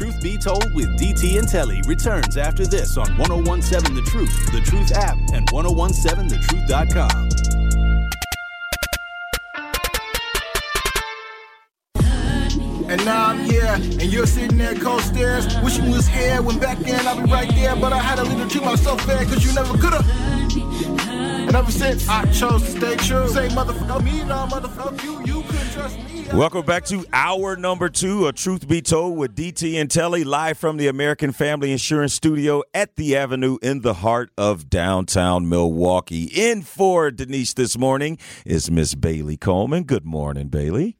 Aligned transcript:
Truth 0.00 0.22
Be 0.22 0.38
Told 0.38 0.72
with 0.72 0.98
DT 0.98 1.38
and 1.38 1.46
Telly 1.46 1.82
returns 1.82 2.38
after 2.38 2.66
this 2.66 2.96
on 2.96 3.18
1017 3.18 3.94
The 3.94 4.00
Truth, 4.10 4.50
The 4.50 4.62
Truth 4.62 4.92
app, 4.92 5.18
and 5.34 5.46
1017thetruth.com. 5.48 7.28
And 12.90 13.04
now 13.04 13.26
I'm 13.26 13.40
here, 13.40 13.74
and 13.74 14.04
you're 14.04 14.24
sitting 14.24 14.56
there 14.56 14.74
cold 14.74 15.02
stairs, 15.02 15.46
wishing 15.60 15.84
you 15.84 15.92
was 15.92 16.08
here. 16.08 16.40
When 16.40 16.58
back 16.58 16.78
then 16.78 17.06
I'll 17.06 17.22
be 17.22 17.30
right 17.30 17.50
there, 17.50 17.76
but 17.76 17.92
I 17.92 17.98
had 17.98 18.16
to 18.16 18.22
leave 18.24 18.38
to 18.38 18.48
treat 18.48 18.64
myself 18.64 19.02
fair, 19.02 19.22
cause 19.26 19.44
you 19.44 19.52
never 19.52 19.76
could've. 19.76 20.06
And 20.84 21.54
ever 21.54 21.70
since 21.70 22.08
I 22.08 22.24
chose 22.32 22.62
to 22.62 22.70
stay 22.70 22.96
true, 22.96 23.28
say 23.28 23.48
motherfucker 23.48 24.02
me, 24.04 24.24
no 24.24 24.46
motherfucker 24.46 25.02
you, 25.04 25.18
you 25.24 25.42
couldn't 25.42 25.70
trust 25.72 25.98
me. 25.98 26.26
Welcome 26.32 26.64
back 26.64 26.84
to 26.86 27.04
hour 27.12 27.56
number 27.56 27.88
two 27.88 28.26
of 28.26 28.36
Truth 28.36 28.68
Be 28.68 28.80
Told 28.80 29.18
with 29.18 29.34
DT 29.34 29.80
and 29.80 29.90
Telly, 29.90 30.22
live 30.24 30.56
from 30.58 30.76
the 30.76 30.86
American 30.86 31.32
Family 31.32 31.72
Insurance 31.72 32.14
Studio 32.14 32.62
at 32.72 32.94
the 32.96 33.16
Avenue 33.16 33.58
in 33.62 33.80
the 33.80 33.94
heart 33.94 34.30
of 34.38 34.70
downtown 34.70 35.48
Milwaukee. 35.48 36.24
In 36.32 36.62
for 36.62 37.10
Denise 37.10 37.52
this 37.54 37.76
morning 37.76 38.16
is 38.46 38.70
Miss 38.70 38.94
Bailey 38.94 39.36
Coleman. 39.36 39.82
Good 39.82 40.04
morning, 40.06 40.48
Bailey. 40.48 40.96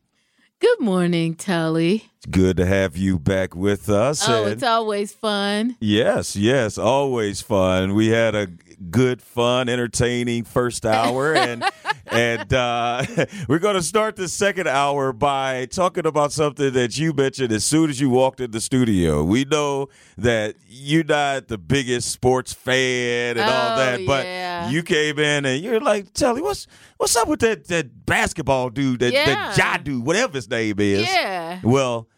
Good 0.59 0.80
morning, 0.80 1.37
Telly. 1.37 2.10
It's 2.18 2.26
good 2.26 2.59
to 2.59 2.66
have 2.66 2.95
you 2.96 3.18
back 3.18 3.54
with 3.54 3.88
us. 3.88 4.28
Oh, 4.28 4.42
and- 4.45 4.52
it's 4.52 4.62
always 4.62 5.12
fun. 5.12 5.76
Yes, 5.80 6.37
yes, 6.37 6.76
always 6.76 7.40
fun. 7.40 7.95
We 7.95 8.09
had 8.09 8.34
a 8.34 8.48
good, 8.90 9.20
fun, 9.20 9.68
entertaining 9.68 10.44
first 10.44 10.86
hour, 10.86 11.34
and 11.34 11.64
and 12.06 12.52
uh, 12.54 13.04
we're 13.48 13.58
going 13.58 13.74
to 13.76 13.82
start 13.82 14.16
the 14.16 14.28
second 14.28 14.66
hour 14.68 15.12
by 15.12 15.66
talking 15.66 16.06
about 16.06 16.32
something 16.32 16.72
that 16.72 16.98
you 16.98 17.12
mentioned 17.12 17.52
as 17.52 17.64
soon 17.64 17.90
as 17.90 18.00
you 18.00 18.08
walked 18.10 18.40
in 18.40 18.50
the 18.52 18.60
studio. 18.60 19.22
We 19.24 19.44
know 19.44 19.88
that 20.18 20.56
you're 20.68 21.04
not 21.04 21.48
the 21.48 21.59
biggest 21.59 22.10
sports 22.10 22.52
fan 22.52 23.37
and 23.37 23.40
all 23.40 23.72
Oh, 23.72 23.76
that, 23.76 24.06
but 24.06 24.24
yeah. 24.24 24.68
you 24.70 24.82
came 24.82 25.18
in 25.18 25.44
and 25.44 25.62
you're 25.62 25.80
like, 25.80 26.12
Telly, 26.12 26.42
what's 26.42 26.66
what's 26.96 27.16
up 27.16 27.28
with 27.28 27.40
that 27.40 27.66
that 27.68 28.06
basketball 28.06 28.70
dude, 28.70 29.00
that 29.00 29.12
Yeah. 29.12 29.24
that 29.26 29.56
Ja 29.59 29.76
dude, 29.76 30.04
whatever 30.04 30.32
his 30.34 30.48
name 30.48 30.78
is? 30.80 31.06
Yeah. 31.06 31.60
Well, 31.62 32.09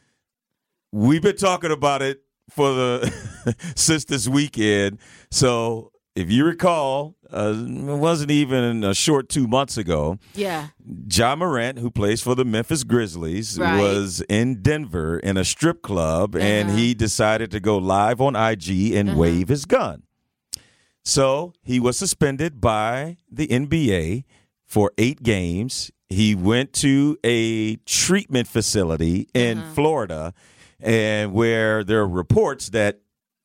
we've 0.92 1.22
been 1.22 1.36
talking 1.36 1.70
about 1.70 2.02
it 2.02 2.22
for 2.50 2.72
the 2.72 3.54
since 3.76 4.04
this 4.04 4.28
weekend. 4.28 4.98
So 5.30 5.91
if 6.14 6.30
you 6.30 6.44
recall, 6.44 7.16
uh, 7.32 7.54
it 7.56 7.98
wasn't 7.98 8.30
even 8.30 8.84
a 8.84 8.94
short 8.94 9.28
two 9.28 9.46
months 9.48 9.76
ago. 9.78 10.18
Yeah. 10.34 10.68
Ja 11.10 11.34
Morant, 11.36 11.78
who 11.78 11.90
plays 11.90 12.20
for 12.20 12.34
the 12.34 12.44
Memphis 12.44 12.84
Grizzlies, 12.84 13.58
Right. 13.58 13.78
was 13.80 14.22
in 14.28 14.60
Denver 14.62 15.18
in 15.18 15.36
a 15.36 15.44
strip 15.44 15.82
club, 15.82 16.34
and 16.36 16.68
Uh-huh. 16.68 16.78
he 16.78 16.94
decided 16.94 17.50
to 17.52 17.60
go 17.60 17.78
live 17.78 18.20
on 18.20 18.36
IG 18.36 18.94
and 18.94 19.10
Uh-huh. 19.10 19.18
wave 19.18 19.48
his 19.48 19.64
gun. 19.64 20.02
So 21.04 21.52
he 21.62 21.80
was 21.80 21.96
suspended 21.96 22.60
by 22.60 23.16
the 23.30 23.50
NBA 23.50 24.24
for 24.66 24.92
eight 24.98 25.22
games. 25.22 25.90
He 26.08 26.34
went 26.34 26.72
to 26.74 27.16
a 27.24 27.76
treatment 27.86 28.46
facility 28.48 29.28
in 29.34 29.58
Uh-huh. 29.58 29.74
Florida, 29.74 30.34
and 30.78 31.32
where 31.32 31.82
there 31.84 32.00
are 32.00 32.08
reports 32.08 32.68
that 32.70 33.00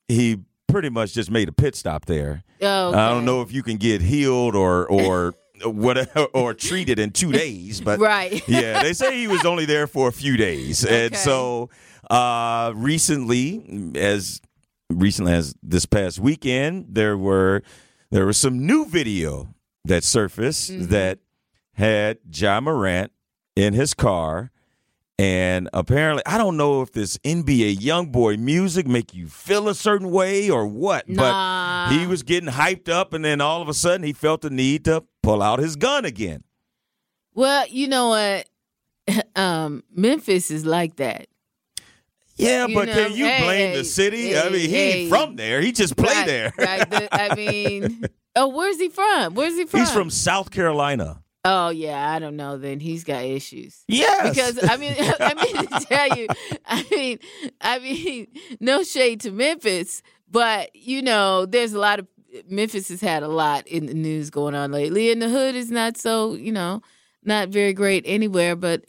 he 0.06 0.38
pretty 0.68 0.88
much 0.90 1.12
just 1.14 1.30
made 1.30 1.48
a 1.48 1.52
pit 1.52 1.74
stop 1.74 2.04
there. 2.06 2.44
Oh, 2.62 2.92
I 2.92 3.08
don't 3.10 3.24
know 3.24 3.42
if 3.42 3.52
you 3.52 3.62
can 3.62 3.76
get 3.76 4.00
healed 4.02 4.54
or 4.54 4.86
or 4.86 5.34
whatever 5.64 6.24
or 6.34 6.54
treated 6.54 6.98
in 6.98 7.10
two 7.10 7.32
days, 7.32 7.80
but 7.80 7.98
Right. 7.98 8.42
yeah, 8.48 8.82
they 8.82 8.92
say 8.92 9.16
he 9.16 9.26
was 9.26 9.44
only 9.44 9.64
there 9.64 9.86
for 9.86 10.08
a 10.08 10.12
few 10.12 10.36
days, 10.36 10.84
and 10.84 11.16
so 11.16 11.70
uh, 12.10 12.72
recently, 12.76 13.92
as 13.96 14.40
recently 14.90 15.32
as 15.32 15.54
this 15.62 15.84
past 15.86 16.18
weekend, 16.18 16.86
there 16.90 17.16
were 17.18 17.62
there 18.10 18.24
was 18.26 18.36
some 18.38 18.64
new 18.66 18.86
video 18.86 19.54
that 19.84 20.04
surfaced 20.04 20.70
Mm-hmm. 20.70 20.86
that 20.92 21.18
had 21.74 22.18
Ja 22.32 22.60
Morant 22.60 23.12
in 23.56 23.72
his 23.74 23.94
car. 23.94 24.50
And 25.20 25.68
apparently, 25.72 26.22
I 26.26 26.38
don't 26.38 26.56
know 26.56 26.80
if 26.82 26.92
this 26.92 27.18
NBA 27.18 27.78
YoungBoy 27.78 28.38
music 28.38 28.86
make 28.86 29.12
you 29.14 29.26
feel 29.26 29.68
a 29.68 29.74
certain 29.74 30.10
way 30.12 30.48
or 30.48 30.64
what, 30.66 31.08
Nah. 31.08 31.88
but 31.88 31.96
he 31.98 32.06
was 32.06 32.22
getting 32.22 32.48
hyped 32.50 32.88
up, 32.88 33.12
and 33.12 33.24
then 33.24 33.40
all 33.40 33.60
of 33.60 33.68
a 33.68 33.74
sudden, 33.74 34.04
he 34.04 34.12
felt 34.12 34.42
the 34.42 34.50
need 34.50 34.84
to 34.84 35.02
pull 35.24 35.42
out 35.42 35.58
his 35.58 35.74
gun 35.74 36.04
again. 36.04 36.44
Well, 37.34 37.66
you 37.68 37.88
know 37.88 38.08
what? 38.10 38.48
Um, 39.34 39.82
Memphis 39.94 40.50
is 40.50 40.66
like 40.66 40.96
that. 40.96 41.28
Yeah, 42.36 42.66
You 42.66 42.74
but 42.74 42.86
know, 42.88 42.94
can 42.94 43.12
you 43.16 43.24
hey, 43.26 43.42
blame 43.42 43.68
hey, 43.70 43.76
the 43.78 43.84
city? 43.84 44.36
I 44.38 44.44
mean, 44.50 44.60
he 44.60 44.68
hey. 44.68 44.92
ain't 45.00 45.08
from 45.08 45.34
there. 45.36 45.60
He 45.60 45.72
just 45.72 45.96
played 45.96 46.14
right, 46.16 46.26
there. 46.26 46.52
right. 46.58 46.88
The- 46.90 47.08
I 47.12 47.34
mean, 47.36 48.04
oh, 48.36 48.48
where's 48.48 48.78
he 48.78 48.88
from? 48.90 49.34
Where's 49.34 49.56
he 49.56 49.64
from? 49.64 49.80
He's 49.80 49.90
from 49.90 50.10
South 50.10 50.50
Carolina. 50.52 51.22
Oh 51.50 51.70
yeah, 51.70 52.12
I 52.12 52.18
don't 52.18 52.36
know. 52.36 52.58
Then 52.58 52.78
he's 52.78 53.04
got 53.04 53.24
issues. 53.24 53.82
Yes. 53.88 54.28
Because 54.28 54.70
I 54.70 54.76
mean, 54.76 54.94
I 55.20 55.34
mean 55.34 55.66
to 55.66 55.86
tell 55.86 56.16
you, 56.16 56.26
I 56.66 56.84
mean, 56.90 57.18
I 57.62 57.78
mean, 57.78 58.26
no 58.60 58.82
shade 58.82 59.22
to 59.22 59.30
Memphis, 59.30 60.02
but 60.30 60.74
you 60.76 61.00
know, 61.00 61.46
there's 61.46 61.72
a 61.72 61.78
lot 61.78 62.00
of 62.00 62.06
Memphis 62.50 62.88
has 62.90 63.00
had 63.00 63.22
a 63.22 63.28
lot 63.28 63.66
in 63.66 63.86
the 63.86 63.94
news 63.94 64.28
going 64.28 64.54
on 64.54 64.72
lately, 64.72 65.10
and 65.10 65.22
the 65.22 65.30
hood 65.30 65.54
is 65.54 65.70
not 65.70 65.96
so, 65.96 66.34
you 66.34 66.52
know, 66.52 66.82
not 67.24 67.48
very 67.48 67.72
great 67.72 68.04
anywhere, 68.06 68.54
but 68.54 68.84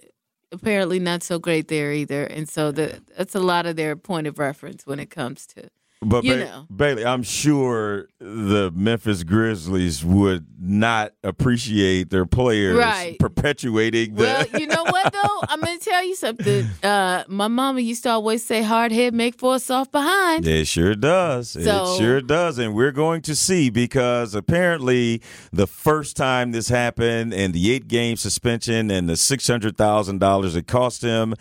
apparently 0.52 1.00
not 1.00 1.24
so 1.24 1.40
great 1.40 1.70
there 1.70 1.94
either. 1.94 2.26
And 2.26 2.50
so 2.50 2.74
the, 2.74 3.02
that's 3.18 3.36
a 3.36 3.40
lot 3.40 3.66
of 3.66 3.78
their 3.78 3.96
point 3.96 4.28
of 4.28 4.38
reference 4.38 4.86
when 4.86 5.00
it 5.00 5.10
comes 5.10 5.48
to. 5.48 5.70
But 6.02 6.24
You 6.24 6.36
Ba- 6.36 6.40
know. 6.40 6.66
Bailey, 6.74 7.06
I'm 7.06 7.24
sure 7.24 8.08
the 8.22 8.72
Memphis 8.74 9.24
Grizzlies 9.24 10.04
would 10.06 10.46
not 10.62 11.12
appreciate 11.26 12.10
their 12.10 12.26
players 12.26 12.78
Right. 12.78 13.20
perpetuating 13.20 14.16
the. 14.16 14.24
Well, 14.24 14.46
you 14.62 14.68
know 14.68 14.84
what 14.84 15.12
though? 15.12 15.42
I'm 15.50 15.60
gonna 15.60 15.78
tell 15.78 16.02
you 16.06 16.16
something. 16.16 16.68
Uh, 16.82 17.24
my 17.28 17.50
mama 17.50 17.82
used 17.82 18.04
to 18.04 18.12
always 18.12 18.46
say, 18.46 18.62
"Hard 18.62 18.94
head 18.94 19.14
make 19.14 19.38
for 19.38 19.56
a 19.56 19.60
soft 19.60 19.92
behind." 19.92 20.48
It 20.48 20.68
sure 20.68 20.96
does. 20.96 21.58
it 21.58 21.66
sure 21.98 22.22
does. 22.22 22.60
And 22.60 22.74
we're 22.74 22.92
going 22.94 23.22
to 23.24 23.36
see 23.36 23.70
because 23.70 24.34
apparently 24.36 25.22
the 25.52 25.68
first 25.68 26.16
time 26.16 26.54
this 26.54 26.70
happened 26.70 27.34
and 27.34 27.54
the 27.54 27.72
eight 27.72 27.90
game 27.90 28.16
suspension 28.16 28.90
and 28.90 29.10
the 29.10 29.14
$600,000 29.16 30.56
it 30.56 30.68
cost 30.68 31.02
him 31.02 31.34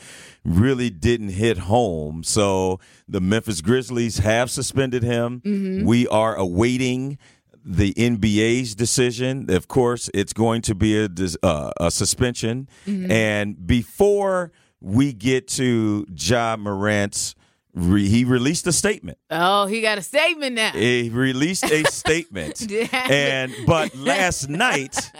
really 0.45 0.91
didn't 0.91 1.31
hit 1.31 1.59
home. 1.59 2.23
So 2.25 2.81
the 3.07 3.21
Memphis 3.21 3.61
Grizzlies 3.61 4.19
have 4.19 4.51
suspended 4.51 5.03
him. 5.03 5.41
Mm-hmm. 5.45 5.87
We 5.87 6.07
are 6.09 6.35
awaiting 6.37 7.19
the 7.65 7.93
NBA's 7.95 8.75
decision. 8.75 9.51
Of 9.51 9.69
course, 9.69 10.09
it's 10.15 10.33
going 10.33 10.63
to 10.63 10.75
be 10.75 10.99
a, 10.99 11.09
uh, 11.43 11.71
a 11.79 11.91
suspension. 11.91 12.69
Mm-hmm. 12.87 13.11
And 13.11 13.67
before 13.67 14.53
we 14.81 15.13
get 15.13 15.49
to 15.49 16.07
Ja 16.17 16.57
Morant's, 16.57 17.35
re- 17.75 18.09
he 18.09 18.25
released 18.25 18.67
a 18.67 18.73
statement. 18.73 19.19
Oh, 19.31 19.67
he 19.67 19.81
got 19.83 19.99
a 19.99 20.03
statement 20.03 20.55
now. 20.55 20.71
He 20.71 21.11
released 21.11 21.65
a 21.65 21.85
statement. 21.91 22.71
and 22.93 23.55
but 23.67 23.95
last 23.97 24.49
night. 24.49 25.11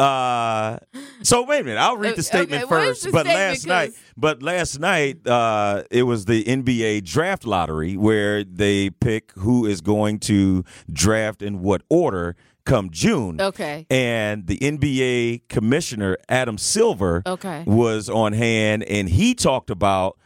Uh, 0.00 0.78
so 1.22 1.42
wait 1.44 1.60
a 1.60 1.64
minute. 1.64 1.78
I'll 1.78 1.96
read 1.96 2.16
the 2.16 2.22
statement 2.22 2.70
what 2.70 2.82
is 2.82 2.88
first. 2.88 3.02
the 3.04 3.10
But 3.12 3.26
statement? 3.26 3.48
last 3.50 3.66
night, 3.66 3.92
but 4.16 4.42
last 4.42 4.80
night, 4.80 5.26
uh, 5.26 5.82
it 5.90 6.04
was 6.04 6.24
the 6.24 6.42
NBA 6.44 7.04
draft 7.04 7.44
lottery 7.46 7.96
where 7.96 8.42
they 8.44 8.90
pick 8.90 9.32
who 9.36 9.66
is 9.66 9.80
going 9.80 10.18
to 10.20 10.64
draft 10.90 11.42
in 11.42 11.60
what 11.60 11.82
order 11.90 12.34
come 12.64 12.90
June. 12.90 13.40
Okay. 13.40 13.86
And 13.90 14.46
the 14.46 14.58
NBA 14.58 15.48
commissioner 15.48 16.16
Adam 16.28 16.56
Silver 16.58 17.22
Okay. 17.26 17.64
was 17.66 18.08
on 18.08 18.32
hand, 18.32 18.84
and 18.84 19.08
he 19.08 19.34
talked 19.34 19.70
about 19.70 20.16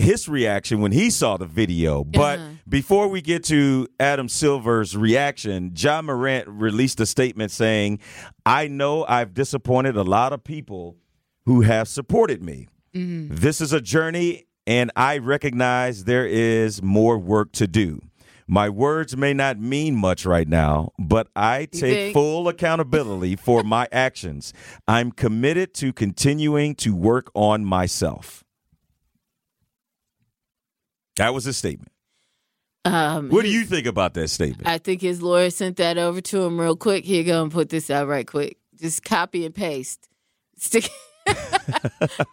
his 0.00 0.28
reaction 0.28 0.80
when 0.80 0.92
he 0.92 1.10
saw 1.10 1.36
the 1.36 1.46
video. 1.46 2.02
But 2.04 2.38
Uh-huh. 2.38 2.48
before 2.68 3.08
we 3.08 3.20
get 3.20 3.44
to 3.44 3.86
Adam 3.98 4.28
Silver's 4.28 4.96
reaction, 4.96 5.72
Ja 5.76 6.02
Morant 6.02 6.48
released 6.48 7.00
a 7.00 7.06
statement 7.06 7.50
saying, 7.50 7.98
I 8.44 8.68
know 8.68 9.04
I've 9.08 9.34
disappointed 9.34 9.96
a 9.96 10.02
lot 10.02 10.32
of 10.32 10.42
people 10.42 10.96
who 11.46 11.62
have 11.62 11.88
supported 11.88 12.42
me. 12.42 12.68
Mm-hmm. 12.94 13.34
This 13.36 13.60
is 13.60 13.72
a 13.72 13.80
journey, 13.80 14.46
and 14.66 14.90
I 14.96 15.18
recognize 15.18 16.04
there 16.04 16.26
is 16.26 16.82
more 16.82 17.18
work 17.18 17.52
to 17.52 17.66
do. 17.66 18.00
My 18.46 18.68
words 18.68 19.16
may 19.16 19.32
not 19.32 19.60
mean 19.60 19.94
much 19.94 20.26
right 20.26 20.48
now, 20.48 20.90
but 20.98 21.28
I 21.36 21.66
take 21.70 22.12
full 22.12 22.48
accountability 22.48 23.36
for 23.36 23.62
my 23.62 23.86
actions. 23.92 24.52
I'm 24.88 25.12
committed 25.12 25.72
to 25.74 25.92
continuing 25.92 26.74
to 26.76 26.94
work 26.96 27.30
on 27.34 27.64
myself. 27.64 28.42
That 31.20 31.34
was 31.34 31.44
his 31.44 31.58
statement. 31.58 31.92
Um, 32.86 33.28
What 33.28 33.42
do 33.42 33.50
you 33.50 33.66
think 33.66 33.86
about 33.86 34.14
that 34.14 34.28
statement? 34.28 34.66
I 34.66 34.78
think 34.78 35.02
his 35.02 35.20
lawyer 35.20 35.50
sent 35.50 35.76
that 35.76 35.98
over 35.98 36.22
to 36.22 36.42
him 36.44 36.58
real 36.58 36.76
quick. 36.76 37.04
Here, 37.04 37.22
go 37.24 37.42
and 37.42 37.52
put 37.52 37.68
this 37.68 37.90
out 37.90 38.08
right 38.08 38.26
quick. 38.26 38.56
Just 38.80 39.04
copy 39.04 39.44
and 39.44 39.54
paste. 39.54 40.08
Stick. 40.56 40.88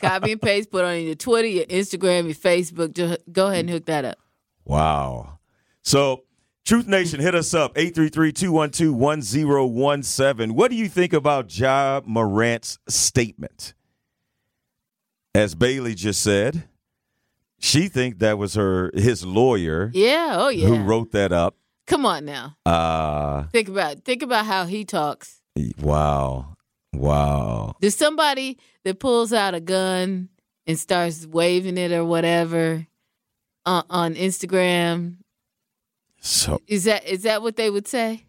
Copy 0.02 0.32
and 0.32 0.42
paste, 0.42 0.72
put 0.72 0.86
on 0.86 1.02
your 1.02 1.16
Twitter, 1.16 1.50
your 1.50 1.66
Instagram, 1.66 2.28
your 2.28 2.34
Facebook. 2.34 2.94
Just 2.94 3.20
go 3.30 3.48
ahead 3.48 3.66
and 3.66 3.70
hook 3.70 3.88
that 3.88 4.06
up. 4.06 4.20
Wow. 4.64 5.40
So, 5.84 6.24
Truth 6.66 6.88
Nation, 6.88 7.20
hit 7.20 7.36
us 7.36 7.54
up 7.54 7.76
833-212-1017. 7.76 10.54
What 10.54 10.72
do 10.72 10.78
you 10.78 10.88
think 10.88 11.12
about 11.12 11.60
Ja 11.60 12.00
Morant's 12.06 12.80
statement? 12.88 13.74
As 15.36 15.56
Bailey 15.56 15.94
just 15.94 16.24
said, 16.24 16.70
she 17.60 17.88
think 17.88 18.20
that 18.20 18.38
was 18.38 18.54
her 18.56 18.92
his 18.94 19.26
lawyer 19.26 19.92
Yeah, 19.94 20.36
oh 20.38 20.50
yeah. 20.50 20.68
who 20.68 20.78
wrote 20.84 21.12
that 21.12 21.32
up. 21.32 21.56
Come 21.88 22.06
on 22.06 22.26
now. 22.26 22.58
Uh 22.66 23.44
Think 23.52 23.70
about 23.70 24.04
think 24.04 24.22
about 24.24 24.46
how 24.46 24.66
he 24.66 24.86
talks. 24.86 25.42
wow. 25.82 26.56
Wow. 26.94 27.76
There's 27.82 27.96
somebody 27.96 28.58
that 28.84 29.00
pulls 29.00 29.32
out 29.34 29.54
a 29.54 29.60
gun 29.60 30.30
and 30.66 30.80
starts 30.80 31.26
waving 31.28 31.78
it 31.78 31.92
or 31.92 32.04
whatever 32.06 32.88
on, 33.66 33.84
on 33.90 34.16
Instagram. 34.16 35.18
So 36.20 36.60
Is 36.68 36.86
that 36.86 37.06
is 37.08 37.24
that 37.24 37.42
what 37.42 37.56
they 37.56 37.70
would 37.70 37.88
say? 37.88 38.26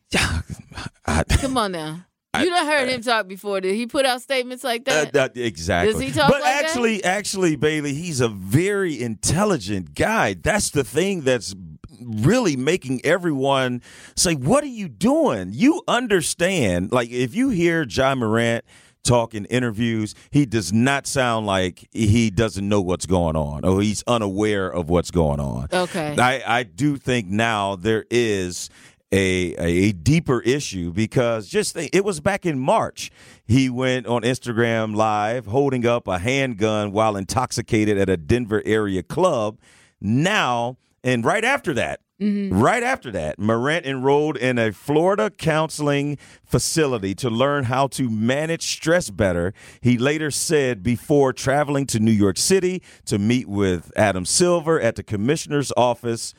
I, 1.07 1.25
Come 1.29 1.57
on 1.57 1.73
now. 1.73 2.05
You 2.45 2.51
done 2.51 2.67
heard 2.67 2.89
him 2.89 3.01
talk 3.03 3.29
before. 3.29 3.61
Did 3.61 3.75
he 3.75 3.87
put 3.87 4.05
out 4.07 4.21
statements 4.23 4.65
like 4.65 4.83
Uh, 4.89 5.05
that? 5.05 5.13
that- 5.13 5.37
exactly. 5.37 5.93
Does 5.93 6.01
he 6.03 6.11
talk 6.11 6.31
but 6.31 6.41
like 6.41 6.45
that? 6.55 6.65
actually, 6.65 7.05
actually, 7.05 7.57
Bailey, 7.57 7.95
he's 7.95 8.21
a 8.21 8.29
very 8.29 9.01
intelligent 9.01 9.95
guy. 9.95 10.35
That's 10.35 10.71
the 10.71 10.85
thing 10.85 11.23
that's 11.23 11.55
really 12.01 12.57
making 12.57 13.05
everyone 13.05 13.83
say, 14.17 14.35
"What 14.35 14.63
are 14.65 14.69
you 14.69 14.89
doing?" 14.89 15.51
You 15.53 15.83
understand? 15.89 16.93
Like 16.93 17.11
if 17.11 17.35
you 17.35 17.49
hear 17.51 17.85
Ja 17.89 18.15
Morant 18.15 18.65
talk 19.05 19.35
in 19.35 19.45
interviews, 19.47 20.15
he 20.31 20.45
does 20.45 20.73
not 20.73 21.07
sound 21.07 21.47
like 21.47 21.89
he 21.93 22.31
doesn't 22.31 22.69
know 22.69 22.81
what's 22.81 23.07
going 23.07 23.37
on 23.37 23.65
or 23.65 23.81
he's 23.81 24.03
unaware 24.07 24.69
of 24.71 24.91
what's 24.91 25.11
going 25.11 25.41
on. 25.41 25.67
Okay. 25.73 26.15
I, 26.19 26.43
I 26.59 26.63
do 26.65 26.97
think 26.99 27.27
now 27.29 27.75
there 27.77 28.05
is 28.11 28.69
a, 29.11 29.55
a 29.55 29.93
deeper 29.93 30.41
issue 30.41 30.93
because 30.93 31.49
just 31.49 31.75
think, 31.75 31.95
it 31.95 32.05
was 32.05 32.21
back 32.21 32.45
in 32.45 32.59
March. 32.59 33.11
He 33.47 33.71
went 33.71 34.07
on 34.07 34.23
Instagram 34.23 34.95
Live 34.95 35.47
holding 35.47 35.87
up 35.87 36.07
a 36.07 36.19
handgun 36.19 36.93
while 36.93 37.17
intoxicated 37.17 37.97
at 37.97 38.09
a 38.09 38.17
Denver 38.17 38.63
area 38.67 39.03
club. 39.03 39.59
Now, 40.01 40.77
and 41.03 41.25
right 41.25 41.45
after 41.45 41.73
that, 41.75 42.01
mm-hmm. 42.21 42.59
Right 42.59 42.83
after 42.83 43.11
that, 43.13 43.39
Morant 43.39 43.87
enrolled 43.87 44.37
in 44.37 44.59
a 44.59 44.73
Florida 44.73 45.31
counseling 45.31 46.19
facility 46.45 47.15
to 47.15 47.31
learn 47.31 47.65
how 47.65 47.87
to 47.89 48.11
manage 48.11 48.67
stress 48.67 49.09
better. 49.09 49.55
He 49.81 49.97
later 49.97 50.31
said 50.31 50.83
before 50.83 51.33
traveling 51.33 51.87
to 51.87 52.01
New 52.01 52.13
York 52.13 52.37
City 52.37 52.83
to 53.07 53.19
meet 53.19 53.49
with 53.49 53.93
Adam 53.97 54.25
Silver 54.25 54.81
at 54.81 54.97
the 54.97 55.03
commissioner's 55.03 55.73
office 55.77 56.35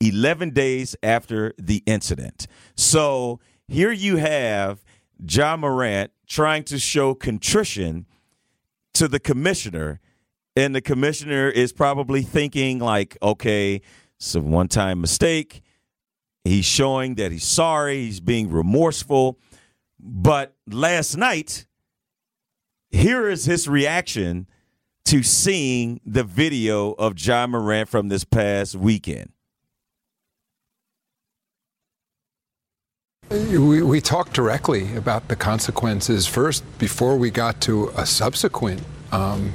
11 0.00 0.50
days 0.50 0.96
after 1.02 1.54
the 1.58 1.82
incident. 1.86 2.46
So 2.74 3.40
here 3.68 3.92
you 3.92 4.16
have 4.16 4.84
Ja 5.18 5.56
Morant 5.56 6.10
trying 6.26 6.64
to 6.64 6.78
show 6.78 7.14
contrition 7.14 8.06
to 8.94 9.08
the 9.08 9.20
commissioner, 9.20 10.00
and 10.56 10.74
the 10.74 10.80
commissioner 10.80 11.48
is 11.48 11.72
probably 11.72 12.22
thinking, 12.22 12.78
like, 12.78 13.16
okay, 13.22 13.80
it's 14.16 14.34
a 14.34 14.40
one 14.40 14.68
time 14.68 15.00
mistake. 15.00 15.62
He's 16.44 16.64
showing 16.64 17.16
that 17.16 17.32
he's 17.32 17.44
sorry, 17.44 18.04
he's 18.04 18.20
being 18.20 18.50
remorseful. 18.50 19.38
But 19.98 20.54
last 20.66 21.16
night, 21.16 21.66
here 22.90 23.28
is 23.28 23.44
his 23.44 23.68
reaction 23.68 24.46
to 25.04 25.22
seeing 25.22 26.00
the 26.04 26.24
video 26.24 26.92
of 26.92 27.18
Ja 27.18 27.46
Morant 27.46 27.88
from 27.88 28.08
this 28.08 28.24
past 28.24 28.74
weekend. 28.74 29.32
We, 33.30 33.80
we 33.80 34.00
talked 34.00 34.32
directly 34.32 34.96
about 34.96 35.28
the 35.28 35.36
consequences 35.36 36.26
first 36.26 36.64
before 36.80 37.16
we 37.16 37.30
got 37.30 37.60
to 37.60 37.92
a 37.96 38.04
subsequent 38.04 38.82
um, 39.12 39.52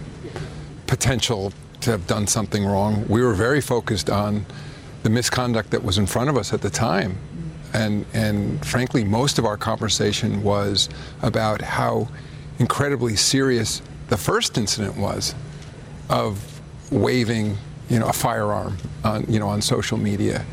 potential 0.87 1.51
to 1.81 1.91
have 1.91 2.07
done 2.07 2.25
something 2.25 2.65
wrong. 2.65 3.05
We 3.09 3.21
were 3.21 3.33
very 3.33 3.59
focused 3.59 4.09
on 4.09 4.45
the 5.03 5.09
misconduct 5.09 5.71
that 5.71 5.83
was 5.83 5.97
in 5.97 6.05
front 6.05 6.29
of 6.29 6.37
us 6.37 6.53
at 6.53 6.61
the 6.61 6.69
time. 6.69 7.17
And, 7.73 8.05
and 8.13 8.65
frankly, 8.65 9.03
most 9.03 9.39
of 9.39 9.45
our 9.45 9.57
conversation 9.57 10.41
was 10.41 10.87
about 11.21 11.61
how 11.61 12.07
incredibly 12.59 13.17
serious 13.17 13.81
the 14.07 14.15
first 14.15 14.57
incident 14.57 14.95
was 14.95 15.35
of 16.09 16.61
waving, 16.91 17.57
you 17.89 17.99
know, 17.99 18.07
a 18.07 18.13
firearm 18.13 18.77
on, 19.03 19.25
you 19.27 19.37
know, 19.37 19.49
on 19.49 19.61
social 19.61 19.97
media. 19.97 20.45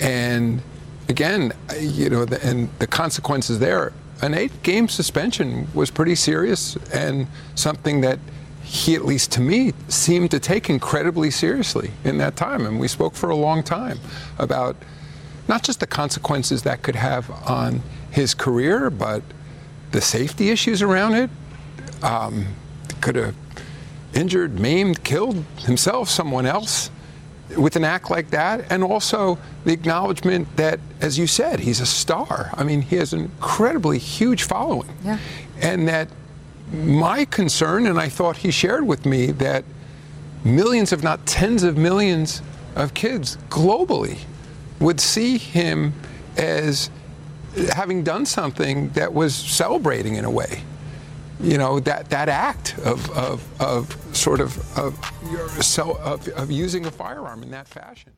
And 0.00 0.62
again, 1.08 1.52
you 1.78 2.10
know, 2.10 2.24
the, 2.24 2.44
and 2.44 2.68
the 2.78 2.86
consequences 2.86 3.58
there, 3.58 3.92
an 4.22 4.34
eight-game 4.34 4.88
suspension 4.88 5.68
was 5.74 5.90
pretty 5.90 6.14
serious 6.14 6.76
and 6.92 7.26
something 7.54 8.00
that 8.02 8.18
he, 8.62 8.94
at 8.94 9.04
least 9.04 9.30
to 9.32 9.40
me, 9.40 9.72
seemed 9.88 10.30
to 10.30 10.40
take 10.40 10.70
incredibly 10.70 11.30
seriously 11.30 11.90
in 12.04 12.18
that 12.18 12.36
time. 12.36 12.64
And 12.64 12.80
we 12.80 12.88
spoke 12.88 13.14
for 13.14 13.28
a 13.28 13.36
long 13.36 13.62
time 13.62 13.98
about 14.38 14.76
not 15.48 15.62
just 15.62 15.80
the 15.80 15.86
consequences 15.86 16.62
that 16.62 16.82
could 16.82 16.96
have 16.96 17.30
on 17.46 17.82
his 18.10 18.32
career, 18.32 18.88
but 18.88 19.22
the 19.90 20.00
safety 20.00 20.50
issues 20.50 20.80
around 20.80 21.14
it. 21.14 21.30
Um, 22.02 22.46
could 23.00 23.16
have 23.16 23.34
injured, 24.14 24.58
maimed, 24.58 25.04
killed 25.04 25.44
himself, 25.58 26.08
someone 26.08 26.46
else 26.46 26.90
with 27.56 27.76
an 27.76 27.84
act 27.84 28.10
like 28.10 28.30
that, 28.30 28.64
and 28.70 28.82
also 28.82 29.38
the 29.64 29.72
acknowledgement 29.72 30.56
that, 30.56 30.80
as 31.00 31.18
you 31.18 31.26
said, 31.26 31.60
he's 31.60 31.80
a 31.80 31.86
star. 31.86 32.50
I 32.54 32.64
mean, 32.64 32.82
he 32.82 32.96
has 32.96 33.12
an 33.12 33.20
incredibly 33.20 33.98
huge 33.98 34.44
following. 34.44 34.90
Yeah. 35.04 35.18
And 35.60 35.86
that 35.88 36.08
my 36.72 37.24
concern, 37.26 37.86
and 37.86 37.98
I 37.98 38.08
thought 38.08 38.38
he 38.38 38.50
shared 38.50 38.86
with 38.86 39.06
me, 39.06 39.26
that 39.32 39.64
millions, 40.44 40.92
if 40.92 41.02
not 41.02 41.24
tens 41.26 41.62
of 41.62 41.76
millions, 41.76 42.42
of 42.74 42.94
kids 42.94 43.36
globally 43.48 44.18
would 44.80 45.00
see 45.00 45.38
him 45.38 45.92
as 46.36 46.90
having 47.72 48.02
done 48.02 48.26
something 48.26 48.88
that 48.90 49.14
was 49.14 49.34
celebrating 49.34 50.16
in 50.16 50.24
a 50.24 50.30
way 50.30 50.62
you 51.40 51.58
know 51.58 51.80
that 51.80 52.08
that 52.10 52.28
act 52.28 52.76
of 52.78 53.10
of, 53.10 53.60
of 53.60 53.96
sort 54.14 54.40
of 54.40 54.56
of, 54.78 54.98
so, 55.62 55.98
of 55.98 56.26
of 56.28 56.50
using 56.50 56.86
a 56.86 56.90
firearm 56.90 57.42
in 57.42 57.50
that 57.50 57.68
fashion. 57.68 58.12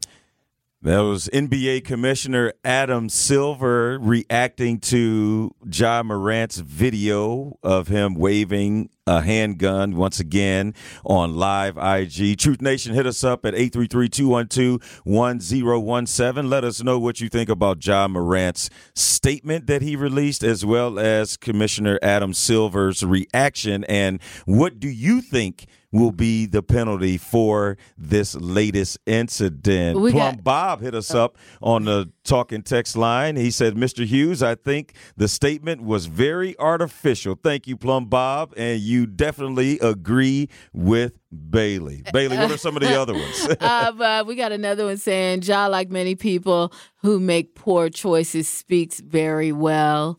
That 0.83 1.01
was 1.01 1.29
NBA 1.33 1.85
Commissioner 1.85 2.53
Adam 2.65 3.09
Silver 3.09 3.99
reacting 3.99 4.79
to 4.81 5.53
Ja 5.69 6.03
Morant's 6.05 6.59
video 6.59 7.59
of 7.63 7.89
him 7.89 8.15
waving 8.15 8.91
a 9.07 9.23
handgun 9.23 9.97
once 9.97 10.21
again 10.21 10.75
on 11.05 11.35
live 11.35 11.77
IG. 11.77 12.39
Truth 12.39 12.61
Nation, 12.61 12.95
hit 12.95 13.07
us 13.07 13.25
up 13.25 13.45
at 13.47 13.55
833-212-1017. 13.55 16.49
Let 16.49 16.63
us 16.63 16.81
know 16.83 16.99
what 16.99 17.21
you 17.21 17.29
think 17.29 17.49
about 17.49 17.85
Ja 17.85 18.07
Morant's 18.07 18.71
statement 18.95 19.67
that 19.67 19.83
he 19.83 19.97
released 19.97 20.45
as 20.45 20.65
well 20.65 21.01
as 21.01 21.37
Commissioner 21.37 21.99
Adam 22.03 22.35
Silver's 22.35 23.03
reaction 23.03 23.83
and 23.85 24.21
what 24.45 24.79
do 24.79 24.89
you 24.89 25.21
think 25.21 25.67
will 25.97 26.13
be 26.13 26.47
the 26.47 26.63
penalty 26.63 27.17
for 27.17 27.77
this 27.97 28.35
latest 28.35 28.99
incident. 29.07 29.99
We 29.99 30.13
Plum 30.13 30.37
got- 30.37 30.45
Bob 30.45 30.81
hit 30.83 30.95
us 30.95 31.15
up 31.15 31.37
on 31.63 31.85
the 31.85 32.11
talking 32.25 32.63
text 32.63 32.97
line. 32.97 33.37
He 33.37 33.51
said, 33.51 33.75
Mr. 33.75 34.05
Hughes, 34.05 34.43
I 34.43 34.55
think 34.55 34.95
the 35.17 35.29
statement 35.29 35.83
was 35.83 36.07
very 36.07 36.59
artificial. 36.59 37.39
Thank 37.43 37.67
you, 37.67 37.77
Plum 37.77 38.07
Bob. 38.07 38.53
And 38.57 38.81
you 38.81 39.07
definitely 39.07 39.79
agree 39.79 40.49
with 40.73 41.19
Bailey. 41.51 42.03
Bailey, 42.13 42.37
what 42.37 42.51
are 42.51 42.59
some 42.59 42.77
of 42.77 42.83
the 42.83 43.01
other 43.01 43.15
ones? 43.15 43.49
uh, 43.61 43.93
but 43.93 44.27
we 44.27 44.35
got 44.35 44.53
another 44.53 44.85
one 44.85 44.97
saying, 44.99 45.43
Ja, 45.43 45.67
like 45.67 45.91
many 45.91 46.15
people 46.15 46.73
who 47.03 47.19
make 47.21 47.55
poor 47.55 47.89
choices, 47.89 48.49
speaks 48.49 49.01
very 49.01 49.53
well. 49.53 50.19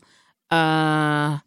Uh, 0.50 1.38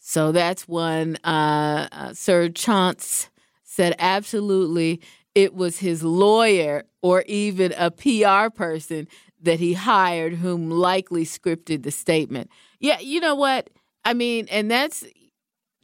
so 0.00 0.32
that's 0.32 0.66
one. 0.66 1.16
Uh, 1.22 1.88
uh, 1.92 2.12
Sir 2.14 2.48
Chance 2.48 3.29
said, 3.70 3.94
absolutely, 4.00 5.00
it 5.32 5.54
was 5.54 5.78
his 5.78 6.02
lawyer 6.02 6.82
or 7.02 7.22
even 7.28 7.72
a 7.78 7.88
PR 7.88 8.50
person 8.50 9.06
that 9.40 9.60
he 9.60 9.74
hired 9.74 10.34
whom 10.34 10.68
likely 10.68 11.24
scripted 11.24 11.84
the 11.84 11.92
statement. 11.92 12.50
Yeah, 12.80 12.98
you 12.98 13.20
know 13.20 13.36
what? 13.36 13.70
I 14.04 14.12
mean, 14.12 14.48
and 14.50 14.68
that's 14.68 15.04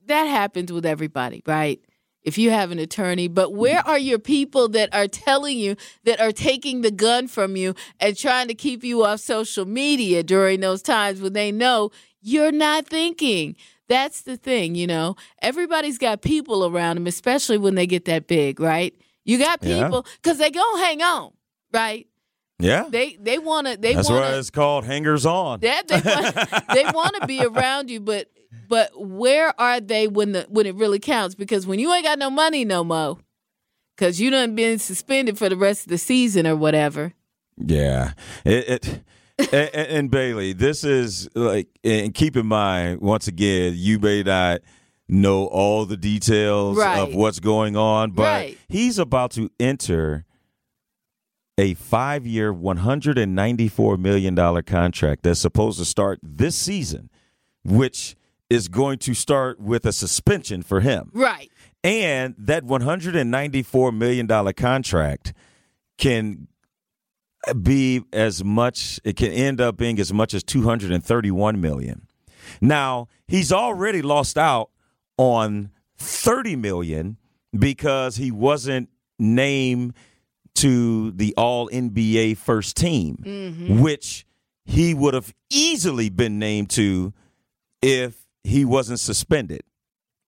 that 0.07 0.25
happens 0.25 0.73
with 0.73 0.85
everybody, 0.85 1.45
right? 1.47 1.81
If 2.23 2.39
you 2.39 2.51
have 2.51 2.73
an 2.73 2.81
attorney, 2.81 3.29
but 3.29 3.55
where 3.55 3.87
are 3.87 4.01
your 4.01 4.19
people 4.19 4.69
that 4.71 4.93
are 4.93 5.07
telling 5.07 5.57
you 5.57 5.77
that 6.03 6.21
are 6.21 6.33
taking 6.33 6.81
the 6.81 6.91
gun 6.91 7.29
from 7.29 7.55
you 7.55 7.77
and 8.01 8.17
trying 8.19 8.49
to 8.49 8.55
keep 8.55 8.83
you 8.83 9.05
off 9.05 9.21
social 9.21 9.65
media 9.65 10.25
during 10.25 10.59
those 10.59 10.83
times 10.83 11.21
when 11.21 11.35
they 11.35 11.53
know 11.53 11.93
you're 12.21 12.51
not 12.51 12.87
thinking? 12.87 13.55
That's 13.89 14.23
the 14.23 14.37
thing, 14.37 14.75
you 14.75 14.87
know. 14.87 15.17
Everybody's 15.41 15.99
got 15.99 16.23
people 16.23 16.67
around 16.67 16.97
them, 16.97 17.07
especially 17.07 17.59
when 17.59 17.75
they 17.75 17.87
get 17.87 18.05
that 18.07 18.27
big, 18.27 18.61
right? 18.61 18.95
You 19.25 19.39
got 19.39 19.61
people 19.61 20.07
because 20.23 20.39
they 20.39 20.51
gonna 20.51 20.85
hang 20.85 21.03
on, 21.03 21.33
right? 21.73 22.07
Yeah. 22.59 22.87
They 22.89 23.17
they 23.21 23.39
want 23.39 23.67
to 23.67 23.77
they 23.77 23.95
That's 23.95 24.09
want 24.09 24.23
why 24.23 24.35
it's 24.37 24.51
called 24.51 24.85
hangers 24.85 25.27
on. 25.27 25.61
that 25.61 25.89
they 25.89 26.01
want, 26.01 26.69
they 26.75 26.85
want 26.93 27.15
to 27.21 27.27
be 27.27 27.45
around 27.45 27.91
you, 27.91 28.01
but 28.01 28.31
but 28.69 28.91
where 28.99 29.59
are 29.61 29.81
they 29.81 30.09
when 30.09 30.33
the 30.33 30.47
when 30.49 30.67
it 30.67 30.75
really 30.75 30.99
counts? 30.99 31.35
Because 31.35 31.67
when 31.67 31.79
you 31.79 31.93
ain't 31.93 32.05
got 32.05 32.19
no 32.19 32.31
money 32.31 32.65
no 32.65 32.83
more, 32.83 33.19
because 33.97 34.21
you 34.21 34.31
done 34.31 34.55
been 34.55 34.79
suspended 34.79 35.39
for 35.39 35.49
the 35.49 35.57
rest 35.57 35.83
of 35.83 35.89
the 35.89 35.99
season 35.99 36.47
or 36.47 36.57
whatever. 36.57 37.13
Yeah. 37.57 38.13
It, 38.45 38.69
it 38.69 39.05
and, 39.39 39.53
and- 39.53 39.75
and 39.75 40.11
Bailey, 40.11 40.53
this 40.53 40.85
is 40.85 41.29
like, 41.35 41.69
and 41.85 42.13
keep 42.15 42.37
in 42.37 42.47
mind, 42.47 43.01
once 43.01 43.29
again, 43.29 43.75
you 43.77 43.99
may 43.99 44.23
not 44.23 44.61
know 45.09 45.47
all 45.47 45.85
the 45.87 45.97
details 45.97 46.77
Right. 46.79 46.99
of 46.99 47.15
what's 47.15 47.39
going 47.41 47.77
on, 47.77 48.11
but 48.13 48.23
Right. 48.25 48.59
he's 48.69 48.99
about 48.99 49.31
to 49.33 49.51
enter 49.61 50.25
a 51.59 51.75
five 51.75 52.27
year, 52.27 52.53
$194 52.53 53.99
million 53.99 54.35
contract 54.63 55.23
that's 55.23 55.41
supposed 55.41 55.79
to 55.79 55.85
start 55.85 56.19
this 56.23 56.55
season, 56.57 57.09
which 57.65 58.15
is 58.51 58.69
going 58.69 58.99
to 58.99 59.15
start 59.15 59.59
with 59.61 59.87
a 59.87 59.93
suspension 59.93 60.63
for 60.63 60.81
him. 60.81 61.11
Right. 61.15 61.51
And 61.83 62.35
that 62.39 62.65
$194 62.65 63.93
million 63.97 64.27
contract 64.55 65.33
can 65.99 66.49
be 67.55 68.03
as 68.13 68.43
much 68.45 69.01
it 69.05 69.17
can 69.17 69.33
end 69.33 69.61
up 69.61 69.77
being 69.77 69.99
as 69.99 70.13
much 70.13 70.35
as 70.35 70.43
231 70.43 71.61
million. 71.61 72.07
Now, 72.61 73.09
he's 73.27 73.53
already 73.53 74.03
lost 74.03 74.39
out 74.39 74.71
on 75.19 75.71
30 75.99 76.57
million 76.57 77.17
because 77.57 78.17
he 78.17 78.31
wasn't 78.31 78.89
named 79.19 79.95
to 80.57 81.11
the 81.13 81.35
all 81.37 81.69
NBA 81.69 82.39
first 82.39 82.77
team, 82.77 83.19
mm-hmm. 83.23 83.81
which 83.81 84.27
he 84.65 84.95
would 84.95 85.15
have 85.15 85.35
easily 85.51 86.09
been 86.09 86.39
named 86.39 86.71
to 86.71 87.13
if 87.83 88.27
he 88.43 88.65
wasn't 88.65 89.01
suspended 89.01 89.63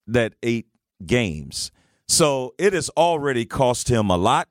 that 0.06 0.34
8 0.42 0.66
games. 1.04 1.70
So, 2.06 2.54
it 2.58 2.72
has 2.72 2.88
already 2.90 3.44
cost 3.44 3.88
him 3.88 4.10
a 4.10 4.16
lot 4.16 4.48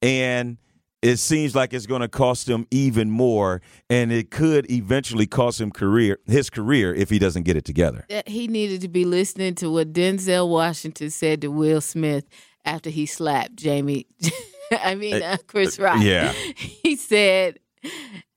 and 0.00 0.58
it 1.02 1.16
seems 1.16 1.54
like 1.54 1.72
it's 1.74 1.86
going 1.86 2.00
to 2.00 2.08
cost 2.08 2.48
him 2.48 2.66
even 2.70 3.10
more 3.10 3.60
and 3.90 4.12
it 4.12 4.30
could 4.30 4.70
eventually 4.70 5.26
cost 5.26 5.60
him 5.60 5.70
career 5.70 6.18
his 6.26 6.48
career 6.48 6.94
if 6.94 7.10
he 7.10 7.18
doesn't 7.18 7.42
get 7.42 7.56
it 7.56 7.64
together 7.64 8.06
he 8.26 8.46
needed 8.46 8.80
to 8.80 8.88
be 8.88 9.04
listening 9.04 9.54
to 9.56 9.70
what 9.70 9.92
Denzel 9.92 10.48
Washington 10.48 11.10
said 11.10 11.40
to 11.42 11.48
Will 11.48 11.80
Smith 11.80 12.24
after 12.64 12.90
he 12.90 13.06
slapped 13.06 13.56
Jamie. 13.56 14.06
I 14.72 14.94
mean, 14.94 15.22
uh, 15.22 15.36
Chris 15.46 15.78
Rock. 15.78 16.02
yeah. 16.02 16.32
He 16.56 16.96
said, 16.96 17.58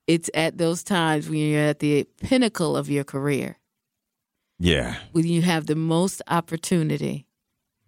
"It's 0.08 0.30
at 0.34 0.58
those 0.58 0.84
times 0.84 1.30
when 1.30 1.40
you're 1.40 1.62
at 1.62 1.80
the 1.80 2.06
pinnacle 2.22 2.76
of 2.76 2.90
your 2.90 3.04
career, 3.04 3.58
yeah 4.60 4.96
when 5.12 5.26
you 5.26 5.42
have 5.42 5.68
the 5.68 5.76
most 5.76 6.22
opportunity, 6.28 7.26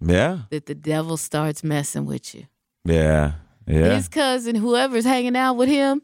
yeah 0.01 0.39
that 0.49 0.65
the 0.65 0.75
devil 0.75 1.17
starts 1.17 1.63
messing 1.63 2.05
with 2.05 2.33
you." 2.33 2.45
yeah 2.85 3.33
yeah 3.67 3.95
his 3.95 4.07
cousin, 4.07 4.55
whoever's 4.55 5.05
hanging 5.05 5.35
out 5.35 5.55
with 5.55 5.69
him, 5.69 6.01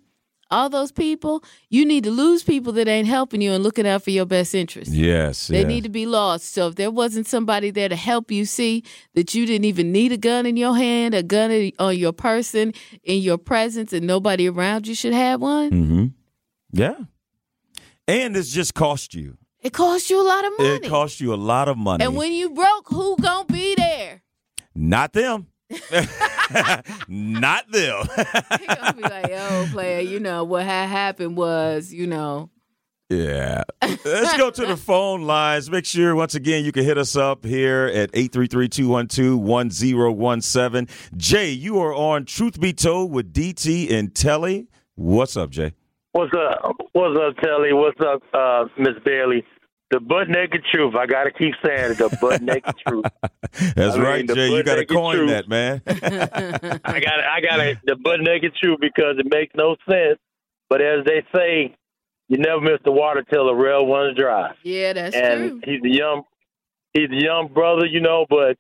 all 0.52 0.70
those 0.70 0.92
people, 0.92 1.44
you 1.70 1.86
need 1.86 2.04
to 2.04 2.12
lose 2.12 2.44
people 2.44 2.72
that 2.74 2.88
ain't 2.88 3.08
helping 3.08 3.42
you 3.42 3.52
and 3.54 3.64
looking 3.64 3.88
out 3.88 4.04
for 4.04 4.12
your 4.12 4.26
best 4.26 4.54
interest. 4.54 4.92
yes 4.92 5.48
They 5.48 5.60
yes. 5.60 5.68
need 5.68 5.84
to 5.84 5.90
be 5.90 6.06
lost. 6.06 6.54
So 6.54 6.68
if 6.68 6.76
there 6.76 6.92
wasn't 6.92 7.28
somebody 7.28 7.72
there 7.72 7.90
to 7.90 7.96
help 7.96 8.32
you 8.32 8.46
see 8.46 8.84
that 9.16 9.34
you 9.34 9.46
didn't 9.46 9.66
even 9.66 9.92
need 9.92 10.12
a 10.12 10.18
gun 10.18 10.46
in 10.46 10.56
your 10.56 10.76
hand, 10.76 11.16
a 11.16 11.24
gun 11.24 11.72
on 11.80 11.98
your 11.98 12.14
person, 12.14 12.74
in 13.04 13.22
your 13.22 13.38
presence, 13.38 13.94
and 13.94 14.06
nobody 14.06 14.48
around 14.48 14.88
you 14.88 14.96
should 14.96 15.14
have 15.14 15.42
one, 15.42 15.72
mm-hmm. 15.72 16.06
yeah 16.72 16.96
and 18.08 18.36
it's 18.38 18.52
just 18.52 18.74
cost 18.74 19.14
you 19.14 19.38
it 19.62 19.72
costs 19.72 20.10
you 20.10 20.22
a 20.22 20.28
lot 20.28 20.44
of 20.46 20.52
money. 20.58 20.70
it 20.76 20.90
cost 20.90 21.22
you 21.22 21.34
a 21.34 21.36
lot 21.36 21.68
of 21.68 21.78
money 21.78 22.04
and 22.04 22.16
when 22.16 22.32
you 22.34 22.50
broke, 22.50 22.90
who 22.90 23.16
gonna 23.18 23.46
be 23.46 23.76
there? 23.76 24.22
not 24.76 25.14
them 25.14 25.48
not 27.08 27.72
them 27.72 28.06
He 28.60 28.66
gonna 28.68 28.94
be 28.94 29.04
like, 29.04 29.30
"Oh, 29.32 29.70
player, 29.72 30.02
you 30.02 30.20
know 30.20 30.44
what 30.44 30.66
had 30.66 30.88
happened 30.88 31.38
was, 31.38 31.94
you 31.94 32.08
know." 32.08 32.50
Yeah. 33.10 33.64
Let's 33.82 34.38
go 34.38 34.50
to 34.50 34.66
the 34.66 34.78
phone 34.78 35.22
lines. 35.24 35.70
Make 35.70 35.86
sure, 35.86 36.16
once 36.16 36.36
again, 36.36 36.64
you 36.66 36.72
can 36.72 36.84
hit 36.84 36.98
us 36.98 37.16
up 37.16 37.46
here 37.46 37.86
at 37.94 38.12
833-212-1017. 38.14 40.90
Jay, 41.18 41.52
you 41.52 41.80
are 41.80 41.94
on 41.94 42.26
Truth 42.26 42.60
Be 42.60 42.74
Told 42.74 43.12
with 43.12 43.32
DT 43.32 43.92
and 43.92 44.16
Telly. 44.16 44.68
What's 44.96 45.38
up, 45.38 45.52
Jay? 45.52 45.74
What's 46.14 46.34
up? 46.34 46.76
What's 46.94 47.20
up, 47.20 47.36
Telly? 47.38 47.74
What's 47.74 48.02
up, 48.02 48.24
uh, 48.34 48.66
Miss 48.78 48.96
Bailey? 49.06 49.46
The 49.94 50.00
butt 50.00 50.28
naked 50.28 50.64
truth. 50.74 50.96
I 50.96 51.06
gotta 51.06 51.30
keep 51.30 51.54
saying 51.64 51.92
it. 51.92 51.98
The 52.00 52.18
butt 52.20 52.42
naked 52.42 52.74
truth. 52.88 53.06
That's 53.76 53.94
I 53.94 54.00
mean, 54.00 54.02
right, 54.02 54.26
the 54.28 54.34
Jay. 54.34 54.50
You 54.50 54.64
got 54.64 54.78
to 54.78 54.88
coin 54.88 55.18
truth. 55.18 55.30
that, 55.30 55.48
man. 55.48 55.84
I 56.84 57.00
got 57.00 57.20
I 57.20 57.42
got 57.42 57.58
to 57.58 57.80
the 57.86 57.96
butt 57.98 58.20
naked 58.22 58.56
truth 58.56 58.80
because 58.82 59.18
it 59.20 59.28
makes 59.30 59.54
no 59.54 59.76
sense. 59.88 60.18
But 60.68 60.82
as 60.82 61.06
they 61.06 61.24
say, 61.36 61.76
you 62.28 62.40
never 62.40 62.60
miss 62.60 62.80
the 62.84 62.92
water 62.92 63.24
till 63.32 63.46
the 63.46 63.54
rail 63.54 63.86
runs 63.86 64.18
dry. 64.18 64.56
Yeah, 64.64 64.94
that's 64.94 65.16
and 65.16 65.62
true. 65.62 65.74
he's 65.76 65.84
a 65.84 65.96
young 65.96 66.24
he's 66.96 67.12
a 67.12 67.24
young 67.24 67.50
brother, 67.54 67.86
you 67.86 68.00
know. 68.00 68.26
But 68.28 68.58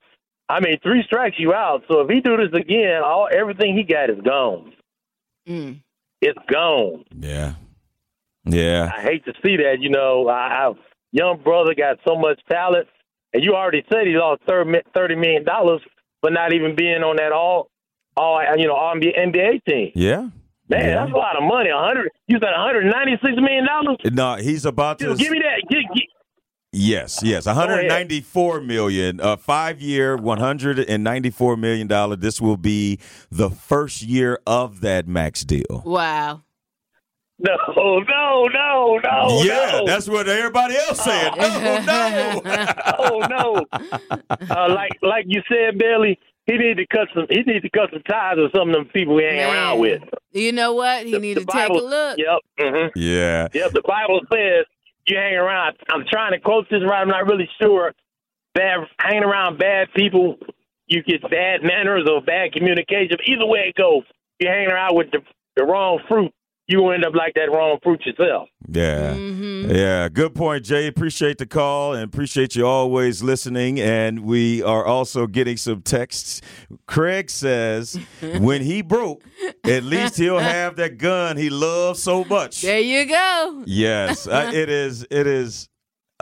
I 0.50 0.60
mean, 0.60 0.78
three 0.84 1.02
strikes 1.04 1.38
you 1.40 1.52
out. 1.52 1.82
So 1.88 2.02
if 2.02 2.12
he 2.12 2.22
do 2.22 2.38
this 2.38 2.54
again, 2.54 3.02
all 3.04 3.28
everything 3.36 3.75
he 3.75 3.92
got 3.92 4.12
is 4.12 4.22
gone. 4.24 4.72
Mm. 5.50 5.80
It's 6.22 6.38
gone. 6.48 7.06
yeah. 7.18 7.56
Yeah. 8.46 8.92
I 8.96 9.02
hate 9.02 9.25
to 9.25 9.34
see 9.44 9.58
that. 9.58 9.78
You 9.80 9.90
know, 9.90 10.28
I, 10.28 10.68
I 10.68 10.74
young 11.13 11.41
brother 11.41 11.74
got 11.74 12.00
so 12.05 12.17
much 12.17 12.41
talent, 12.51 12.88
and 13.34 13.41
you 13.41 13.55
already 13.55 13.84
said 13.89 14.05
he 14.05 14.13
lost 14.17 14.41
thirty 14.46 14.79
thirty 14.93 15.15
million 15.15 15.46
dollars 15.46 15.79
for 16.20 16.29
not 16.29 16.51
even 16.51 16.75
being 16.75 17.01
on 17.03 17.15
that 17.15 17.32
all 17.32 17.70
all 18.17 18.41
you 18.58 18.67
know 18.67 18.75
all 18.75 18.93
NBA 18.96 19.63
team. 19.65 19.91
Yeah. 19.96 20.27
Man, 20.70 20.79
Yeah. 20.86 20.96
that's 20.96 21.12
a 21.12 21.15
lot 21.17 21.36
of 21.38 21.43
money. 21.43 21.70
A 21.70 21.77
hundred. 21.77 22.10
You 22.27 22.38
said 22.39 22.51
one 22.51 22.60
hundred 22.60 22.86
ninety 22.91 23.13
six 23.24 23.34
million 23.38 23.65
dollars. 23.65 23.98
No, 24.12 24.36
he's 24.36 24.65
about 24.65 25.00
to. 25.00 25.05
Dude, 25.10 25.17
give 25.20 25.32
me 25.32 25.39
that. 25.39 25.62
Gi- 25.72 25.88
gi- 25.96 26.10
Yes, 26.75 27.22
yes, 27.22 27.46
194 27.46 28.60
million, 28.62 29.22
uh, 29.22 29.34
a 29.34 29.38
five-year, 29.38 30.17
194 30.17 31.55
million 31.55 31.86
dollar. 31.86 32.15
This 32.15 32.41
will 32.41 32.58
be 32.58 32.98
the 33.29 33.51
first 33.51 34.01
year 34.01 34.39
of 34.48 34.82
that 34.82 35.08
max 35.08 35.43
deal. 35.46 35.84
Wow. 35.86 36.41
No, 37.76 38.00
no, 38.00 38.46
no, 38.48 39.00
no. 39.04 39.44
yeah, 39.44 39.72
no. 39.74 39.86
that's 39.86 40.08
what 40.08 40.30
everybody 40.30 40.76
else 40.76 41.04
said. 41.04 41.32
Oh 41.38 41.84
no! 41.86 42.42
oh 43.00 43.20
no. 43.30 43.66
Uh, 44.50 44.74
like 44.74 44.92
like 45.02 45.26
you 45.28 45.42
said, 45.50 45.78
Billy, 45.78 46.18
he 46.46 46.58
need 46.58 46.78
to 46.78 46.88
cut 46.88 47.10
some. 47.14 47.26
He 47.30 47.42
need 47.42 47.62
to 47.64 47.70
cut 47.70 47.90
some 47.92 48.02
ties 48.04 48.36
with 48.38 48.52
some 48.56 48.70
of 48.70 48.76
them 48.76 48.86
people 48.94 49.18
he 49.18 49.26
hang 49.26 49.36
Man. 49.38 49.54
around 49.54 49.80
with. 49.80 50.02
You 50.32 50.52
know 50.54 50.74
what? 50.74 51.06
He 51.06 51.12
The- 51.12 51.20
need 51.20 51.34
the 51.38 51.42
to 51.42 51.46
take 51.52 51.70
a 51.70 51.74
look. 51.74 52.18
Yep. 52.18 52.40
hmm 52.60 52.88
yeah, 52.96 53.48
Yep. 53.54 53.72
The 53.74 53.82
Bible 53.86 54.22
says 54.32 54.66
you 55.08 55.18
hang 55.18 55.36
around. 55.36 55.76
I'm 55.90 56.06
trying 56.10 56.32
to 56.32 56.40
quote 56.40 56.68
this 56.70 56.82
right. 56.88 57.02
I'm 57.02 57.10
not 57.10 57.28
really 57.28 57.50
sure. 57.62 57.94
Bad 58.54 58.88
hanging 59.00 59.24
around 59.24 59.58
bad 59.60 59.88
people, 59.96 60.38
you 60.88 61.02
get 61.04 61.22
bad 61.24 61.62
manners 61.64 62.08
or 62.10 62.22
bad 62.22 62.54
communication. 62.54 63.18
Either 63.28 63.46
way 63.46 63.66
it 63.70 63.76
goes, 63.76 64.04
you 64.40 64.48
hanging 64.48 64.70
around 64.70 64.96
with 64.96 65.12
the, 65.12 65.20
the 65.58 65.66
wrong 65.66 66.00
fruit, 66.08 66.32
you 66.67 66.82
will 66.82 66.93
end 66.93 67.03
up 67.05 67.13
like 67.13 67.34
that 67.34 67.51
wrong 67.51 67.77
fruit 67.84 68.05
yourself. 68.05 68.48
yeah, 68.70 69.13
yeah. 69.15 70.08
Good 70.10 70.34
point, 70.34 70.63
Jay. 70.63 70.88
Appreciate 70.88 71.38
the 71.38 71.46
call 71.46 71.93
and 71.93 72.03
appreciate 72.03 72.55
you 72.55 72.65
always 72.65 73.22
listening. 73.22 73.79
And 73.79 74.22
we 74.22 74.63
are 74.63 74.86
also 74.86 75.27
getting 75.27 75.58
some 75.58 75.82
texts. 75.82 76.41
Craig 76.88 77.29
says 77.29 78.00
when 78.39 78.62
he 78.62 78.82
broke, 78.82 79.24
at 79.65 79.84
least 79.84 80.17
he'll 80.17 80.39
have 80.55 80.77
that 80.77 80.98
gun 80.98 81.38
he 81.38 81.50
loves 81.50 82.01
so 82.01 82.24
much. 82.24 82.62
There 82.62 82.79
you 82.79 83.05
go. 83.05 83.63
Yes, 83.65 84.27
uh, 84.27 84.51
it 84.53 84.70
is. 84.70 85.05
It 85.12 85.27
is 85.27 85.67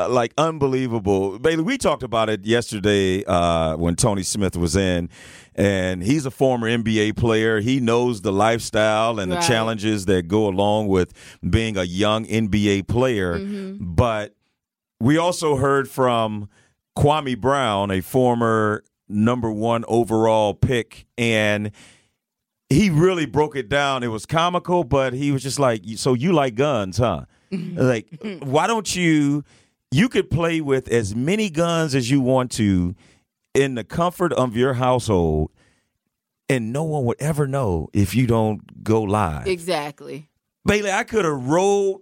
like 0.10 0.34
unbelievable. 0.38 1.40
Bailey, 1.40 1.64
we 1.64 1.78
talked 1.78 2.04
about 2.04 2.30
it 2.30 2.46
yesterday 2.46 3.24
uh, 3.26 3.76
when 3.78 3.96
Tony 3.96 4.24
Smith 4.24 4.56
was 4.56 4.76
in, 4.76 5.10
and 5.56 6.04
he's 6.04 6.26
a 6.26 6.32
former 6.32 6.68
NBA 6.70 7.16
player. 7.18 7.60
He 7.60 7.80
knows 7.80 8.22
the 8.22 8.32
lifestyle 8.32 9.20
and 9.20 9.32
the 9.32 9.40
challenges 9.42 10.06
that 10.06 10.28
go 10.28 10.48
along 10.48 10.88
with 10.88 11.14
being 11.48 11.78
a 11.78 11.84
young 11.84 12.26
NBA 12.26 12.88
player. 12.88 13.40
But 13.80 14.36
we 15.00 15.18
also 15.18 15.56
heard 15.58 15.90
from 15.90 16.50
Kwame 16.98 17.40
Brown, 17.40 17.92
a 17.92 18.02
former 18.02 18.84
number 19.10 19.52
one 19.52 19.84
overall 19.88 20.54
pick, 20.54 21.06
and 21.18 21.72
he 22.70 22.90
really 22.90 23.26
broke 23.26 23.56
it 23.56 23.68
down. 23.68 24.04
It 24.04 24.08
was 24.08 24.26
comical, 24.26 24.84
but 24.84 25.14
he 25.14 25.32
was 25.32 25.44
just 25.44 25.60
like, 25.60 25.84
"So 25.98 26.14
you 26.14 26.32
like 26.32 26.56
guns, 26.56 26.98
huh? 26.98 27.26
like, 27.52 28.08
why 28.44 28.66
don't 28.68 28.96
you 28.96 29.44
you 29.92 30.08
could 30.10 30.30
play 30.30 30.62
with 30.62 30.88
as 30.90 31.16
many 31.16 31.50
guns 31.50 31.94
as 31.96 32.10
you 32.10 32.22
want 32.22 32.52
to 32.54 32.96
in 33.54 33.76
the 33.76 33.84
comfort 33.84 34.32
of 34.34 34.56
your 34.56 34.74
household, 34.76 35.52
and 36.48 36.72
no 36.74 36.84
one 36.84 37.06
would 37.06 37.22
ever 37.22 37.48
know 37.48 37.90
if 37.94 38.16
you 38.16 38.26
don't 38.28 38.84
go 38.84 39.02
live. 39.02 39.48
Exactly. 39.48 40.30
Bailey, 40.66 40.92
I 40.92 41.04
could 41.04 41.26
have 41.26 41.48
rolled 41.48 42.02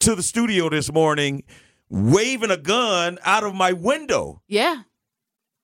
to 0.00 0.14
the 0.14 0.22
studio 0.22 0.68
this 0.68 0.92
morning 0.92 1.44
waving 1.88 2.50
a 2.50 2.56
gun 2.56 3.18
out 3.24 3.44
of 3.44 3.54
my 3.54 3.72
window. 3.72 4.42
Yeah. 4.48 4.82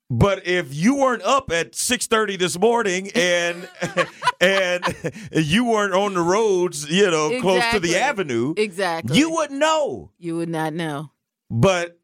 But 0.09 0.47
if 0.47 0.75
you 0.75 0.97
weren't 0.97 1.23
up 1.23 1.51
at 1.51 1.75
six 1.75 2.07
thirty 2.07 2.37
this 2.37 2.59
morning 2.59 3.11
and 3.15 3.67
and 4.43 4.85
you 5.33 5.65
weren't 5.65 5.95
on 5.95 6.13
the 6.15 6.21
roads, 6.21 6.89
you 6.91 7.11
know, 7.11 7.41
close 7.41 7.65
to 7.73 7.81
the 7.81 7.97
avenue, 7.97 8.53
Exactly. 8.59 9.17
you 9.19 9.31
wouldn't 9.31 9.59
know. 9.59 10.11
You 10.19 10.37
would 10.37 10.51
not 10.51 10.75
know. 10.75 11.12
But 11.55 12.01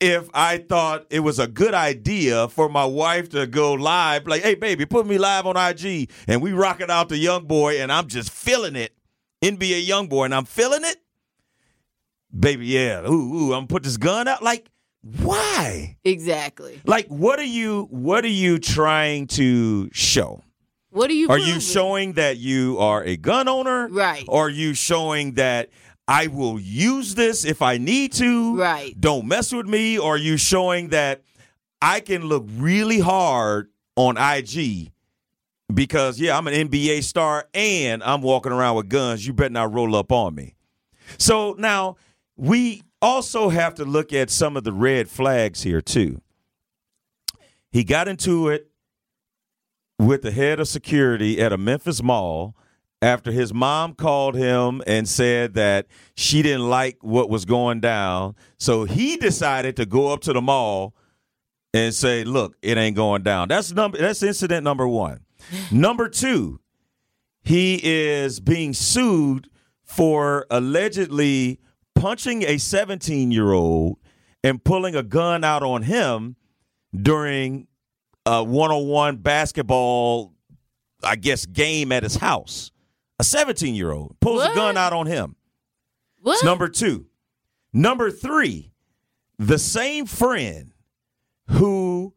if 0.00 0.28
I 0.34 0.58
thought 0.58 1.06
it 1.08 1.20
was 1.20 1.38
a 1.38 1.46
good 1.46 1.72
idea 1.72 2.46
for 2.48 2.68
my 2.68 2.84
wife 2.84 3.30
to 3.30 3.46
go 3.46 3.72
live, 3.72 4.26
like, 4.26 4.42
hey, 4.42 4.54
baby, 4.54 4.84
put 4.84 5.06
me 5.06 5.16
live 5.16 5.46
on 5.46 5.56
IG, 5.56 6.10
and 6.28 6.42
we 6.42 6.52
rocking 6.52 6.90
out 6.90 7.08
the 7.08 7.16
young 7.16 7.46
boy, 7.46 7.80
and 7.80 7.90
I'm 7.90 8.06
just 8.06 8.30
feeling 8.30 8.76
it, 8.76 8.92
NBA 9.40 9.86
YoungBoy, 9.88 10.26
and 10.26 10.34
I'm 10.34 10.44
feeling 10.44 10.84
it, 10.84 10.98
baby, 12.38 12.66
yeah, 12.66 13.00
ooh, 13.00 13.12
ooh, 13.12 13.52
I'm 13.54 13.60
gonna 13.60 13.66
put 13.66 13.82
this 13.82 13.96
gun 13.96 14.28
out. 14.28 14.42
Like, 14.42 14.68
why? 15.00 15.96
Exactly. 16.04 16.82
Like, 16.84 17.06
what 17.08 17.38
are 17.38 17.42
you? 17.42 17.88
What 17.90 18.26
are 18.26 18.28
you 18.28 18.58
trying 18.58 19.26
to 19.28 19.88
show? 19.92 20.42
What 20.90 21.08
are 21.08 21.14
you? 21.14 21.30
Are 21.30 21.38
you 21.38 21.60
showing 21.60 22.12
that 22.14 22.36
you 22.36 22.78
are 22.78 23.02
a 23.04 23.16
gun 23.16 23.48
owner? 23.48 23.88
Right. 23.88 24.26
Or 24.28 24.48
are 24.48 24.50
you 24.50 24.74
showing 24.74 25.34
that 25.34 25.70
I 26.10 26.26
will 26.26 26.58
use 26.58 27.14
this 27.14 27.44
if 27.44 27.62
I 27.62 27.78
need 27.78 28.12
to? 28.14 28.56
Right. 28.56 29.00
Don't 29.00 29.28
mess 29.28 29.52
with 29.52 29.66
me. 29.66 29.96
Or 29.96 30.14
are 30.14 30.18
you 30.18 30.36
showing 30.36 30.88
that 30.88 31.22
I 31.80 32.00
can 32.00 32.24
look 32.24 32.46
really 32.50 32.98
hard 32.98 33.70
on 33.94 34.16
IG 34.16 34.90
because, 35.72 36.18
yeah, 36.18 36.36
I'm 36.36 36.48
an 36.48 36.68
NBA 36.68 37.04
star 37.04 37.46
and 37.54 38.02
I'm 38.02 38.22
walking 38.22 38.50
around 38.50 38.74
with 38.74 38.88
guns. 38.88 39.24
You 39.24 39.32
better 39.32 39.50
not 39.50 39.72
roll 39.72 39.94
up 39.94 40.10
on 40.10 40.34
me. 40.34 40.56
So 41.16 41.54
now 41.56 41.96
we 42.36 42.82
also 43.00 43.48
have 43.48 43.76
to 43.76 43.84
look 43.84 44.12
at 44.12 44.30
some 44.30 44.56
of 44.56 44.64
the 44.64 44.72
red 44.72 45.08
flags 45.08 45.62
here, 45.62 45.80
too. 45.80 46.20
He 47.70 47.84
got 47.84 48.08
into 48.08 48.48
it 48.48 48.68
with 49.96 50.22
the 50.22 50.32
head 50.32 50.58
of 50.58 50.66
security 50.66 51.40
at 51.40 51.52
a 51.52 51.56
Memphis 51.56 52.02
mall 52.02 52.56
after 53.02 53.32
his 53.32 53.54
mom 53.54 53.94
called 53.94 54.34
him 54.34 54.82
and 54.86 55.08
said 55.08 55.54
that 55.54 55.86
she 56.14 56.42
didn't 56.42 56.68
like 56.68 56.98
what 57.02 57.30
was 57.30 57.44
going 57.44 57.80
down. 57.80 58.34
So 58.58 58.84
he 58.84 59.16
decided 59.16 59.76
to 59.76 59.86
go 59.86 60.12
up 60.12 60.20
to 60.22 60.32
the 60.32 60.42
mall 60.42 60.94
and 61.72 61.94
say, 61.94 62.24
"Look, 62.24 62.56
it 62.62 62.76
ain't 62.76 62.96
going 62.96 63.22
down." 63.22 63.48
That's 63.48 63.72
number 63.72 63.98
that's 63.98 64.22
incident 64.22 64.64
number 64.64 64.86
1. 64.86 65.20
number 65.72 66.08
2, 66.08 66.60
he 67.42 67.80
is 67.82 68.40
being 68.40 68.74
sued 68.74 69.48
for 69.84 70.46
allegedly 70.50 71.58
punching 71.94 72.42
a 72.42 72.56
17-year-old 72.56 73.98
and 74.44 74.62
pulling 74.62 74.94
a 74.94 75.02
gun 75.02 75.42
out 75.44 75.62
on 75.62 75.82
him 75.82 76.36
during 76.94 77.66
a 78.24 78.42
one-on-one 78.44 79.16
basketball, 79.16 80.32
I 81.02 81.16
guess, 81.16 81.46
game 81.46 81.92
at 81.92 82.02
his 82.02 82.16
house. 82.16 82.70
A 83.20 83.22
17-year-old 83.22 84.16
pulls 84.20 84.42
a 84.42 84.54
gun 84.54 84.78
out 84.78 84.94
on 84.94 85.04
him. 85.04 85.36
What? 86.22 86.42
Number 86.42 86.68
two. 86.68 87.04
Number 87.70 88.10
three, 88.10 88.72
the 89.38 89.58
same 89.58 90.06
friend 90.06 90.72
who 91.48 92.14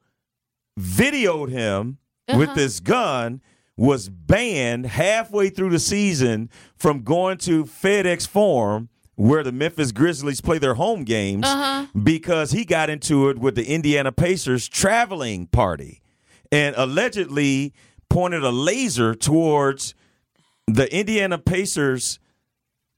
videoed 0.80 1.50
him 1.50 1.98
with 2.30 2.50
Uh-huh. 2.52 2.56
this 2.56 2.80
gun 2.80 3.42
was 3.76 4.08
banned 4.08 4.86
halfway 4.86 5.50
through 5.50 5.72
the 5.72 5.80
season 5.80 6.50
from 6.78 7.02
going 7.04 7.38
to 7.40 7.66
FedEx 7.66 8.26
Forum 8.26 8.88
where 9.16 9.44
the 9.44 9.52
Memphis 9.52 9.92
Grizzlies 9.92 10.40
play 10.40 10.58
their 10.58 10.76
home 10.76 11.04
games 11.04 11.46
Uh-huh. 11.46 11.88
because 12.02 12.52
he 12.52 12.64
got 12.64 12.90
into 12.90 13.28
it 13.28 13.38
with 13.40 13.56
the 13.56 13.66
Indiana 13.66 14.14
Pacers 14.14 14.70
traveling 14.70 15.48
party 15.48 16.02
and 16.50 16.74
allegedly 16.78 17.74
pointed 18.10 18.42
a 18.46 18.52
laser 18.52 19.14
towards 19.14 19.94
the 20.68 20.94
Indiana 20.96 21.38
Pacers 21.38 22.20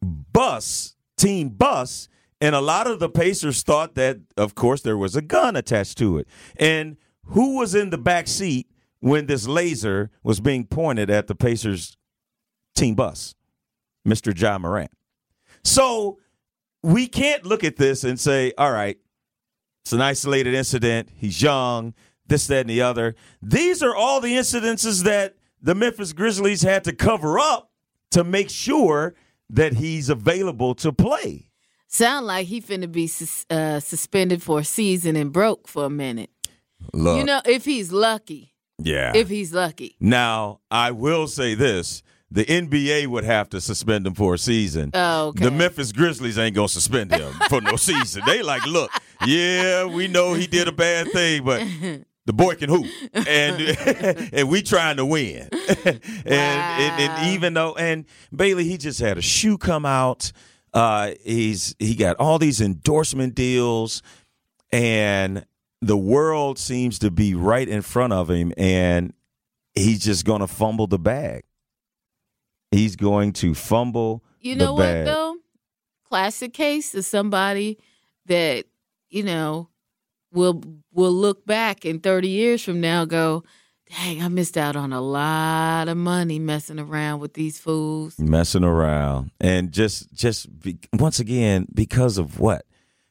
bus, 0.01 0.95
team 1.17 1.49
bus, 1.49 2.07
and 2.41 2.53
a 2.53 2.61
lot 2.61 2.87
of 2.87 2.99
the 2.99 3.09
Pacers 3.09 3.63
thought 3.63 3.95
that, 3.95 4.19
of 4.37 4.55
course, 4.55 4.81
there 4.81 4.97
was 4.97 5.15
a 5.15 5.21
gun 5.21 5.55
attached 5.55 5.97
to 5.99 6.17
it. 6.17 6.27
And 6.57 6.97
who 7.25 7.57
was 7.57 7.73
in 7.73 7.89
the 7.89 7.97
back 7.97 8.27
seat 8.27 8.69
when 8.99 9.25
this 9.25 9.47
laser 9.47 10.11
was 10.23 10.39
being 10.39 10.65
pointed 10.65 11.09
at 11.09 11.27
the 11.27 11.35
Pacers 11.35 11.97
team 12.75 12.95
bus? 12.95 13.35
Mr. 14.05 14.37
Ja 14.37 14.57
Morant. 14.57 14.91
So 15.63 16.19
we 16.83 17.07
can't 17.07 17.45
look 17.45 17.63
at 17.63 17.77
this 17.77 18.03
and 18.03 18.19
say, 18.19 18.53
all 18.57 18.71
right, 18.71 18.97
it's 19.83 19.93
an 19.93 20.01
isolated 20.01 20.53
incident. 20.53 21.09
He's 21.15 21.41
young, 21.41 21.95
this, 22.27 22.47
that, 22.47 22.61
and 22.61 22.69
the 22.69 22.81
other. 22.81 23.15
These 23.41 23.81
are 23.81 23.95
all 23.95 24.21
the 24.21 24.35
incidences 24.35 25.03
that 25.03 25.34
the 25.65 25.73
Memphis 25.75 26.13
Grizzlies 26.13 26.61
had 26.61 26.83
to 26.85 26.93
cover 26.93 27.37
up 27.39 27.71
to 28.11 28.23
make 28.23 28.49
sure 28.49 29.15
that 29.49 29.73
he's 29.73 30.09
available 30.09 30.75
to 30.75 30.93
play. 30.93 31.49
Sound 31.87 32.25
like 32.27 32.47
he 32.47 32.61
finna 32.61 32.91
be 32.91 33.07
sus- 33.07 33.45
uh, 33.49 33.79
suspended 33.79 34.41
for 34.43 34.59
a 34.59 34.63
season 34.63 35.15
and 35.15 35.31
broke 35.33 35.67
for 35.67 35.85
a 35.85 35.89
minute. 35.89 36.29
Look, 36.93 37.17
You 37.17 37.23
know, 37.25 37.41
if 37.45 37.65
he's 37.65 37.91
lucky. 37.91 38.53
yeah. 38.77 39.11
If 39.15 39.27
he's 39.29 39.53
lucky. 39.53 39.95
now, 39.99 40.59
I 40.69 40.91
will 40.91 41.27
say 41.27 41.55
this 41.55 42.03
the 42.31 42.43
NBA 42.45 43.07
would 43.07 43.23
have 43.23 43.49
to 43.49 43.61
suspend 43.61 44.05
him 44.07 44.13
for 44.13 44.33
a 44.33 44.37
season. 44.37 44.91
Oh, 44.93 45.27
okay. 45.27 45.45
The 45.45 45.51
Memphis 45.51 45.91
Grizzlies 45.91 46.37
ain't 46.37 46.55
gonna 46.55 46.67
suspend 46.67 47.11
him 47.11 47.31
for 47.49 47.61
no 47.61 47.75
season. 47.75 48.23
They 48.25 48.41
like, 48.43 48.65
look, 48.65 48.91
yeah, 49.25 49.85
we 49.85 50.07
know 50.07 50.33
he 50.33 50.45
did 50.47 50.67
a 50.67 50.71
bad 50.71 51.11
thing, 51.11 51.43
but 51.45 51.61
the 52.25 52.33
boy 52.33 52.55
can 52.55 52.69
hoop, 52.69 52.85
and 53.13 53.61
and 54.33 54.49
we 54.49 54.61
trying 54.61 54.97
to 54.97 55.05
win. 55.05 55.47
and, 55.85 56.01
and 56.25 57.01
and 57.01 57.33
even 57.33 57.53
though 57.53 57.75
and 57.75 58.05
Bailey, 58.35 58.65
he 58.65 58.77
just 58.77 58.99
had 58.99 59.17
a 59.17 59.21
shoe 59.21 59.57
come 59.57 59.85
out. 59.85 60.31
Uh, 60.73 61.11
he's 61.23 61.75
he 61.79 61.95
got 61.95 62.17
all 62.17 62.39
these 62.39 62.61
endorsement 62.61 63.35
deals, 63.35 64.01
and 64.71 65.45
the 65.81 65.97
world 65.97 66.57
seems 66.57 66.99
to 66.99 67.11
be 67.11 67.35
right 67.35 67.67
in 67.67 67.81
front 67.81 68.13
of 68.13 68.29
him, 68.29 68.51
and 68.57 69.13
he's 69.73 70.03
just 70.03 70.25
gonna 70.25 70.47
fumble 70.47 70.87
the 70.87 70.99
bag. 70.99 71.43
He's 72.71 72.95
going 72.95 73.33
to 73.33 73.53
fumble. 73.53 74.23
You 74.41 74.55
know 74.55 74.73
what 74.73 74.83
bag. 74.83 75.05
though? 75.05 75.37
Classic 76.09 76.53
case 76.53 76.93
is 76.93 77.07
somebody 77.07 77.79
that, 78.25 78.65
you 79.09 79.23
know, 79.23 79.69
will 80.35 80.61
will 80.93 81.11
look 81.13 81.45
back 81.45 81.85
in 81.85 81.99
30 81.99 82.27
years 82.27 82.63
from 82.63 82.81
now 82.81 83.05
go, 83.05 83.43
"Dang, 83.89 84.21
I 84.21 84.27
missed 84.27 84.57
out 84.57 84.75
on 84.75 84.93
a 84.93 85.01
lot 85.01 85.87
of 85.87 85.97
money 85.97 86.39
messing 86.39 86.79
around 86.79 87.19
with 87.19 87.33
these 87.33 87.59
fools." 87.59 88.19
messing 88.19 88.63
around 88.63 89.31
and 89.39 89.71
just 89.71 90.13
just 90.13 90.59
be, 90.59 90.77
once 90.93 91.19
again 91.19 91.67
because 91.73 92.17
of 92.17 92.39
what 92.39 92.65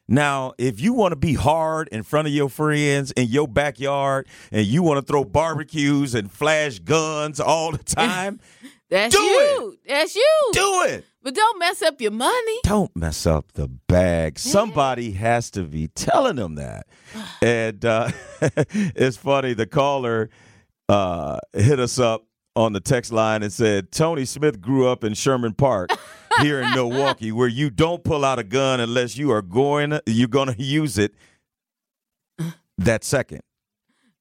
now 0.07 0.53
if 0.57 0.79
you 0.79 0.93
want 0.93 1.11
to 1.11 1.15
be 1.15 1.33
hard 1.33 1.87
in 1.89 2.03
front 2.03 2.27
of 2.27 2.33
your 2.33 2.49
friends 2.49 3.11
in 3.11 3.27
your 3.27 3.47
backyard 3.47 4.27
and 4.51 4.65
you 4.65 4.83
want 4.83 4.97
to 4.99 5.11
throw 5.11 5.23
barbecues 5.23 6.13
and 6.13 6.31
flash 6.31 6.79
guns 6.79 7.39
all 7.39 7.71
the 7.71 7.77
time 7.83 8.39
That's 8.89 9.15
Do 9.15 9.21
you. 9.21 9.77
That's 9.87 10.15
you. 10.15 10.49
do 10.53 10.83
it 10.87 11.05
But 11.23 11.33
don't 11.35 11.57
mess 11.59 11.81
up 11.81 11.99
your 12.01 12.11
money. 12.11 12.59
don't 12.63 12.95
mess 12.95 13.25
up 13.25 13.51
the 13.53 13.67
bag 13.67 14.37
somebody 14.37 15.11
has 15.11 15.49
to 15.51 15.63
be 15.63 15.87
telling 15.87 16.35
them 16.35 16.55
that 16.55 16.87
and 17.41 17.83
uh, 17.83 18.09
it's 18.41 19.17
funny 19.17 19.53
the 19.53 19.65
caller 19.67 20.29
uh, 20.87 21.39
hit 21.53 21.79
us 21.79 21.97
up 21.97 22.25
on 22.55 22.73
the 22.73 22.79
text 22.79 23.11
line 23.11 23.41
and 23.43 23.51
said 23.51 23.91
Tony 23.91 24.23
Smith 24.23 24.61
grew 24.61 24.87
up 24.87 25.03
in 25.03 25.13
Sherman 25.13 25.53
Park 25.53 25.89
here 26.41 26.61
in 26.61 26.71
Milwaukee, 26.73 27.31
where 27.31 27.47
you 27.49 27.69
don't 27.69 28.03
pull 28.03 28.23
out 28.23 28.39
a 28.39 28.43
gun 28.43 28.79
unless 28.79 29.17
you 29.17 29.31
are 29.31 29.41
going 29.41 29.99
you're 30.05 30.27
going 30.29 30.53
to 30.53 30.61
use 30.63 30.97
it 30.97 31.15
that 32.77 33.03
second. 33.03 33.41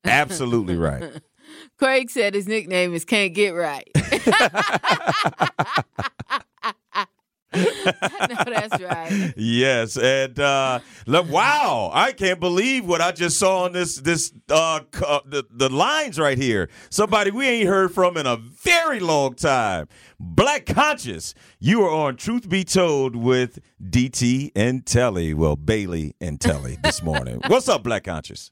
Absolutely 0.05 0.77
right. 0.77 1.21
Craig 1.79 2.11
said 2.11 2.35
his 2.35 2.49
nickname 2.49 2.95
is 2.95 3.05
Can't 3.05 3.35
Get 3.35 3.51
Right. 3.51 3.89
no, 7.55 8.45
that's 8.47 8.83
right. 8.83 9.35
Yes, 9.37 9.97
and 9.97 10.39
uh, 10.39 10.81
look, 11.07 11.31
wow, 11.31 11.91
I 11.93 12.13
can't 12.13 12.41
believe 12.41 12.87
what 12.87 13.01
I 13.01 13.13
just 13.13 13.39
saw 13.39 13.65
on 13.65 13.73
this 13.73 13.97
this 13.97 14.33
uh, 14.51 14.81
uh, 15.07 15.21
the 15.25 15.45
the 15.51 15.69
lines 15.69 16.19
right 16.19 16.39
here. 16.39 16.69
Somebody 16.91 17.31
we 17.31 17.47
ain't 17.47 17.69
heard 17.69 17.93
from 17.93 18.17
in 18.17 18.27
a 18.27 18.37
very 18.37 19.01
long 19.01 19.35
time. 19.35 19.89
Black 20.19 20.67
Conscious, 20.67 21.35
you 21.59 21.83
are 21.83 21.91
on 21.91 22.17
Truth 22.17 22.49
Be 22.49 22.65
Told 22.65 23.15
with 23.15 23.59
DT 23.83 24.51
and 24.57 24.85
Telly. 24.85 25.35
Well, 25.35 25.57
Bailey 25.57 26.15
and 26.21 26.41
Telly 26.41 26.79
this 26.83 27.03
morning. 27.03 27.41
What's 27.47 27.69
up, 27.69 27.83
Black 27.83 28.05
Conscious? 28.05 28.51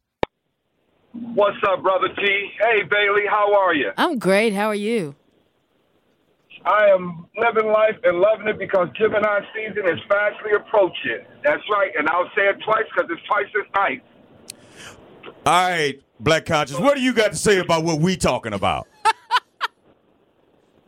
What's 1.13 1.59
up, 1.69 1.83
brother 1.83 2.09
T? 2.09 2.51
Hey, 2.59 2.83
Bailey, 2.89 3.23
how 3.29 3.55
are 3.55 3.75
you? 3.75 3.91
I'm 3.97 4.19
great. 4.19 4.55
How 4.55 4.69
are 4.69 4.75
you? 4.75 5.15
I 6.65 6.87
am 6.89 7.27
living 7.37 7.71
life 7.71 7.97
and 8.05 8.19
loving 8.19 8.49
it 8.49 8.59
because 8.59 8.89
Gemini 8.97 9.41
season 9.55 9.89
is 9.89 9.99
fastly 10.09 10.53
approaching. 10.57 11.25
That's 11.43 11.63
right, 11.71 11.91
and 11.99 12.09
I'll 12.09 12.31
say 12.37 12.49
it 12.49 12.57
twice 12.65 12.85
because 12.95 13.11
it's 13.11 13.27
twice 13.27 13.47
as 13.59 13.73
nice. 13.75 14.01
All 15.45 15.71
right, 15.71 16.01
Black 16.21 16.47
Conscious, 16.47 16.79
what 16.79 16.97
do 16.97 17.03
you 17.03 17.13
got 17.13 17.33
to 17.33 17.37
say 17.37 17.59
about 17.59 17.85
what 17.85 18.01
we 18.01 18.17
talking 18.17 18.53
about? 18.53 18.87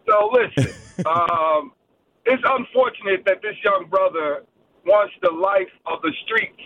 So 0.09 0.31
listen, 0.33 0.75
um, 1.07 1.73
it's 2.25 2.43
unfortunate 2.45 3.25
that 3.27 3.43
this 3.43 3.57
young 3.65 3.87
brother 3.91 4.45
wants 4.87 5.15
the 5.23 5.31
life 5.31 5.73
of 5.87 6.03
the 6.03 6.13
streets 6.25 6.61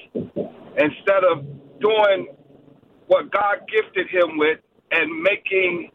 instead 0.77 1.25
of 1.25 1.45
doing 1.81 2.35
what 3.07 3.31
God 3.31 3.61
gifted 3.73 4.09
him 4.09 4.37
with 4.37 4.59
and 4.91 5.23
making 5.23 5.91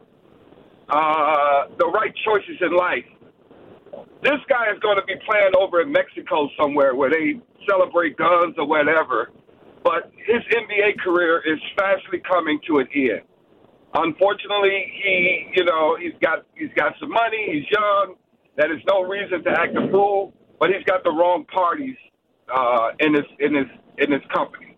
uh, 0.94 1.66
the 1.80 1.88
right 1.88 2.14
choices 2.24 2.62
in 2.62 2.76
life. 2.76 3.06
This 4.22 4.40
guy 4.48 4.72
is 4.72 4.80
going 4.80 4.98
to 4.98 5.06
be 5.06 5.16
playing 5.28 5.54
over 5.60 5.82
in 5.82 5.92
Mexico 5.92 6.48
somewhere 6.60 6.96
where 6.96 7.10
they 7.10 7.42
celebrate 7.68 8.16
guns 8.16 8.56
or 8.58 8.68
whatever. 8.68 9.32
But 9.84 10.12
his 10.16 10.42
NBA 10.54 11.00
career 11.04 11.42
is 11.46 11.60
fastly 11.78 12.22
coming 12.30 12.60
to 12.68 12.78
an 12.78 12.88
end. 12.94 13.22
Unfortunately, 13.96 14.92
he, 15.04 15.48
you 15.56 15.66
know, 15.66 15.98
he's 16.00 16.14
got 16.22 16.46
he's 16.56 16.72
got 16.76 16.94
some 17.00 17.10
money. 17.10 17.48
He's 17.52 17.66
young. 17.72 18.16
That 18.58 18.72
is 18.72 18.78
no 18.90 19.02
reason 19.02 19.44
to 19.44 19.50
act 19.52 19.76
a 19.76 19.92
fool. 19.92 20.34
But 20.60 20.70
he's 20.70 20.84
got 20.86 21.04
the 21.04 21.12
wrong 21.12 21.46
parties 21.54 21.98
uh, 22.54 22.90
in 23.00 23.14
his 23.14 23.26
in 23.40 23.56
his 23.56 23.68
in 23.98 24.12
his 24.12 24.22
company. 24.34 24.73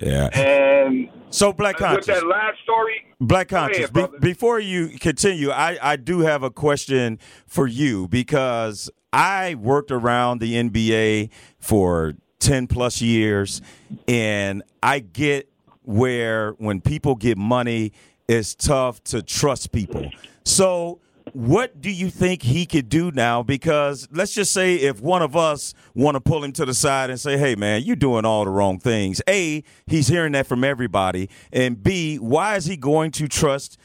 Yeah. 0.00 0.28
And 0.34 1.08
so, 1.30 1.52
Black 1.52 1.76
Conscious. 1.76 2.06
With 2.06 2.16
that 2.16 2.26
last 2.26 2.58
story, 2.62 3.06
Black 3.20 3.48
Conscious, 3.48 3.90
ahead, 3.90 4.12
be- 4.12 4.18
before 4.18 4.58
you 4.58 4.88
continue, 4.98 5.50
I, 5.50 5.78
I 5.82 5.96
do 5.96 6.20
have 6.20 6.42
a 6.42 6.50
question 6.50 7.18
for 7.46 7.66
you 7.66 8.08
because 8.08 8.90
I 9.12 9.54
worked 9.54 9.90
around 9.90 10.40
the 10.40 10.54
NBA 10.54 11.30
for 11.58 12.14
10 12.40 12.66
plus 12.66 13.00
years, 13.00 13.62
and 14.06 14.62
I 14.82 14.98
get 15.00 15.48
where 15.82 16.52
when 16.52 16.80
people 16.80 17.14
get 17.14 17.38
money, 17.38 17.92
it's 18.28 18.54
tough 18.54 19.02
to 19.04 19.22
trust 19.22 19.72
people. 19.72 20.10
So, 20.44 21.00
what 21.32 21.80
do 21.80 21.90
you 21.90 22.10
think 22.10 22.42
he 22.42 22.66
could 22.66 22.88
do 22.88 23.10
now? 23.10 23.42
Because 23.42 24.06
let's 24.12 24.34
just 24.34 24.52
say 24.52 24.76
if 24.76 25.00
one 25.00 25.22
of 25.22 25.36
us 25.36 25.74
want 25.94 26.16
to 26.16 26.20
pull 26.20 26.44
him 26.44 26.52
to 26.52 26.64
the 26.64 26.74
side 26.74 27.10
and 27.10 27.18
say, 27.18 27.38
"Hey, 27.38 27.54
man, 27.54 27.82
you're 27.82 27.96
doing 27.96 28.24
all 28.24 28.44
the 28.44 28.50
wrong 28.50 28.78
things." 28.78 29.22
A, 29.28 29.62
he's 29.86 30.08
hearing 30.08 30.32
that 30.32 30.46
from 30.46 30.64
everybody, 30.64 31.30
and 31.52 31.82
B, 31.82 32.16
why 32.16 32.56
is 32.56 32.66
he 32.66 32.76
going 32.76 33.10
to 33.12 33.28
trust 33.28 33.78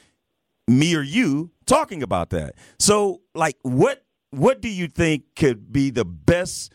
me 0.67 0.95
or 0.95 1.01
you 1.01 1.51
talking 1.65 2.03
about 2.03 2.29
that? 2.31 2.55
So, 2.77 3.21
like, 3.33 3.57
what 3.61 4.03
what 4.31 4.61
do 4.61 4.69
you 4.69 4.87
think 4.87 5.23
could 5.35 5.71
be 5.71 5.89
the 5.89 6.05
best 6.05 6.73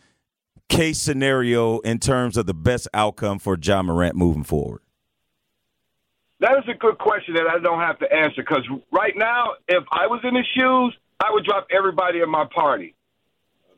case 0.69 0.99
scenario 0.99 1.79
in 1.81 1.99
terms 1.99 2.37
of 2.37 2.47
the 2.47 2.55
best 2.55 2.89
outcome 2.95 3.39
for 3.39 3.57
Ja 3.63 3.83
Morant 3.83 4.17
moving 4.17 4.45
forward? 4.45 4.81
That 6.41 6.59
is 6.59 6.65
a 6.69 6.75
good 6.77 6.99
question 6.99 7.35
that 7.35 7.47
I 7.49 7.59
don't 7.59 7.81
have 7.81 7.99
to 8.01 8.13
answer 8.13 8.43
because 8.43 8.67
right 8.93 9.15
now, 9.17 9.53
if 9.69 9.85
I 9.93 10.07
was 10.07 10.21
in 10.25 10.35
his 10.35 10.47
shoes, 10.57 10.95
I 11.21 11.31
would 11.31 11.45
drop 11.45 11.69
everybody 11.71 12.21
in 12.21 12.31
my 12.31 12.45
party. 12.53 12.95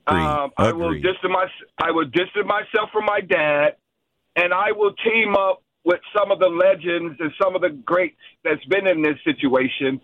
Um, 0.07 0.53
I 0.57 0.73
will 0.73 0.95
distance 0.95 1.19
my 1.25 1.47
I 1.79 1.91
will 1.91 2.05
distance 2.05 2.47
myself 2.47 2.91
from 2.93 3.05
my 3.07 3.21
dad, 3.21 3.77
and 4.37 4.55
I 4.55 4.73
will 4.73 4.93
team 4.95 5.35
up 5.35 5.63
with 5.85 6.01
some 6.17 6.31
of 6.31 6.39
the 6.39 6.49
legends 6.49 7.17
and 7.21 7.33
some 7.41 7.55
of 7.55 7.63
the 7.63 7.71
greats 7.71 8.17
that's 8.45 8.65
been 8.67 8.87
in 8.87 9.03
this 9.03 9.17
situation. 9.25 10.01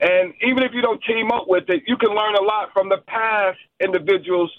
And 0.00 0.32
even 0.42 0.62
if 0.62 0.72
you 0.72 0.82
don't 0.82 1.02
team 1.04 1.30
up 1.32 1.44
with 1.48 1.64
it, 1.68 1.82
you 1.86 1.96
can 1.96 2.10
learn 2.10 2.34
a 2.34 2.42
lot 2.42 2.72
from 2.72 2.88
the 2.88 2.98
past 3.06 3.58
individuals 3.80 4.52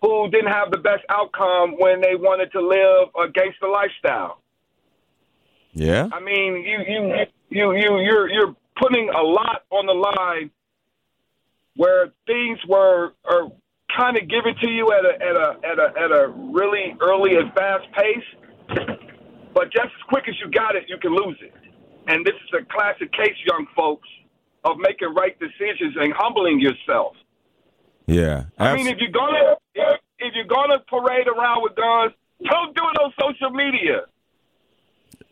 who 0.00 0.28
didn't 0.30 0.50
have 0.50 0.70
the 0.70 0.78
best 0.78 1.02
outcome 1.08 1.72
when 1.78 2.00
they 2.00 2.14
wanted 2.14 2.52
to 2.52 2.60
live 2.60 3.08
a 3.18 3.30
gangster 3.30 3.68
lifestyle. 3.68 4.39
Yeah. 5.72 6.08
I 6.12 6.20
mean, 6.20 6.64
you 6.64 6.78
you 6.88 7.14
you 7.48 7.72
you 7.72 7.98
you're 8.00 8.28
you're 8.28 8.56
putting 8.80 9.08
a 9.10 9.22
lot 9.22 9.62
on 9.70 9.86
the 9.86 9.92
line 9.92 10.50
where 11.76 12.08
things 12.26 12.58
were 12.68 13.12
are 13.24 13.50
kind 13.96 14.16
of 14.16 14.28
given 14.28 14.54
to 14.60 14.68
you 14.68 14.92
at 14.92 15.04
a 15.04 15.14
at 15.22 15.36
a 15.36 15.48
at 15.64 15.78
a 15.78 16.00
at 16.00 16.10
a 16.10 16.28
really 16.28 16.96
early 17.00 17.36
and 17.36 17.52
fast 17.54 17.86
pace. 17.92 18.96
But 19.54 19.72
just 19.72 19.86
as 19.86 20.02
quick 20.08 20.24
as 20.28 20.34
you 20.42 20.50
got 20.50 20.76
it, 20.76 20.84
you 20.88 20.96
can 20.98 21.14
lose 21.14 21.36
it. 21.40 21.52
And 22.06 22.24
this 22.24 22.34
is 22.34 22.60
a 22.60 22.64
classic 22.72 23.12
case, 23.12 23.34
young 23.46 23.66
folks, 23.76 24.08
of 24.64 24.76
making 24.78 25.14
right 25.14 25.38
decisions 25.38 25.94
and 25.96 26.12
humbling 26.16 26.60
yourself. 26.60 27.14
Yeah. 28.06 28.44
I 28.58 28.74
mean, 28.74 28.86
if 28.86 28.98
you're 28.98 29.12
gonna 29.12 29.56
if 29.74 30.34
you're 30.34 30.50
gonna 30.50 30.80
parade 30.88 31.28
around 31.28 31.62
with 31.62 31.76
guns, 31.76 32.12
don't 32.44 32.74
do 32.74 32.82
it 32.82 32.96
on 33.02 33.12
social 33.20 33.50
media. 33.50 34.02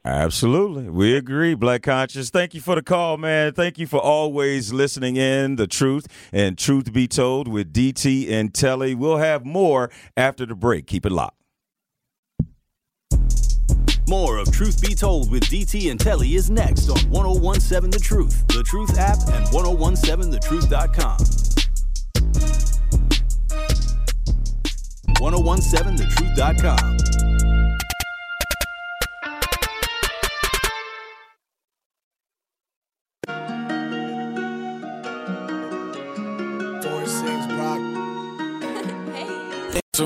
Absolutely. 0.08 0.88
We 0.88 1.14
agree, 1.14 1.54
Black 1.54 1.82
Conscious. 1.82 2.30
Thank 2.30 2.54
you 2.54 2.62
for 2.62 2.74
the 2.74 2.82
call, 2.82 3.18
man. 3.18 3.52
Thank 3.52 3.78
you 3.78 3.86
for 3.86 4.00
always 4.00 4.72
listening 4.72 5.16
in 5.16 5.56
the 5.56 5.66
truth 5.66 6.06
and 6.32 6.56
truth 6.56 6.94
be 6.94 7.06
told 7.06 7.46
with 7.46 7.74
DT 7.74 8.30
and 8.30 8.54
Telly. 8.54 8.94
We'll 8.94 9.18
have 9.18 9.44
more 9.44 9.90
after 10.16 10.46
the 10.46 10.54
break. 10.54 10.86
Keep 10.86 11.04
it 11.04 11.12
locked. 11.12 11.36
More 14.08 14.38
of 14.38 14.50
Truth 14.50 14.80
Be 14.80 14.94
Told 14.94 15.30
with 15.30 15.44
DT 15.44 15.90
and 15.90 16.00
Telly 16.00 16.36
is 16.36 16.48
next 16.48 16.88
on 16.88 16.96
1017 17.10 17.90
The 17.90 17.98
Truth, 17.98 18.48
The 18.48 18.62
Truth 18.62 18.98
app, 18.98 19.18
and 19.28 19.46
1017thetruth.com. 19.48 21.18
1017thetruth.com. 25.18 27.37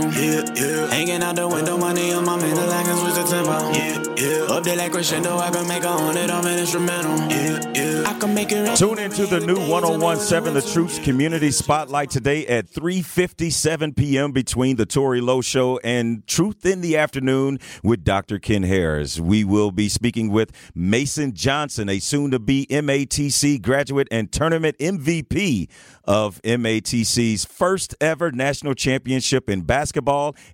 Yeah, 0.01 0.45
yeah. 0.55 0.87
Hanging 0.89 1.23
out 1.23 1.37
the 1.37 1.47
window, 1.47 1.77
money 1.77 2.13
on 2.13 2.25
my 2.25 2.37
mental, 2.37 2.71
I 2.71 2.83
can 2.83 2.97
switch 2.97 3.15
the 3.15 3.25
tempo. 3.25 3.73
Yeah, 3.73 4.47
yeah. 4.49 4.55
Up 4.55 4.65
there 4.65 4.77
like 4.77 4.93
crescendo, 4.93 5.37
I 5.37 5.51
can 5.51 5.69
make 5.69 5.85
a 5.85 5.93
hundred 5.93 6.31
on 6.31 6.47
an 6.47 6.59
instrumental. 6.59 7.19
Yeah, 7.31 7.73
yeah. 7.75 8.05
I 8.09 8.19
can 8.19 8.35
make 8.35 8.53
it 8.53 8.63
rain. 8.63 8.77
Tune 8.77 8.99
into 8.99 9.27
the 9.27 9.41
new 9.41 9.59
1017 9.69 10.55
The 10.55 10.63
Truth's 10.63 10.99
Community 10.99 11.51
Spotlight 11.51 12.11
today 12.11 12.47
at 12.47 12.69
3:57 12.71 13.97
p.m. 13.97 14.33
between 14.33 14.77
the 14.77 14.87
Tory 14.87 15.21
Lowe 15.21 15.41
Show 15.41 15.79
and 15.85 16.27
Truth 16.27 16.65
in 16.65 16.81
the 16.81 16.97
Afternoon 16.97 17.59
with 17.83 18.05
Dr. 18.05 18.39
Ken 18.39 18.63
Harris. 18.63 19.21
We 19.21 19.45
will 19.45 19.73
be 19.73 19.89
speaking 19.89 20.31
with 20.31 20.53
Mason 20.75 21.35
Johnson, 21.35 21.89
a 21.89 21.99
soon-to-be 21.99 22.67
MATC 22.71 23.61
graduate 23.61 24.09
and 24.11 24.33
tournament 24.33 24.77
MVP 24.79 25.69
of 26.05 26.41
MATC's 26.43 27.45
first 27.45 27.95
ever 28.01 28.33
national 28.33 28.75
championship 28.75 29.49
in 29.49 29.63
basketball, 29.63 29.82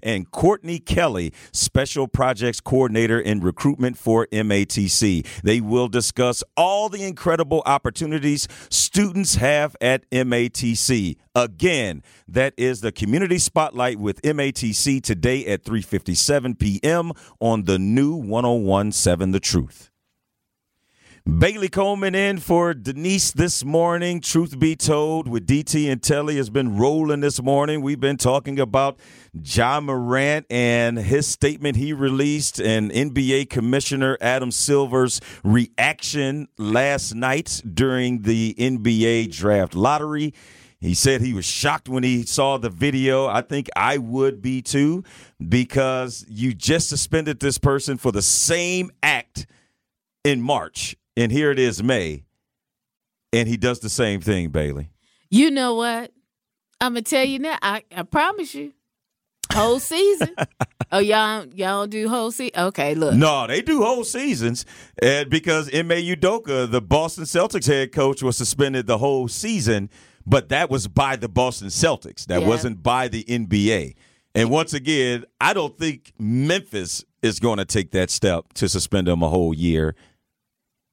and 0.03 0.31
Courtney 0.31 0.79
Kelly, 0.79 1.33
Special 1.53 2.09
Projects 2.09 2.61
Coordinator 2.61 3.21
in 3.21 3.41
Recruitment 3.41 3.99
for 3.99 4.27
MATC. 4.33 5.27
They 5.43 5.61
will 5.61 5.89
discuss 5.89 6.43
all 6.57 6.89
the 6.89 7.03
incredible 7.03 7.63
opportunities 7.67 8.49
students 8.71 9.37
have 9.37 9.77
at 9.81 10.09
MATC. 10.11 11.17
Again, 11.35 12.03
that 12.27 12.55
is 12.57 12.81
the 12.81 12.93
Community 12.93 13.39
Spotlight 13.39 13.99
with 13.99 14.23
MATC 14.23 15.03
today 15.03 15.47
at 15.47 15.65
3:57 15.65 16.59
p.m. 16.59 17.13
on 17.41 17.65
the 17.65 17.79
new 17.79 18.15
1017 18.15 19.33
The 19.33 19.41
Truth. 19.41 19.91
Bailey 21.37 21.69
Coleman 21.69 22.15
in 22.15 22.39
for 22.39 22.73
Denise 22.73 23.33
this 23.33 23.63
morning. 23.63 24.23
Truth 24.23 24.59
be 24.59 24.75
told, 24.75 25.29
with 25.29 25.47
DT 25.47 25.93
and 25.93 26.03
Telly 26.03 26.37
has 26.37 26.49
been 26.49 26.79
rolling 26.79 27.21
this 27.21 27.43
morning. 27.43 27.83
We've 27.83 28.01
been 28.01 28.17
talking 28.17 28.59
about 28.59 28.99
Ja 29.35 29.79
Morant 29.79 30.47
and 30.49 30.97
his 30.97 31.27
statement 31.27 31.77
he 31.77 31.93
released, 31.93 32.59
and 32.59 32.91
NBA 32.91 33.51
Commissioner 33.51 34.17
Adam 34.23 34.51
Silver's 34.51 35.21
reaction 35.45 36.49
last 36.57 37.15
night 37.15 37.61
during 37.75 38.23
the 38.23 38.55
NBA 38.59 39.31
draft 39.31 39.75
lottery. 39.75 40.33
He 40.81 40.95
said 40.95 41.21
he 41.21 41.35
was 41.35 41.45
shocked 41.45 41.91
when 41.91 42.05
he 42.05 42.23
saw 42.23 42.57
the 42.57 42.71
video. 42.71 43.27
I 43.27 43.43
think 43.43 43.69
I 43.77 43.99
would 43.99 44.41
be 44.41 44.63
too, 44.63 45.05
because 45.47 46.25
you 46.27 46.55
just 46.55 46.89
suspended 46.89 47.39
this 47.39 47.59
person 47.59 47.99
for 47.99 48.13
the 48.13 48.23
same 48.23 48.91
act 49.03 49.47
in 50.25 50.41
March, 50.41 50.97
and 51.19 51.33
here 51.33 51.51
it 51.51 51.59
is 51.59 51.83
May, 51.83 52.25
and 53.33 53.49
he 53.49 53.57
does 53.57 53.81
the 53.81 53.91
same 53.91 54.21
thing, 54.21 54.49
Bailey. 54.51 54.91
You 55.31 55.51
know 55.51 55.75
what? 55.75 56.13
I'm 56.81 56.93
gonna 56.93 57.03
tell 57.03 57.25
you 57.25 57.39
now. 57.41 57.59
I, 57.61 57.83
I 57.95 58.05
promise 58.05 58.55
you, 58.55 58.73
whole 59.53 59.81
season. 59.81 60.35
oh, 60.93 61.01
y'all 61.01 61.45
y'all 61.55 61.81
don't 61.83 61.91
do 61.91 62.09
whole 62.09 62.31
season. 62.31 62.59
Okay, 62.59 62.95
look. 62.95 63.15
No, 63.15 63.47
they 63.47 63.61
do 63.63 63.83
whole 63.83 64.05
seasons, 64.05 64.65
and 65.03 65.29
because 65.29 65.69
Ime 65.75 65.89
Udoka, 65.91 66.71
the 66.71 66.81
Boston 66.81 67.25
Celtics 67.25 67.67
head 67.67 67.93
coach, 67.93 68.23
was 68.23 68.37
suspended 68.37 68.87
the 68.87 68.99
whole 68.99 69.27
season, 69.29 69.91
but 70.25 70.49
that 70.51 70.71
was 70.71 70.87
by 70.87 71.17
the 71.17 71.29
Boston 71.29 71.69
Celtics. 71.69 72.27
That 72.27 72.43
Yeah. 72.43 72.49
wasn't 72.49 72.83
by 72.83 73.09
the 73.09 73.25
NBA. 73.25 73.95
And 74.35 74.51
once 74.51 74.73
again, 74.73 75.25
I 75.41 75.53
don't 75.53 75.77
think 75.77 76.13
Memphis 76.19 77.05
is 77.23 77.41
going 77.41 77.57
to 77.59 77.65
take 77.65 77.91
that 77.91 78.09
step 78.09 78.53
to 78.55 78.69
suspend 78.69 79.09
him 79.09 79.23
a 79.23 79.29
whole 79.29 79.53
year, 79.53 79.97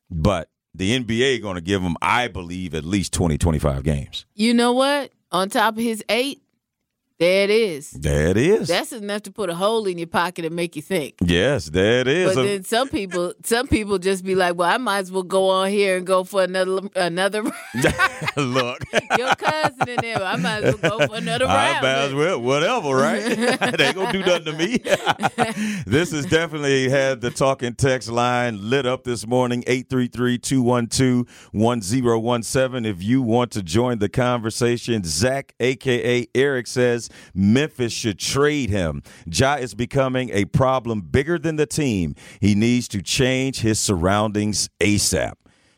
but 0.09 0.49
the 0.73 0.97
NBA 0.99 1.41
going 1.41 1.55
to 1.55 1.61
give 1.61 1.81
him, 1.81 1.95
I 2.01 2.27
believe, 2.27 2.75
at 2.75 2.83
least 2.83 3.13
20, 3.13 3.37
25 3.37 3.83
games. 3.83 4.25
You 4.33 4.53
know 4.53 4.73
what? 4.73 5.11
On 5.31 5.49
top 5.49 5.77
of 5.77 5.83
his 5.83 6.03
eight, 6.09 6.41
there 7.17 7.43
it 7.45 7.49
is. 7.49 7.91
There 7.91 8.27
it 8.27 8.35
is. 8.37 8.67
That's 8.67 8.91
enough 8.91 9.21
to 9.23 9.31
put 9.31 9.49
a 9.49 9.55
hole 9.55 9.85
in 9.87 9.97
your 9.97 10.07
pocket 10.07 10.43
and 10.45 10.53
make 10.55 10.75
you 10.75 10.81
think. 10.81 11.15
yes, 11.23 11.67
there 11.67 12.01
it 12.01 12.07
is. 12.07 12.35
But 12.35 12.43
then 12.43 12.63
some 12.65 12.89
people, 12.89 13.33
some 13.43 13.67
people 13.67 13.97
just 13.99 14.23
be 14.25 14.35
like, 14.35 14.55
"Well, 14.55 14.69
I 14.69 14.77
might 14.77 14.99
as 14.99 15.11
well 15.11 15.23
go 15.23 15.49
on 15.49 15.69
here 15.69 15.95
and 15.97 16.05
go 16.05 16.23
for 16.25 16.43
another 16.43 16.81
another 16.95 17.43
Look. 18.37 18.79
your 19.17 19.33
cousin 19.35 19.87
and 19.87 19.97
them. 19.99 20.21
I 20.23 20.35
might 20.35 20.63
as 20.63 20.75
well 20.81 20.99
go 20.99 21.07
for 21.07 21.15
another 21.15 21.45
I 21.47 21.71
round." 21.71 21.83
might 21.83 22.05
as 22.07 22.13
well, 22.13 22.41
whatever, 22.41 22.95
right? 22.95 23.21
they 23.77 23.85
ain't 23.87 23.95
gonna 23.95 24.11
do 24.11 24.19
nothing 24.19 24.45
to 24.45 24.53
me. 24.53 24.77
this 25.85 26.11
has 26.11 26.25
definitely 26.25 26.89
had 26.89 27.21
the 27.21 27.31
talking 27.31 27.75
text 27.75 28.09
line 28.09 28.69
lit 28.69 28.85
up 28.85 29.03
this 29.05 29.25
morning, 29.25 29.63
833-212-1017. 31.53 32.85
If 32.85 33.01
you 33.03 33.21
want 33.21 33.51
to 33.51 33.63
join 33.63 33.99
the 33.99 34.09
conversation, 34.09 35.03
Zach, 35.05 35.53
aka 35.59 36.27
Eric, 36.35 36.67
says 36.67 37.04
Memphis 37.33 37.93
should 37.93 38.19
trade 38.19 38.69
him. 38.69 39.03
Ja 39.25 39.55
is 39.55 39.73
becoming 39.73 40.29
a 40.31 40.45
problem 40.45 41.01
bigger 41.01 41.37
than 41.39 41.55
the 41.55 41.65
team. 41.65 42.15
He 42.41 42.55
needs 42.55 42.87
to 42.89 43.01
change 43.01 43.59
his 43.61 43.79
surroundings 43.79 44.69
ASAP. 44.79 45.33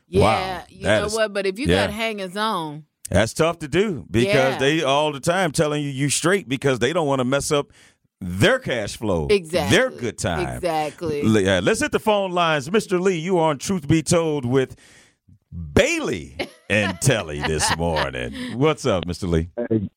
Yeah, 0.07 0.21
Wow, 0.21 0.63
you 0.69 0.83
that 0.83 0.99
know 1.01 1.05
is- 1.07 1.13
what? 1.13 1.33
But 1.33 1.45
if 1.45 1.59
you 1.59 1.67
yeah. 1.67 1.87
got 1.87 1.93
hangers 1.93 2.37
on, 2.37 2.85
That's 3.09 3.33
tough 3.33 3.59
to 3.59 3.67
do 3.67 4.05
because 4.11 4.53
Yeah. 4.53 4.57
they 4.57 4.83
all 4.83 5.11
the 5.13 5.19
time 5.21 5.51
telling 5.51 5.81
you 5.83 5.89
you 5.89 6.09
straight 6.09 6.47
because 6.49 6.79
they 6.79 6.91
don't 6.93 7.07
want 7.07 7.19
to 7.19 7.25
mess 7.25 7.51
up 7.51 7.71
their 8.19 8.57
cash 8.59 8.97
flow, 8.97 9.27
exactly, 9.29 9.77
their 9.77 9.89
good 9.91 10.17
time. 10.17 10.55
exactly. 10.57 11.21
Yeah, 11.45 11.59
let's 11.61 11.81
hit 11.81 11.91
the 11.91 11.99
phone 11.99 12.31
lines. 12.31 12.67
Mr. 12.69 12.99
Lee, 12.99 13.17
you 13.17 13.37
are 13.37 13.51
on 13.51 13.59
Truth 13.59 13.87
Be 13.87 14.01
Told 14.01 14.43
with 14.43 14.75
Bailey 15.73 16.35
and 16.69 16.99
Telly 17.01 17.39
this 17.41 17.75
morning. 17.77 18.33
What's 18.57 18.85
up, 18.85 19.05
Mr. 19.05 19.29
Lee? 19.29 19.49
Hey, 19.69 19.89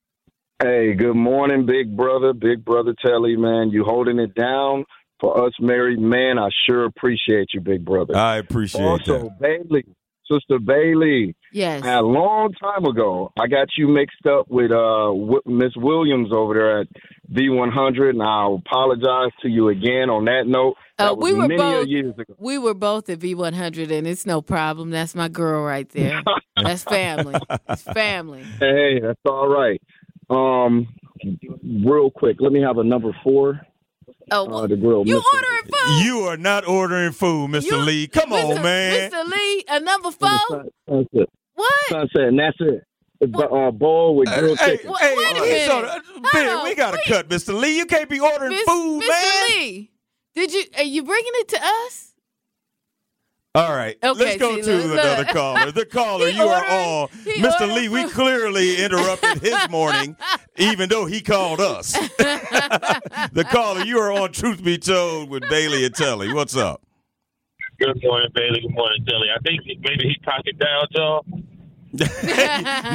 good 0.60 1.14
morning, 1.14 1.66
big 1.66 1.96
brother, 1.96 2.32
big 2.32 2.64
brother 2.64 2.94
Telly, 3.04 3.36
man. 3.36 3.70
You 3.70 3.84
holding 3.84 4.18
it 4.18 4.34
down 4.34 4.84
for 5.20 5.46
us 5.46 5.52
married 5.60 5.98
men. 6.00 6.38
I 6.38 6.48
sure 6.68 6.84
appreciate 6.84 7.48
you, 7.54 7.60
big 7.60 7.84
brother. 7.84 8.16
I 8.16 8.36
appreciate 8.36 8.82
also, 8.84 9.24
that. 9.24 9.40
Bailey, 9.40 9.84
sister 10.30 10.58
Bailey, 10.58 11.34
Yes. 11.52 11.82
a 11.84 12.00
long 12.02 12.52
time 12.52 12.84
ago, 12.84 13.32
I 13.40 13.46
got 13.48 13.68
you 13.76 13.88
mixed 13.88 14.26
up 14.26 14.46
with 14.48 14.70
uh 14.70 15.08
Wi- 15.12 15.40
Miss 15.46 15.72
Williams 15.76 16.28
over 16.32 16.54
there 16.54 16.80
at 16.82 16.88
V100, 17.32 18.10
and 18.10 18.22
I'll 18.22 18.60
apologize 18.66 19.32
to 19.42 19.48
you 19.48 19.68
again 19.68 20.10
on 20.10 20.26
that 20.26 20.44
note. 20.46 20.74
That 20.98 21.12
Uh, 21.12 21.14
we 21.14 21.32
were 21.32 21.48
many 21.48 21.56
both- 21.56 21.86
years 21.86 22.14
ago. 22.18 22.34
We 22.38 22.58
were 22.58 22.74
both 22.74 23.08
at 23.08 23.18
V100, 23.20 23.90
and 23.90 24.06
it's 24.06 24.26
no 24.26 24.42
problem. 24.42 24.90
That's 24.90 25.14
my 25.14 25.28
girl 25.28 25.62
right 25.64 25.88
there. 25.88 26.22
That's 26.62 26.84
family. 26.84 27.36
It's 27.70 27.82
family. 27.82 28.42
Hey, 28.58 29.00
that's 29.00 29.20
all 29.24 29.48
right. 29.48 29.80
Um, 30.30 30.86
real 31.84 32.10
quick, 32.10 32.36
let 32.40 32.52
me 32.52 32.60
have 32.62 32.78
a 32.78 32.84
number 32.84 33.14
four. 33.24 33.60
Oh, 34.32 34.46
Uh, 34.48 34.66
the 34.68 34.76
grill. 34.76 35.04
you 35.06 35.16
Mr. 35.18 35.22
ordering 35.34 35.62
food? 35.64 36.04
You 36.04 36.18
are 36.20 36.36
not 36.36 36.66
ordering 36.68 37.12
food, 37.12 37.50
Mr. 37.50 37.72
You- 37.72 37.76
Lee. 37.78 38.06
Come 38.06 38.32
on, 38.32 38.62
man. 38.62 39.10
Mr. 39.10 39.24
Lee, 39.28 39.64
a 39.68 39.80
number 39.80 40.10
four? 40.12 40.28
That's 40.86 41.08
it. 41.12 41.28
What? 41.54 41.72
Sunset, 41.88 42.22
and 42.28 42.38
that's 42.38 42.56
it. 42.60 42.84
It's 43.22 43.34
a 43.38 43.48
uh, 43.48 43.70
bowl 43.70 44.16
with 44.16 44.28
grilled 44.32 44.58
Hey, 44.60 44.76
chicken. 44.78 44.94
hey, 44.98 45.14
Wait 45.16 45.36
a 45.36 45.40
minute. 45.40 45.70
on- 45.70 45.84
uh, 45.84 46.00
Ben, 46.32 46.64
we 46.64 46.74
got 46.74 46.92
to 46.92 46.96
wait. 46.98 47.06
cut, 47.06 47.28
Mr. 47.28 47.58
Lee. 47.58 47.76
You 47.76 47.84
can't 47.86 48.08
be 48.08 48.18
ordering 48.20 48.50
Miss- 48.50 48.62
food, 48.62 49.02
Mr. 49.02 49.08
man. 49.08 49.48
Lee, 49.58 49.90
did 50.34 50.52
you? 50.54 50.64
Are 50.78 50.84
you 50.84 51.02
bringing 51.02 51.32
it 51.34 51.48
to 51.48 51.58
us? 51.62 52.09
All 53.52 53.74
right, 53.74 53.96
Okay, 54.00 54.24
let's 54.24 54.36
go 54.36 54.54
see, 54.56 54.62
to 54.62 54.76
look, 54.76 54.92
another 54.92 55.22
look. 55.22 55.28
caller. 55.28 55.70
The 55.72 55.84
caller, 55.90 56.28
He 56.30 56.36
you 56.36 56.44
are 56.44 56.54
ordered- 56.62 56.70
on. 56.70 57.08
he 57.24 57.42
Mr. 57.42 57.60
ordered 57.62 57.74
Lee, 57.74 57.88
we 57.88 58.08
clearly 58.08 58.76
interrupted 58.84 59.42
his 59.42 59.68
morning, 59.68 60.14
even 60.56 60.88
though 60.88 61.04
he 61.06 61.20
called 61.20 61.58
us. 61.60 61.90
the 63.32 63.44
caller, 63.50 63.84
you 63.84 63.98
are 63.98 64.12
on 64.12 64.30
Truth 64.30 64.62
Be 64.62 64.78
Told 64.78 65.30
with 65.30 65.42
Bailey 65.50 65.84
and 65.84 65.92
Telly. 65.92 66.32
What's 66.32 66.54
up? 66.54 66.80
Good 67.80 68.00
morning, 68.04 68.30
Bailey. 68.34 68.60
Good 68.60 68.72
morning, 68.74 69.04
Telly. 69.08 69.26
I 69.34 69.38
think 69.40 69.62
maybe 69.80 70.04
he 70.08 70.16
pocket 70.22 70.56
dialed 70.56 70.88
y'all. 70.92 71.24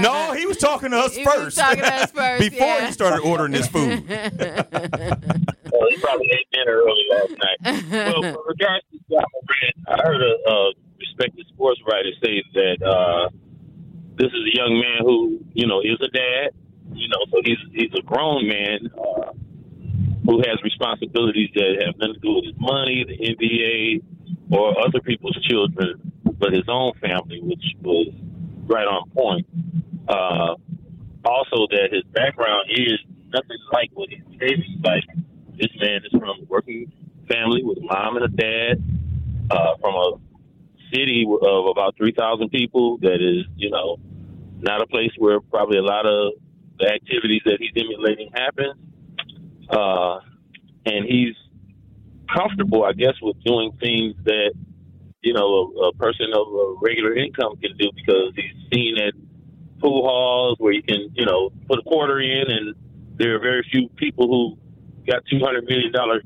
no, 0.02 0.32
he 0.38 0.46
was 0.46 0.56
talking 0.56 0.92
to 0.92 0.98
us 0.98 1.14
He 1.14 1.26
was 1.26 1.34
first. 1.36 1.58
talking 1.58 1.84
to 1.84 1.94
us 1.96 2.12
first, 2.12 2.40
Before 2.50 2.66
yeah. 2.66 2.86
he 2.88 2.94
started 2.94 3.20
ordering 3.28 3.52
his 3.52 3.68
food. 3.68 4.08
Oh, 5.76 5.88
he 5.90 5.98
probably 5.98 6.30
ate 6.32 6.48
dinner 6.52 6.82
early 6.82 7.06
last 7.12 7.32
night. 7.32 7.60
well, 7.92 8.22
with 8.22 8.46
regards 8.48 8.86
to 8.92 9.00
Ja 9.08 9.24
Morant, 9.34 9.76
I 9.88 10.08
heard 10.08 10.22
a, 10.22 10.50
a 10.50 10.74
respected 11.00 11.46
sports 11.54 11.82
writer 11.88 12.12
say 12.24 12.44
that 12.54 12.78
uh, 12.86 13.30
this 14.16 14.28
is 14.28 14.54
a 14.54 14.56
young 14.56 14.80
man 14.80 15.06
who, 15.06 15.40
you 15.54 15.68
know, 15.68 15.82
is 15.82 16.00
a 16.02 16.08
dad. 16.08 16.52
You 16.94 17.10
know, 17.10 17.26
so 17.32 17.42
he's 17.44 17.58
he's 17.74 17.92
a 17.98 18.02
grown 18.04 18.48
man 18.48 18.90
uh, 18.94 19.32
who 20.26 20.38
has 20.40 20.62
responsibilities 20.64 21.50
that 21.56 21.84
have 21.86 21.98
nothing 21.98 22.14
to 22.14 22.20
do 22.20 22.36
with 22.36 22.46
his 22.46 22.60
money, 22.60 23.04
the 23.08 23.18
NBA, 23.18 24.04
or 24.52 24.80
other 24.80 25.02
people's 25.02 25.38
children, 25.50 26.12
but 26.24 26.54
his 26.54 26.70
own 26.70 26.94
family, 27.02 27.42
which 27.42 27.64
was 27.82 28.08
right 28.68 28.88
on 28.88 29.10
point. 29.10 29.48
Uh, 30.08 30.56
also, 31.26 31.66
that 31.72 31.90
his 31.92 32.04
background 32.14 32.70
is 32.70 33.00
nothing 33.34 33.58
like 33.74 33.90
what 33.94 34.10
he's 34.10 34.22
stating. 34.38 34.82
Like 34.84 35.04
this 35.58 35.72
man 35.80 36.02
is 36.06 36.12
from 36.12 36.24
a 36.24 36.46
working 36.48 36.92
family 37.28 37.64
with 37.64 37.78
a 37.78 37.82
mom 37.82 38.18
and 38.18 38.26
a 38.26 38.30
dad, 38.30 38.84
uh, 39.52 39.76
from 39.80 39.96
a 39.96 40.12
city 40.94 41.26
of 41.26 41.68
about 41.68 41.96
three 41.98 42.12
thousand 42.12 42.50
people. 42.50 42.98
That 43.00 43.22
is, 43.22 43.46
you 43.56 43.70
know, 43.70 43.98
not 44.60 44.82
a 44.82 44.88
place 44.88 45.12
where 45.18 45.40
probably 45.40 45.78
a 45.78 45.84
lot 45.84 46.06
of 46.06 46.34
the 46.80 46.88
activities 46.88 47.42
that 47.46 47.58
he's 47.60 47.72
emulating 47.76 48.30
happen. 48.34 48.74
Uh, 49.70 50.20
and 50.86 51.06
he's 51.06 51.36
comfortable, 52.34 52.84
I 52.84 52.94
guess, 52.94 53.16
with 53.22 53.42
doing 53.44 53.72
things 53.80 54.16
that 54.26 54.54
you 55.22 55.34
know 55.34 55.74
a, 55.82 55.88
a 55.88 55.94
person 55.94 56.28
of 56.34 56.48
a 56.48 56.76
regular 56.82 57.16
income 57.16 57.58
can 57.58 57.76
do 57.78 57.90
because 57.96 58.34
he's 58.36 58.56
seen 58.74 58.98
at 59.00 59.14
pool 59.80 60.04
halls 60.04 60.58
where 60.60 60.74
you 60.74 60.84
can, 60.84 61.10
you 61.14 61.26
know, 61.26 61.52
put 61.68 61.80
a 61.80 61.84
quarter 61.84 62.20
in, 62.20 62.46
and 62.50 62.76
there 63.18 63.36
are 63.36 63.40
very 63.40 63.66
few 63.72 63.90
people 63.96 64.28
who 64.28 64.65
got 65.06 65.24
two 65.30 65.40
hundred 65.40 65.66
million 65.66 65.92
dollar 65.92 66.22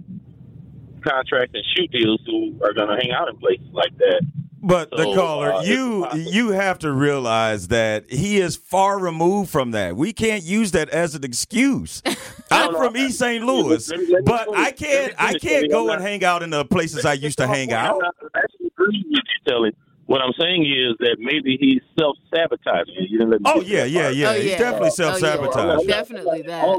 contracts 1.04 1.54
and 1.54 1.64
shoe 1.76 1.88
deals 1.88 2.22
who 2.26 2.56
are 2.64 2.74
going 2.74 2.90
to 2.90 2.96
hang 2.96 3.12
out 3.12 3.30
in 3.30 3.38
places 3.38 3.68
like 3.72 3.96
that. 3.98 4.22
But 4.62 4.92
the 4.92 5.14
caller, 5.16 5.54
uh, 5.54 5.62
you 5.62 6.06
you 6.16 6.50
have 6.50 6.80
to 6.80 6.92
realize 6.92 7.70
that 7.70 8.12
he 8.12 8.42
is 8.42 8.58
far 8.58 9.00
removed 9.00 9.50
from 9.50 9.72
that. 9.72 9.96
We 9.96 10.12
can't 10.12 10.44
use 10.44 10.72
that 10.72 10.90
as 10.90 11.16
an 11.16 11.24
excuse. 11.24 12.02
I'm 12.52 12.74
no, 12.74 12.78
from 12.80 12.96
I- 12.98 13.00
East 13.06 13.20
St. 13.20 13.42
Louis, 13.46 13.90
let 13.90 14.00
me- 14.00 14.06
let 14.08 14.20
me 14.20 14.26
but 14.26 14.46
finish. 14.48 14.60
I 14.60 14.72
can't 14.72 15.14
I 15.18 15.34
can't 15.40 15.72
go 15.72 15.90
and 15.92 16.02
not- 16.02 16.02
hang 16.02 16.26
out 16.26 16.44
in 16.44 16.50
the 16.50 16.66
places 16.66 17.06
I 17.06 17.14
used 17.14 17.38
to 17.38 17.48
hang 17.48 17.72
out. 17.72 18.02
I'm 18.04 18.30
actually 18.36 18.68
agreeing 18.68 19.04
with 19.08 19.24
you, 19.24 19.50
Telly. 19.52 19.76
What 20.08 20.20
I'm 20.22 20.34
saying 20.38 20.66
is 20.66 20.98
that 21.00 21.18
maybe 21.20 21.56
he's 21.58 21.82
self 21.98 22.18
sabotaging. 22.36 22.96
You 22.98 23.20
didn't 23.20 23.30
let 23.30 23.40
me 23.42 23.46
Oh 23.50 23.62
get 23.62 23.66
to 23.66 23.72
yeah, 23.72 23.86
yeah, 23.86 24.02
part. 24.04 24.16
yeah. 24.16 24.30
Oh, 24.30 24.34
He's 24.34 24.46
yeah. 24.52 24.58
definitely 24.58 24.80
Oh, 24.82 24.84
yeah. 24.84 24.90
self 24.90 25.20
sabotaging. 25.20 25.88
Definitely 25.88 26.42
that. 26.42 26.78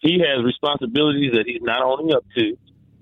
He 0.00 0.20
has 0.20 0.44
responsibilities 0.44 1.32
that 1.34 1.44
he's 1.46 1.62
not 1.62 1.82
owning 1.82 2.14
up 2.14 2.24
to, 2.36 2.56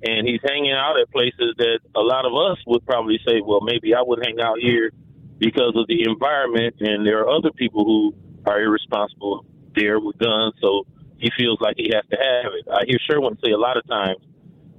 and 0.06 0.26
he's 0.26 0.40
hanging 0.44 0.72
out 0.72 0.98
at 1.00 1.10
places 1.10 1.54
that 1.58 1.80
a 1.94 2.00
lot 2.00 2.24
of 2.24 2.32
us 2.34 2.58
would 2.66 2.84
probably 2.86 3.18
say, 3.26 3.40
well, 3.44 3.60
maybe 3.60 3.94
I 3.94 4.02
would 4.02 4.24
hang 4.24 4.40
out 4.40 4.58
here 4.60 4.90
because 5.38 5.74
of 5.76 5.86
the 5.88 6.04
environment, 6.08 6.76
and 6.80 7.06
there 7.06 7.20
are 7.20 7.28
other 7.28 7.50
people 7.50 7.84
who 7.84 8.14
are 8.46 8.60
irresponsible 8.60 9.44
there 9.74 9.98
with 9.98 10.18
guns, 10.18 10.54
so 10.60 10.86
he 11.18 11.30
feels 11.36 11.60
like 11.60 11.74
he 11.76 11.90
has 11.92 12.04
to 12.10 12.16
have 12.16 12.52
it. 12.54 12.68
I 12.70 12.84
hear 12.86 12.98
Sherwin 13.08 13.38
say 13.44 13.50
a 13.50 13.58
lot 13.58 13.76
of 13.76 13.86
times, 13.88 14.18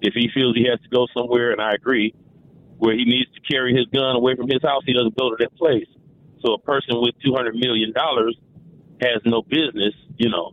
if 0.02 0.14
he 0.14 0.30
feels 0.34 0.56
he 0.56 0.68
has 0.70 0.80
to 0.82 0.90
go 0.90 1.08
somewhere, 1.14 1.52
and 1.52 1.62
I 1.62 1.74
agree, 1.74 2.14
where 2.78 2.96
he 2.96 3.06
needs 3.06 3.32
to 3.34 3.42
carry 3.42 3.76
his 3.76 3.88
gun 3.88 4.16
away 4.16 4.36
from 4.36 4.48
his 4.48 4.62
house, 4.62 4.84
he 4.86 4.94
doesn't 4.94 5.18
go 5.18 5.30
to 5.32 5.38
that 5.40 5.56
place. 5.56 5.88
So 6.46 6.54
a 6.54 6.60
person 6.60 7.02
with 7.02 7.16
two 7.24 7.34
hundred 7.34 7.56
million 7.56 7.92
dollars 7.94 8.38
has 9.02 9.22
no 9.26 9.42
business, 9.42 9.94
you 10.18 10.30
know, 10.30 10.52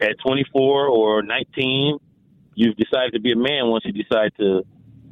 at 0.00 0.18
24 0.24 0.86
or 0.86 1.22
19, 1.22 1.98
you've 2.54 2.76
decided 2.76 3.12
to 3.12 3.20
be 3.20 3.32
a 3.32 3.36
man 3.36 3.68
once 3.68 3.84
you 3.84 3.92
decide 3.92 4.32
to 4.38 4.64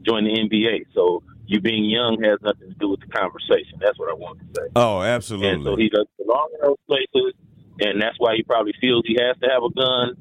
join 0.02 0.24
the 0.24 0.30
NBA. 0.30 0.86
So 0.94 1.22
you 1.46 1.60
being 1.60 1.84
young 1.84 2.22
has 2.22 2.38
nothing 2.42 2.68
to 2.68 2.74
do 2.78 2.90
with 2.90 3.00
the 3.00 3.06
conversation. 3.06 3.78
That's 3.80 3.98
what 3.98 4.10
I 4.10 4.14
want 4.14 4.38
to 4.40 4.44
say. 4.60 4.68
Oh, 4.76 5.02
absolutely. 5.02 5.48
And 5.48 5.64
so 5.64 5.76
he 5.76 5.88
doesn't 5.88 6.16
belong 6.18 6.48
in 6.54 6.68
those 6.68 6.76
places, 6.86 7.34
and 7.80 8.00
that's 8.00 8.16
why 8.18 8.36
he 8.36 8.42
probably 8.42 8.74
feels 8.80 9.04
he 9.06 9.18
has 9.20 9.36
to 9.38 9.48
have 9.48 9.62
a 9.62 9.70
gun, 9.70 10.16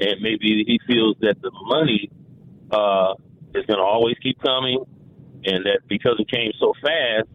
and 0.00 0.20
maybe 0.20 0.64
he 0.66 0.80
feels 0.86 1.16
that 1.20 1.40
the 1.42 1.50
money 1.66 2.10
uh, 2.70 3.14
is 3.54 3.66
going 3.66 3.78
to 3.78 3.84
always 3.84 4.16
keep 4.22 4.40
coming, 4.40 4.82
and 5.44 5.66
that 5.66 5.80
because 5.88 6.16
it 6.18 6.30
came 6.30 6.52
so 6.58 6.72
fast, 6.82 7.28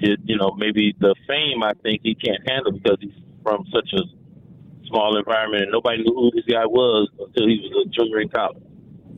it, 0.00 0.20
you 0.24 0.36
know, 0.36 0.52
maybe 0.56 0.94
the 0.98 1.14
fame 1.26 1.62
I 1.62 1.72
think 1.82 2.02
he 2.02 2.14
can't 2.14 2.48
handle 2.48 2.72
because 2.72 2.98
he's 3.00 3.14
from 3.42 3.64
such 3.72 3.92
a 3.94 4.02
small 4.90 5.16
environment 5.16 5.62
and 5.62 5.72
nobody 5.72 6.02
knew 6.02 6.12
who 6.14 6.30
this 6.34 6.44
guy 6.44 6.66
was 6.66 7.08
until 7.18 7.48
he 7.48 7.58
was 7.62 7.86
a 7.86 7.90
junior 7.90 8.20
in 8.20 8.28
college. 8.28 8.62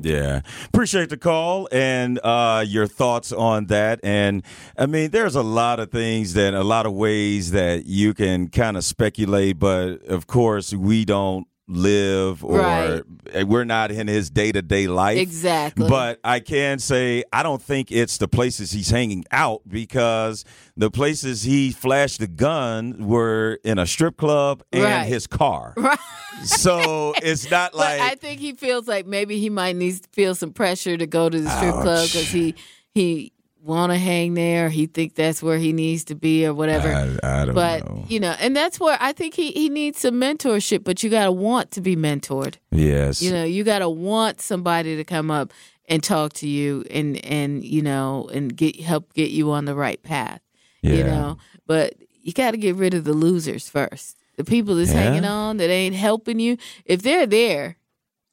Yeah. 0.03 0.41
Appreciate 0.67 1.11
the 1.11 1.17
call 1.17 1.69
and 1.71 2.19
uh, 2.25 2.65
your 2.67 2.87
thoughts 2.87 3.33
on 3.33 3.67
that. 3.67 4.01
And 4.03 4.43
I 4.77 4.87
mean, 4.87 5.11
there's 5.11 5.37
a 5.37 5.43
lot 5.43 5.79
of 5.81 5.91
things 5.91 6.35
that, 6.35 6.55
a 6.55 6.65
lot 6.65 6.87
of 6.87 6.93
ways 6.93 7.53
that 7.53 7.87
you 7.87 8.13
can 8.15 8.49
kind 8.49 8.77
of 8.77 8.85
speculate, 8.85 9.59
but 9.59 10.03
of 10.07 10.27
course, 10.27 10.73
we 10.73 11.05
don't 11.05 11.47
live 11.75 12.45
or 12.45 12.59
Right. 12.59 13.03
Eh, 13.33 13.43
we're 13.45 13.65
not 13.65 13.91
in 13.91 14.07
his 14.09 14.31
day 14.31 14.53
to 14.53 14.63
day 14.63 14.87
life. 14.87 15.19
Exactly. 15.19 15.89
But 15.89 16.21
I 16.25 16.41
can 16.41 16.79
say 16.79 17.25
I 17.33 17.43
don't 17.43 17.63
think 17.63 17.91
it's 17.91 18.19
the 18.19 18.29
places 18.29 18.73
he's 18.73 18.91
hanging 18.91 19.25
out 19.31 19.63
because 19.69 20.45
the 20.77 20.91
places 20.91 21.43
he 21.43 21.71
flashed 21.73 22.19
the 22.21 22.27
gun 22.27 23.07
were 23.07 23.59
in 23.65 23.79
a 23.79 23.87
strip 23.87 24.17
club 24.17 24.63
and 24.73 24.83
Right. 24.85 25.07
his 25.07 25.27
car. 25.27 25.75
Right. 25.83 25.99
So 26.45 27.15
it's 27.23 27.51
not 27.51 27.75
like 27.75 27.99
but 28.01 28.11
I 28.11 28.15
think 28.15 28.41
he 28.41 28.53
feels 28.53 28.89
like 28.89 29.07
maybe 29.07 29.39
he 29.39 29.51
might 29.51 29.77
need 29.77 30.03
to 30.03 30.09
feel 30.13 30.35
some 30.35 30.53
pressure 30.53 30.97
to 30.97 31.07
go 31.07 31.29
to 31.29 31.41
the 31.41 31.51
strip 31.51 31.75
club 31.75 32.07
because 32.07 32.29
he 32.31 32.55
he 32.95 33.32
want 33.63 33.93
to 33.93 33.99
hang 33.99 34.35
there. 34.35 34.69
He 34.69 34.87
think 34.87 35.15
that's 35.15 35.43
where 35.43 35.59
he 35.59 35.73
needs 35.73 36.05
to 36.05 36.15
be 36.15 36.45
or 36.47 36.53
whatever. 36.53 36.89
I, 36.89 37.41
I 37.43 37.45
don't 37.45 37.55
but 37.55 37.85
know. 37.89 38.05
you 38.09 38.19
know, 38.21 38.35
and 38.41 38.57
that's 38.57 38.81
where 38.81 38.97
I 39.01 39.13
think 39.13 39.35
he 39.35 39.53
he 39.53 39.69
needs 39.69 40.01
some 40.01 40.17
mentorship. 40.17 40.85
But 40.85 41.03
you 41.03 41.11
got 41.11 41.25
to 41.27 41.33
want 41.33 41.71
to 41.73 41.81
be 41.81 41.95
mentored. 41.97 42.57
Yes. 42.71 43.23
You 43.23 43.31
know, 43.33 43.45
you 43.45 43.63
got 43.65 43.79
to 43.81 43.89
want 43.89 44.41
somebody 44.41 44.97
to 44.97 45.05
come 45.05 45.31
up 45.31 45.53
and 45.89 46.03
talk 46.03 46.33
to 46.35 46.49
you 46.49 46.85
and 46.91 47.25
and 47.25 47.65
you 47.65 47.83
know 47.83 48.29
and 48.33 48.57
get 48.57 48.81
help 48.81 49.13
get 49.15 49.31
you 49.31 49.51
on 49.53 49.65
the 49.65 49.75
right 49.75 50.03
path. 50.03 50.41
You 50.85 51.05
know, 51.05 51.39
but 51.65 51.95
you 52.23 52.33
got 52.33 52.51
to 52.53 52.57
get 52.57 52.75
rid 52.75 52.93
of 52.93 53.05
the 53.05 53.13
losers 53.13 53.69
first. 53.69 54.17
The 54.37 54.43
people 54.45 54.75
that's 54.75 54.93
Yeah. 54.93 55.03
hanging 55.03 55.25
on 55.25 55.59
that 55.59 55.71
ain't 55.71 55.95
helping 55.95 56.41
you. 56.41 56.57
If 56.85 57.03
they're 57.03 57.27
there, 57.27 57.77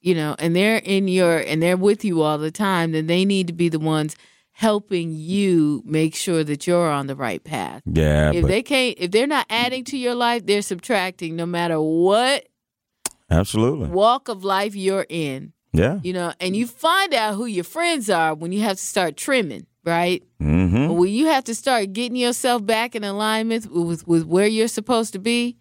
you 0.00 0.16
know, 0.16 0.34
and 0.40 0.56
they're 0.56 0.78
in 0.78 1.06
your 1.06 1.38
and 1.38 1.62
they're 1.62 1.76
with 1.76 2.04
you 2.04 2.22
all 2.22 2.38
the 2.38 2.50
time, 2.50 2.90
then 2.90 3.06
they 3.06 3.24
need 3.24 3.46
to 3.46 3.52
be 3.52 3.68
the 3.68 3.78
ones 3.78 4.16
helping 4.60 5.14
you 5.14 5.82
make 5.86 6.14
sure 6.14 6.44
that 6.44 6.66
you're 6.66 6.90
on 6.90 7.06
the 7.06 7.16
right 7.16 7.42
path. 7.42 7.80
Yeah, 7.86 8.30
if 8.30 8.42
but 8.42 8.48
they 8.48 8.62
can't 8.62 8.94
if 8.98 9.10
they're 9.10 9.26
not 9.26 9.46
adding 9.48 9.84
to 9.84 9.96
your 9.96 10.14
life, 10.14 10.44
they're 10.44 10.60
subtracting 10.60 11.34
no 11.34 11.46
matter 11.46 11.80
what 11.80 12.46
absolutely. 13.30 13.88
walk 13.88 14.28
of 14.28 14.44
life 14.44 14.76
you're 14.76 15.06
in. 15.08 15.54
Yeah. 15.72 16.00
You 16.02 16.12
know, 16.12 16.34
and 16.40 16.54
you 16.54 16.66
find 16.66 17.14
out 17.14 17.36
who 17.36 17.46
your 17.46 17.64
friends 17.64 18.10
are 18.10 18.34
when 18.34 18.52
you 18.52 18.60
have 18.60 18.76
to 18.76 18.82
start 18.82 19.16
trimming, 19.16 19.66
right? 19.82 20.22
Mm-hmm. 20.42 20.88
When 20.94 21.08
you 21.08 21.28
have 21.28 21.44
to 21.44 21.54
start 21.54 21.94
getting 21.94 22.16
yourself 22.16 22.66
back 22.66 22.94
in 22.94 23.02
alignment 23.02 23.72
with, 23.72 24.06
with 24.06 24.26
where 24.26 24.46
you're 24.46 24.68
supposed 24.68 25.14
to 25.14 25.18
be, 25.18 25.56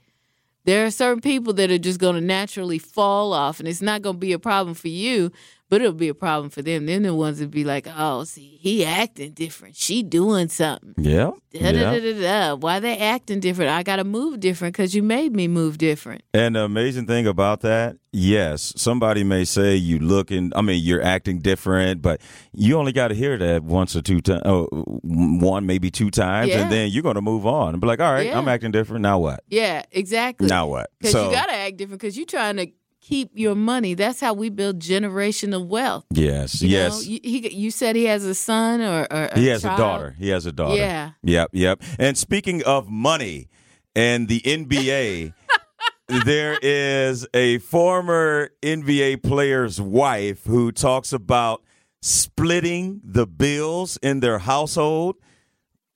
there 0.65 0.85
are 0.85 0.91
certain 0.91 1.21
people 1.21 1.53
that 1.53 1.71
are 1.71 1.77
just 1.77 2.01
going 2.01 2.15
to 2.15 2.21
naturally 2.21 2.79
fall 2.79 3.31
off, 3.31 3.59
and 3.59 3.69
it's 3.69 3.81
not 3.81 4.01
going 4.01 4.17
to 4.17 4.19
be 4.19 4.33
a 4.33 4.39
problem 4.39 4.73
for 4.73 4.89
you, 4.89 5.31
but 5.69 5.81
it'll 5.81 5.93
be 5.93 6.07
a 6.09 6.13
problem 6.13 6.49
for 6.49 6.61
them. 6.61 6.85
Then 6.85 7.03
the 7.03 7.13
ones 7.15 7.39
that 7.39 7.51
be 7.51 7.63
like, 7.63 7.87
"Oh, 7.95 8.23
see, 8.23 8.57
he 8.61 8.83
acting 8.85 9.31
different. 9.31 9.75
She 9.75 10.03
doing 10.03 10.49
something. 10.49 10.93
Yeah. 10.97 11.31
Da, 11.51 11.71
da, 11.71 11.79
yeah. 11.79 11.91
da, 11.91 11.99
da, 11.99 12.21
da. 12.21 12.55
Why 12.55 12.79
they 12.79 12.97
acting 12.97 13.39
different? 13.39 13.71
I 13.71 13.81
got 13.83 13.95
to 13.95 14.03
move 14.03 14.39
different 14.39 14.75
because 14.75 14.93
you 14.93 15.01
made 15.01 15.35
me 15.35 15.47
move 15.47 15.77
different. 15.77 16.21
And 16.33 16.55
the 16.55 16.61
amazing 16.63 17.07
thing 17.07 17.25
about 17.25 17.61
that, 17.61 17.97
yes, 18.11 18.71
somebody 18.77 19.23
may 19.23 19.45
say 19.45 19.75
you 19.75 19.97
looking, 19.97 20.51
I 20.55 20.61
mean, 20.61 20.83
you're 20.83 21.01
acting 21.01 21.39
different, 21.39 22.03
but 22.03 22.21
you 22.53 22.77
only 22.77 22.91
got 22.91 23.07
to 23.07 23.15
hear 23.15 23.35
that 23.37 23.63
once 23.63 23.95
or 23.95 24.01
two 24.03 24.21
times, 24.21 24.41
oh, 24.45 24.67
one, 25.03 25.65
maybe 25.65 25.89
two 25.89 26.11
times, 26.11 26.49
Yeah. 26.49 26.61
and 26.63 26.71
then 26.71 26.89
you're 26.91 27.03
going 27.03 27.15
to 27.15 27.21
move 27.21 27.47
on 27.47 27.73
and 27.73 27.81
be 27.81 27.87
like, 27.87 27.99
all 27.99 28.11
right, 28.13 28.27
Yeah. 28.27 28.37
I'm 28.37 28.47
acting 28.47 28.71
different. 28.71 29.01
Now 29.01 29.17
what? 29.19 29.43
Yeah, 29.47 29.83
exactly. 29.91 30.47
Now 30.47 30.67
what? 30.67 30.91
Because 30.99 31.13
So, 31.13 31.25
you 31.29 31.31
got 31.35 31.47
to 31.47 31.55
act 31.55 31.77
different 31.77 31.99
because 32.01 32.15
you're 32.15 32.25
trying 32.27 32.57
to 32.57 32.67
keep 33.01 33.31
your 33.33 33.55
money. 33.55 33.93
That's 33.93 34.19
how 34.19 34.33
we 34.33 34.49
build 34.49 34.79
generational 34.79 35.65
wealth. 35.67 36.05
yes, 36.11 36.61
You 36.61 36.69
yes. 36.69 36.93
Know? 37.05 37.11
You, 37.11 37.19
he, 37.23 37.49
you 37.53 37.71
said 37.71 37.95
he 37.95 38.05
has 38.05 38.23
a 38.25 38.35
son 38.35 38.81
or, 38.81 39.01
or 39.11 39.25
a 39.31 39.39
he 39.39 39.47
has 39.47 39.61
child? 39.61 39.79
a 39.79 39.81
daughter. 39.81 40.15
He 40.19 40.29
has 40.29 40.45
a 40.45 40.51
daughter. 40.51 40.75
Yeah. 40.75 41.11
Yep, 41.23 41.49
yep. 41.53 41.81
And 41.97 42.17
speaking 42.17 42.63
of 42.63 42.89
money 42.89 43.47
and 43.95 44.27
the 44.27 44.41
NBA, 44.41 45.33
there 46.25 46.57
is 46.61 47.27
a 47.33 47.57
former 47.59 48.49
NBA 48.61 49.23
player's 49.23 49.79
wife 49.81 50.45
who 50.45 50.71
talks 50.71 51.13
about 51.13 51.63
splitting 52.01 53.01
the 53.03 53.25
bills 53.27 53.97
in 54.01 54.19
their 54.19 54.39
household. 54.39 55.15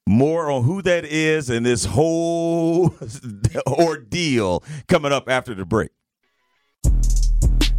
More 0.06 0.52
on 0.52 0.64
who 0.64 0.82
that 0.82 1.06
is 1.06 1.50
and 1.50 1.66
this 1.66 1.86
whole 1.86 2.94
ordeal 3.68 4.62
coming 4.90 5.14
up 5.14 5.30
after 5.30 5.54
the 5.56 5.64
break. 5.66 5.92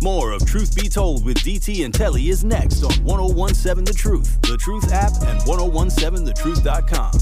More 0.05 0.33
of 0.33 0.45
Truth 0.45 0.77
Be 0.77 0.87
Told 0.87 1.25
with 1.25 1.39
DT 1.39 1.83
and 1.83 1.95
Telly 1.95 2.29
is 2.29 2.45
next 2.45 2.85
on 2.85 2.93
1017 3.05 3.85
The 3.87 3.95
Truth, 3.95 4.39
The 4.43 4.59
Truth 4.59 4.93
app, 4.93 5.13
and 5.23 5.41
1017thetruth.com. 5.41 7.13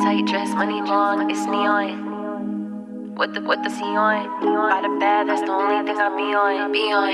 Tight 0.00 0.26
dress, 0.26 0.54
money 0.54 0.80
long, 0.82 1.28
it's 1.28 1.44
neon. 1.46 3.16
With 3.16 3.34
the 3.34 3.40
with 3.40 3.64
the 3.64 3.70
C 3.70 3.82
on, 3.82 4.28
by 4.70 4.80
the 4.80 4.96
bed, 5.00 5.28
that's 5.28 5.40
the 5.40 5.50
only 5.50 5.84
thing 5.84 5.98
I 5.98 6.08
be 6.16 6.32
on, 6.32 6.70
be 6.70 6.92
on. 6.92 7.10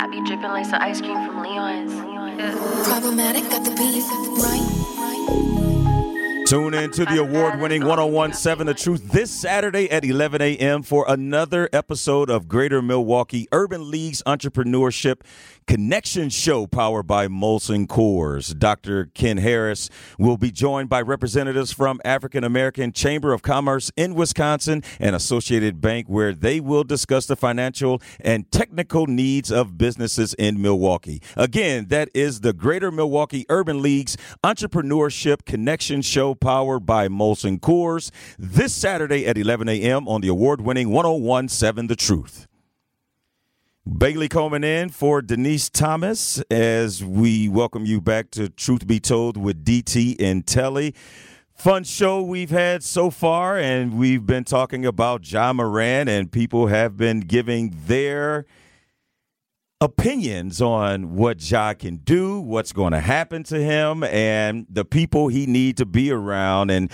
I 0.00 0.06
be 0.06 0.20
dripping 0.24 0.50
like 0.50 0.64
some 0.64 0.80
ice 0.80 1.00
cream 1.00 1.26
from 1.26 1.42
Leon's. 1.42 2.07
Problematic, 2.38 3.42
got 3.50 3.64
the 3.64 3.72
beef, 3.72 4.04
right? 4.44 4.64
Tune 6.46 6.72
in 6.72 6.90
to 6.92 7.04
the 7.04 7.18
award 7.18 7.60
winning 7.60 7.84
1017 7.84 8.64
The 8.64 8.74
Truth 8.74 9.10
this 9.10 9.30
Saturday 9.30 9.90
at 9.90 10.04
11 10.04 10.40
a.m. 10.40 10.84
for 10.84 11.04
another 11.08 11.68
episode 11.72 12.30
of 12.30 12.46
Greater 12.46 12.80
Milwaukee 12.80 13.48
Urban 13.50 13.90
League's 13.90 14.22
Entrepreneurship 14.22 15.22
Connection 15.68 16.30
Show 16.30 16.66
powered 16.66 17.06
by 17.06 17.28
Molson 17.28 17.86
Coors. 17.86 18.58
Dr. 18.58 19.10
Ken 19.12 19.36
Harris 19.36 19.90
will 20.18 20.38
be 20.38 20.50
joined 20.50 20.88
by 20.88 21.02
representatives 21.02 21.72
from 21.72 22.00
African 22.06 22.42
American 22.42 22.90
Chamber 22.90 23.34
of 23.34 23.42
Commerce 23.42 23.92
in 23.94 24.14
Wisconsin 24.14 24.82
and 24.98 25.14
Associated 25.14 25.82
Bank, 25.82 26.06
where 26.08 26.32
they 26.32 26.58
will 26.58 26.84
discuss 26.84 27.26
the 27.26 27.36
financial 27.36 28.00
and 28.18 28.50
technical 28.50 29.06
needs 29.06 29.52
of 29.52 29.76
businesses 29.76 30.32
in 30.38 30.62
Milwaukee. 30.62 31.20
Again, 31.36 31.88
that 31.88 32.08
is 32.14 32.40
the 32.40 32.54
Greater 32.54 32.90
Milwaukee 32.90 33.44
Urban 33.50 33.82
League's 33.82 34.16
Entrepreneurship 34.42 35.44
Connection 35.44 36.00
Show 36.00 36.34
powered 36.34 36.86
by 36.86 37.08
Molson 37.08 37.60
Coors 37.60 38.10
this 38.38 38.72
Saturday 38.72 39.26
at 39.26 39.36
11 39.36 39.68
a.m. 39.68 40.08
on 40.08 40.22
the 40.22 40.28
award 40.28 40.62
winning 40.62 40.88
1017 40.88 41.88
The 41.88 41.94
Truth. 41.94 42.47
Bailey 43.96 44.28
Coleman 44.28 44.64
in 44.64 44.90
for 44.90 45.22
Denise 45.22 45.70
Thomas 45.70 46.40
as 46.50 47.02
we 47.02 47.48
welcome 47.48 47.86
you 47.86 48.00
back 48.00 48.30
to 48.32 48.48
Truth 48.48 48.86
Be 48.86 49.00
Told 49.00 49.36
with 49.36 49.64
DT 49.64 50.20
and 50.20 50.46
Telly. 50.46 50.94
Fun 51.54 51.84
show 51.84 52.22
we've 52.22 52.50
had 52.50 52.82
so 52.82 53.10
far, 53.10 53.56
and 53.56 53.96
we've 53.98 54.26
been 54.26 54.44
talking 54.44 54.84
about 54.84 55.30
Ja 55.30 55.52
Morant, 55.52 56.08
and 56.08 56.30
people 56.30 56.66
have 56.66 56.96
been 56.96 57.20
giving 57.20 57.74
their 57.86 58.44
opinions 59.80 60.60
on 60.60 61.14
what 61.14 61.50
Ja 61.50 61.72
can 61.72 61.96
do, 61.96 62.40
what's 62.40 62.72
going 62.72 62.92
to 62.92 63.00
happen 63.00 63.42
to 63.44 63.58
him, 63.58 64.04
and 64.04 64.66
the 64.68 64.84
people 64.84 65.28
he 65.28 65.46
need 65.46 65.76
to 65.78 65.86
be 65.86 66.10
around. 66.10 66.70
And 66.70 66.90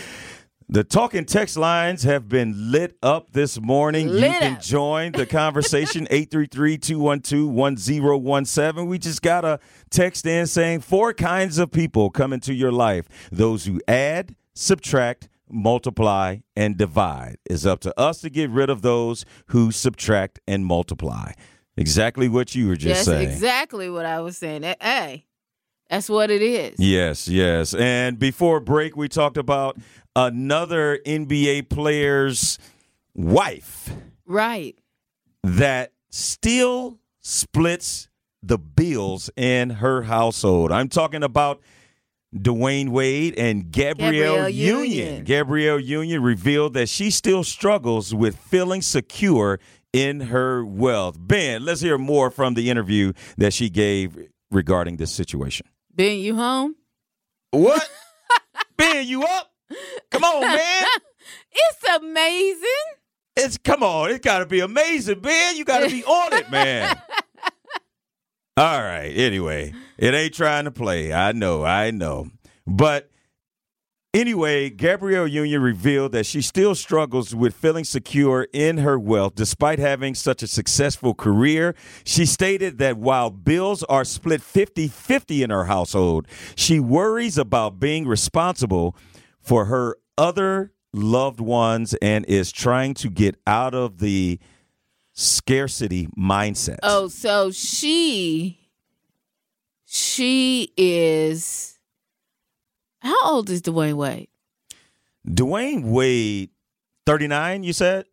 the 0.69 0.85
talking 0.85 1.25
text 1.25 1.57
lines 1.57 2.03
have 2.05 2.29
been 2.29 2.71
lit 2.73 2.97
up 3.03 3.33
this 3.33 3.61
morning. 3.61 4.09
you 4.09 4.21
can 4.21 4.55
up. 4.55 4.61
join 4.63 5.13
the 5.13 5.27
conversation 5.27 6.07
833-212-1017. 6.11 8.87
We 8.87 8.99
just 8.99 9.23
got 9.23 9.45
a 9.45 9.61
text 9.91 10.27
in 10.27 10.47
saying 10.47 10.81
four 10.81 11.13
kinds 11.13 11.59
of 11.59 11.71
people 11.71 12.11
come 12.11 12.33
into 12.33 12.55
your 12.55 12.73
life. 12.73 13.07
Those 13.31 13.67
who 13.67 13.81
add, 13.87 14.35
subtract, 14.55 15.29
multiply, 15.51 16.39
and 16.57 16.77
divide. 16.77 17.37
It's 17.45 17.67
up 17.67 17.81
to 17.81 17.99
us 18.01 18.21
to 18.23 18.31
get 18.31 18.51
rid 18.51 18.71
of 18.71 18.83
those 18.83 19.25
who 19.49 19.71
subtract 19.71 20.41
and 20.47 20.65
multiply. 20.65 21.33
Exactly 21.77 22.29
what 22.29 22.55
you 22.55 22.69
were 22.69 22.77
just 22.77 23.05
That's 23.07 23.19
saying. 23.19 23.31
exactly 23.31 23.91
what 23.91 24.07
I 24.07 24.21
was 24.21 24.39
saying. 24.39 24.65
Eh, 24.65 24.75
Hey, 24.81 25.27
that's 25.91 26.09
what 26.09 26.31
it 26.31 26.41
is. 26.41 26.77
Yes, 26.79 27.29
yes. 27.29 27.75
And 27.75 28.19
before 28.19 28.61
break, 28.61 28.97
we 28.97 29.09
talked 29.09 29.37
about 29.37 29.77
another 30.17 30.99
NBA 31.07 31.69
player's 31.69 32.59
wife 33.15 33.91
Right. 34.27 34.77
that 35.43 35.93
still 36.11 36.99
splits 37.21 38.09
the 38.43 38.59
bills 38.59 39.31
in 39.37 39.71
her 39.71 40.03
household. 40.03 40.71
I'm 40.71 40.89
talking 40.89 41.23
about 41.23 41.61
Dwyane 42.35 42.89
Wade 42.91 43.39
and 43.39 43.71
Gabrielle, 43.71 44.11
Gabrielle 44.35 44.49
Union. 44.49 44.91
Union. 44.91 45.25
Gabrielle 45.25 45.79
Union 45.81 46.23
revealed 46.23 46.75
that 46.75 46.89
she 46.89 47.11
still 47.11 47.45
struggles 47.45 48.15
with 48.15 48.37
feeling 48.37 48.83
secure 48.83 49.61
in 49.93 50.21
her 50.21 50.65
wealth. 50.65 51.17
Ben, 51.19 51.65
let's 51.65 51.81
hear 51.81 51.97
more 51.97 52.31
from 52.31 52.55
the 52.55 52.69
interview 52.69 53.13
that 53.39 53.53
she 53.53 53.71
gave 53.71 54.19
regarding 54.51 54.97
this 54.97 55.13
situation. 55.13 55.67
Ben, 55.95 56.19
you 56.19 56.35
home? 56.35 56.75
What? 57.53 57.89
ben, 58.77 59.07
you 59.07 59.23
up? 59.23 59.53
Come 60.11 60.25
on, 60.25 60.41
man. 60.57 60.85
It's 61.53 61.97
amazing. 61.97 62.85
It's 63.37 63.59
come 63.59 63.83
on. 63.83 64.11
It's 64.11 64.25
got 64.25 64.39
to 64.39 64.47
be 64.47 64.61
amazing, 64.61 65.21
man. 65.21 65.57
You 65.57 65.65
got 65.65 65.81
to 65.81 65.89
be 65.89 66.05
on 66.05 66.33
it, 66.35 66.51
man. 66.51 66.97
All 68.57 68.81
right. 68.81 69.13
Anyway, 69.17 69.75
it 69.99 70.15
ain't 70.15 70.35
trying 70.35 70.65
to 70.65 70.71
play. 70.71 71.13
I 71.13 71.33
know. 71.33 71.65
I 71.65 71.91
know. 71.91 72.29
But 72.65 73.11
anyway, 74.15 74.71
Gabrielle 74.71 75.27
Union 75.27 75.61
revealed 75.61 76.13
that 76.13 76.27
she 76.27 76.41
still 76.41 76.77
struggles 76.77 77.35
with 77.35 77.57
feeling 77.57 77.83
secure 77.83 78.47
in 78.53 78.79
her 78.79 78.97
wealth 78.97 79.35
despite 79.35 79.81
having 79.81 80.15
such 80.15 80.45
a 80.45 80.47
successful 80.47 81.15
career. 81.15 81.75
She 82.05 82.25
stated 82.27 82.79
that 82.79 82.97
while 82.97 83.31
bills 83.31 83.83
are 83.85 84.05
split 84.05 84.41
50 84.41 84.87
50 84.87 85.43
in 85.43 85.51
her 85.51 85.65
household, 85.65 86.29
she 86.55 86.79
worries 86.79 87.37
about 87.37 87.81
being 87.81 88.07
responsible 88.07 88.95
for 89.45 89.67
her 89.67 89.97
other 90.17 90.73
loved 90.93 91.41
ones 91.41 91.95
and 92.01 92.25
is 92.27 92.51
trying 92.51 92.95
to 92.95 93.11
get 93.11 93.37
out 93.47 93.75
of 93.75 93.99
the 93.99 94.41
scarcity 95.13 96.09
mindset. 96.19 96.79
Oh, 96.83 97.09
so 97.09 97.51
she 97.51 98.59
she 99.85 100.73
is 100.77 101.79
how 103.01 103.17
old 103.25 103.51
is 103.51 103.61
Dwyane 103.61 103.95
Wade? 103.95 104.29
Dwyane 105.29 105.85
Wade, 105.85 106.51
39, 107.07 107.63
you 107.63 107.73
said? 107.73 108.07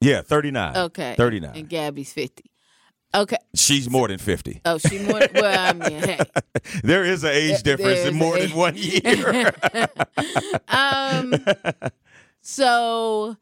Yeah, 0.00 0.22
39. 0.22 0.76
Okay. 0.76 1.14
39. 1.16 1.56
And 1.56 1.68
Gabby's 1.68 2.12
50. 2.12 2.47
Okay. 3.14 3.38
She's 3.54 3.88
more 3.88 4.08
than 4.08 4.18
50. 4.18 4.60
Oh, 4.64 4.78
she 4.78 4.98
more 4.98 5.20
well, 5.34 5.58
I 5.58 5.72
mean, 5.72 5.98
hey. 6.02 6.18
There 6.84 7.04
is 7.04 7.24
an 7.24 7.30
age 7.32 7.62
There- 7.62 7.76
difference 7.76 8.00
in 8.00 8.14
more 8.14 8.38
than 8.38 8.50
one 8.50 8.74
year. 8.76 9.52
um 10.68 11.34
so 12.40 13.36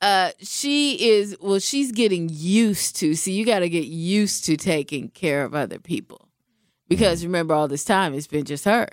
uh 0.00 0.30
she 0.40 1.10
is 1.10 1.36
well 1.40 1.58
she's 1.58 1.92
getting 1.92 2.28
used 2.32 2.96
to 2.96 3.14
see 3.14 3.32
you 3.32 3.44
got 3.46 3.60
to 3.60 3.68
get 3.68 3.86
used 3.86 4.44
to 4.44 4.56
taking 4.56 5.08
care 5.08 5.44
of 5.44 5.54
other 5.54 5.78
people 5.78 6.28
because 6.88 7.24
remember 7.24 7.54
all 7.54 7.68
this 7.68 7.84
time 7.84 8.14
it's 8.14 8.26
been 8.26 8.44
just 8.44 8.64
her 8.64 8.88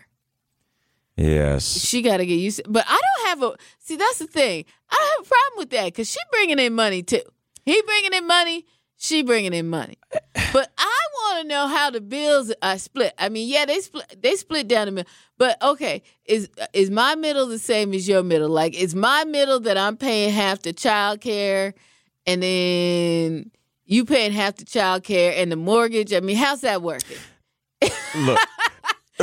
yes. 1.18 1.66
she 1.66 2.02
got 2.02 2.18
to 2.18 2.26
get 2.26 2.36
used 2.36 2.64
to 2.64 2.70
but 2.70 2.86
i 2.88 3.00
don't 3.02 3.28
have 3.28 3.44
a 3.44 3.56
see 3.80 3.96
that's 3.96 4.20
the 4.20 4.28
thing 4.28 4.66
i 4.90 4.96
don't 4.96 5.18
have 5.18 5.26
a 5.26 5.30
problem 5.30 5.58
with 5.58 5.70
that 5.72 5.86
because 5.86 6.10
she 6.10 6.20
bringing 6.32 6.60
in 6.60 6.74
money 6.74 7.02
too 7.02 7.22
he 7.66 7.82
bringing 7.82 8.14
in 8.14 8.28
money 8.28 8.66
she 9.00 9.24
bringing 9.24 9.54
in 9.54 9.70
money. 9.70 9.98
But 10.54 10.72
i 10.78 10.96
want 11.14 11.42
to 11.42 11.48
know 11.48 11.68
how 11.68 11.90
the 11.90 12.02
bills 12.02 12.52
are 12.62 12.78
split. 12.78 13.14
I 13.18 13.30
mean 13.30 13.48
yeah 13.48 13.66
they 13.66 13.80
split 13.80 14.22
they 14.22 14.36
split 14.36 14.68
down 14.68 14.86
the 14.86 14.92
middle. 14.92 15.12
But 15.38 15.62
okay 15.64 16.04
is 16.26 16.50
is 16.74 16.92
my 16.92 17.16
middle 17.16 17.48
the 17.48 17.60
same 17.60 17.94
as 17.94 18.08
your 18.08 18.24
middle? 18.24 18.50
Like 18.50 18.76
is 18.76 18.94
my 18.94 19.24
middle 19.24 19.60
that 19.62 19.78
i'm 19.78 19.98
paying 19.98 20.32
half 20.32 20.62
the 20.62 20.74
child 20.74 21.22
care 21.22 21.74
and 22.28 22.44
then 22.44 23.52
you 23.86 24.06
paying 24.06 24.34
half 24.34 24.58
the 24.58 24.66
child 24.66 25.04
care 25.04 25.34
and 25.36 25.52
the 25.52 25.56
mortgage? 25.56 26.14
I 26.14 26.20
mean 26.20 26.36
how's 26.36 26.62
that 26.62 26.82
working? 26.82 27.18
Look. 28.16 28.40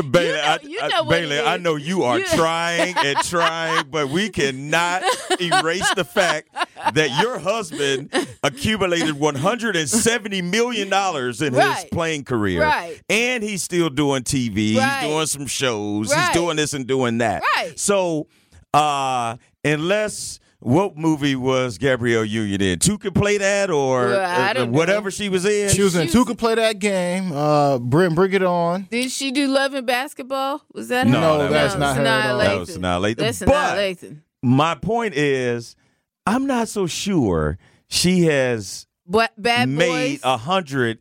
Bailey, 0.10 0.32
know- 0.32 0.42
I, 0.44 0.58
you 0.62 0.78
I- 0.82 0.88
know 0.88 1.04
Bailey, 1.04 1.40
I 1.40 1.56
know 1.56 1.76
you 1.76 2.02
are 2.04 2.18
You- 2.18 2.26
trying 2.26 2.94
and 2.96 3.18
trying, 3.24 3.86
but 3.90 4.08
we 4.08 4.28
cannot 4.28 5.02
erase 5.40 5.92
the 5.94 6.04
fact 6.04 6.48
that 6.94 7.20
your 7.22 7.38
husband 7.38 8.10
accumulated 8.42 9.14
$170 9.16 10.44
million 10.44 10.92
in 10.92 11.54
his 11.54 11.84
playing 11.90 12.24
career. 12.24 12.62
Right. 12.62 13.00
And 13.08 13.42
he's 13.42 13.62
still 13.62 13.88
doing 13.90 14.22
TV. 14.22 14.76
Right. 14.76 15.00
He's 15.02 15.10
doing 15.10 15.26
some 15.26 15.46
shows. 15.46 16.12
Right. 16.12 16.26
He's 16.26 16.34
doing 16.34 16.56
this 16.56 16.74
and 16.74 16.86
doing 16.86 17.18
that. 17.18 17.42
Right. 17.56 17.78
So, 17.78 18.26
uh, 18.74 19.36
unless. 19.64 20.40
What 20.66 20.96
movie 20.96 21.36
was 21.36 21.78
Gabrielle 21.78 22.24
Union 22.24 22.60
in? 22.60 22.80
Two 22.80 22.98
can 22.98 23.12
play 23.12 23.38
that 23.38 23.70
or 23.70 24.06
Well, 24.06 24.20
uh, 24.20 24.52
don't 24.52 24.72
know. 24.72 24.76
whatever 24.78 25.12
she 25.12 25.28
was 25.28 25.44
in? 25.44 25.68
She 25.68 25.80
was 25.82 25.94
in 25.94 26.08
She 26.08 26.12
Two 26.12 26.18
was- 26.20 26.26
Could 26.26 26.38
Play 26.38 26.56
That 26.56 26.80
Game. 26.80 27.30
Uh, 27.30 27.78
bring, 27.78 28.16
bring 28.16 28.32
It 28.32 28.42
On. 28.42 28.82
Did 28.90 29.12
she 29.12 29.30
do 29.30 29.46
Love 29.46 29.74
and 29.74 29.86
Basketball? 29.86 30.62
Was 30.74 30.88
that 30.88 31.06
her? 31.06 31.12
No, 31.12 31.38
No, 31.38 31.48
that's 31.52 31.76
not 31.76 31.96
her 31.96 32.02
at 32.04 32.30
all. 32.32 32.38
That 32.38 32.58
was 32.58 32.78
not 32.78 33.00
Lathan. 33.00 33.16
That's 33.16 33.38
But- 33.38 33.46
not 33.48 33.76
Lathan. 33.76 34.22
My 34.42 34.74
point 34.74 35.14
is, 35.14 35.76
I'm 36.26 36.48
not 36.48 36.66
so 36.66 36.88
sure 36.88 37.58
she 37.86 38.22
has 38.24 38.88
But 39.06 39.40
Bad 39.40 39.68
made 39.68 40.16
Boys. 40.16 40.20
a 40.24 40.36
hundred 40.36 40.98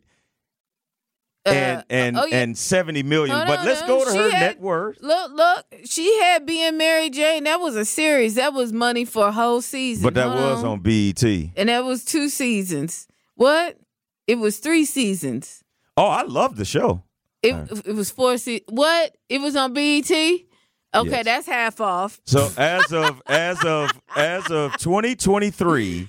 uh, 1.46 1.50
and 1.50 1.84
and 1.88 2.18
oh, 2.18 2.24
yeah. 2.26 2.42
and 2.42 2.58
seventy 2.58 3.02
million. 3.02 3.36
No, 3.38 3.44
but 3.46 3.60
no, 3.62 3.66
let's 3.70 3.80
no. 3.82 3.86
go 3.86 4.04
to 4.04 4.10
She 4.10 4.16
her 4.18 4.30
had- 4.30 4.40
net 4.40 4.60
worth. 4.60 4.98
Look, 5.00 5.32
look. 5.32 5.64
She 5.84 6.18
had 6.20 6.44
being 6.46 6.76
Mary 6.76 7.08
Jane. 7.10 7.44
That 7.44 7.60
was 7.60 7.76
a 7.76 7.84
series. 7.84 8.34
That 8.34 8.52
was 8.52 8.72
money 8.72 9.04
for 9.04 9.28
a 9.28 9.32
whole 9.32 9.60
season. 9.62 10.02
But 10.04 10.14
that 10.14 10.28
Hold 10.28 10.40
was 10.40 10.64
on 10.64 10.80
BET. 10.80 11.22
and 11.22 11.68
that 11.68 11.84
was 11.84 12.04
two 12.04 12.28
seasons. 12.28 13.06
What? 13.34 13.78
It 14.26 14.38
was 14.38 14.58
three 14.58 14.84
seasons. 14.84 15.62
Oh, 15.96 16.06
I 16.06 16.22
love 16.22 16.56
the 16.56 16.64
show. 16.64 17.02
It 17.42 17.54
it 17.86 17.94
was 17.94 18.10
four 18.10 18.38
se- 18.38 18.62
What? 18.68 19.14
It 19.28 19.40
was 19.40 19.54
on 19.56 19.72
BET. 19.72 20.10
Okay, 20.10 21.10
Yes. 21.10 21.24
that's 21.24 21.46
half 21.46 21.80
off. 21.80 22.20
So 22.24 22.48
as 22.56 22.92
of 22.92 23.22
as 23.26 23.62
of 23.64 23.90
as 24.16 24.50
of 24.50 24.76
2023, 24.78 26.08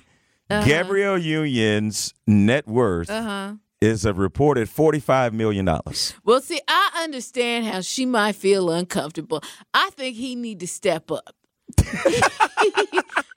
Uh-huh. 0.50 0.64
Gabrielle 0.66 1.18
Union's 1.18 2.14
net 2.26 2.66
worth 2.66 3.10
Uh 3.10 3.22
huh. 3.22 3.52
Is 3.80 4.04
a 4.04 4.12
reported 4.12 4.68
45 4.68 5.32
million 5.34 5.64
dollars. 5.64 6.14
Well, 6.24 6.40
see, 6.40 6.60
I 6.68 7.00
understand 7.02 7.66
how 7.66 7.80
she 7.80 8.06
might 8.06 8.34
feel 8.36 8.70
uncomfortable. 8.70 9.42
I 9.72 9.90
think 9.90 10.16
he 10.16 10.34
need 10.34 10.60
to 10.60 10.66
step 10.66 11.10
up. 11.10 11.34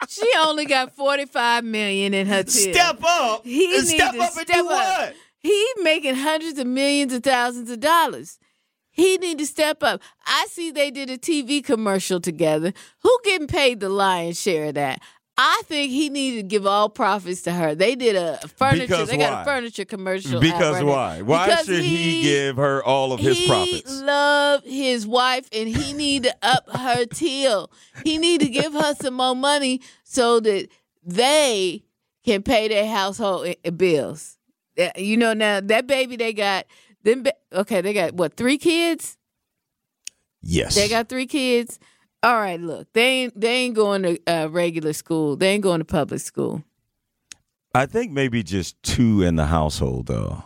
she 0.07 0.29
only 0.39 0.65
got 0.65 0.95
forty 0.95 1.25
five 1.25 1.63
million 1.63 2.13
in 2.13 2.27
her 2.27 2.43
till. 2.43 2.73
Step 2.73 2.99
up. 3.03 3.43
He 3.45 3.75
And 3.75 3.87
need 3.87 3.95
step 3.97 4.13
to 4.13 4.19
up 4.19 4.37
and 4.37 4.47
step 4.47 4.47
do 4.47 4.65
up. 4.69 4.71
what? 4.71 5.15
He 5.39 5.67
making 5.81 6.15
hundreds 6.15 6.59
of 6.59 6.67
millions 6.67 7.13
of 7.13 7.23
thousands 7.23 7.69
of 7.69 7.79
dollars. 7.79 8.37
He 8.93 9.17
need 9.17 9.37
to 9.39 9.45
step 9.45 9.81
up. 9.83 10.01
I 10.25 10.47
see 10.49 10.69
they 10.71 10.91
did 10.91 11.09
a 11.09 11.17
TV 11.17 11.63
commercial 11.63 12.19
together. 12.19 12.73
Who 13.03 13.19
getting 13.23 13.47
paid 13.47 13.79
the 13.79 13.89
lion's 13.89 14.39
share 14.39 14.65
of 14.65 14.73
that? 14.75 15.01
I 15.43 15.63
think 15.65 15.91
he 15.91 16.09
needed 16.11 16.37
to 16.37 16.43
give 16.43 16.67
all 16.67 16.87
profits 16.87 17.41
to 17.43 17.51
her. 17.51 17.73
They 17.73 17.95
did 17.95 18.15
a 18.15 18.37
furniture. 18.57 18.81
Because 18.85 19.09
they 19.09 19.17
got 19.17 19.41
a 19.41 19.43
furniture 19.43 19.85
commercial. 19.85 20.39
Because 20.39 20.75
right 20.75 20.85
why? 20.85 21.21
Why 21.23 21.47
Because 21.47 21.65
should 21.65 21.83
he, 21.83 22.21
give 22.21 22.57
her 22.57 22.83
all 22.83 23.11
of 23.11 23.19
his 23.19 23.39
he 23.39 23.47
profits? 23.47 24.01
loved 24.01 24.67
his 24.67 25.07
wife, 25.07 25.49
and 25.51 25.67
he 25.67 25.93
need 25.93 26.23
to 26.23 26.35
up 26.43 26.69
her 26.69 27.07
till. 27.07 27.71
He 28.03 28.19
need 28.19 28.41
to 28.41 28.49
give 28.49 28.73
her 28.73 28.93
some 28.93 29.15
more 29.15 29.35
money 29.35 29.81
so 30.03 30.39
that 30.41 30.67
they 31.03 31.85
can 32.23 32.43
pay 32.43 32.67
their 32.67 32.87
household 32.87 33.55
bills. 33.77 34.37
You 34.95 35.17
know 35.17 35.33
now 35.33 35.59
that 35.59 35.87
baby 35.87 36.17
they 36.17 36.33
got 36.33 36.67
them. 37.01 37.25
Okay, 37.51 37.81
they 37.81 37.93
got 37.93 38.13
what 38.13 38.37
three 38.37 38.59
kids? 38.59 39.17
Yes. 40.43 40.75
They 40.75 40.87
got 40.87 41.09
three 41.09 41.25
kids. 41.25 41.79
All 42.23 42.35
right, 42.35 42.59
look, 42.59 42.87
they 42.93 43.23
ain't 43.23 43.39
they 43.39 43.55
ain't 43.55 43.75
going 43.75 44.03
to 44.03 44.19
uh, 44.27 44.47
regular 44.47 44.93
school. 44.93 45.35
They 45.35 45.49
ain't 45.49 45.63
going 45.63 45.79
to 45.79 45.85
public 45.85 46.21
school. 46.21 46.63
I 47.73 47.87
think 47.87 48.11
maybe 48.11 48.43
just 48.43 48.81
two 48.83 49.23
in 49.23 49.37
the 49.37 49.47
household 49.47 50.05
though. 50.05 50.43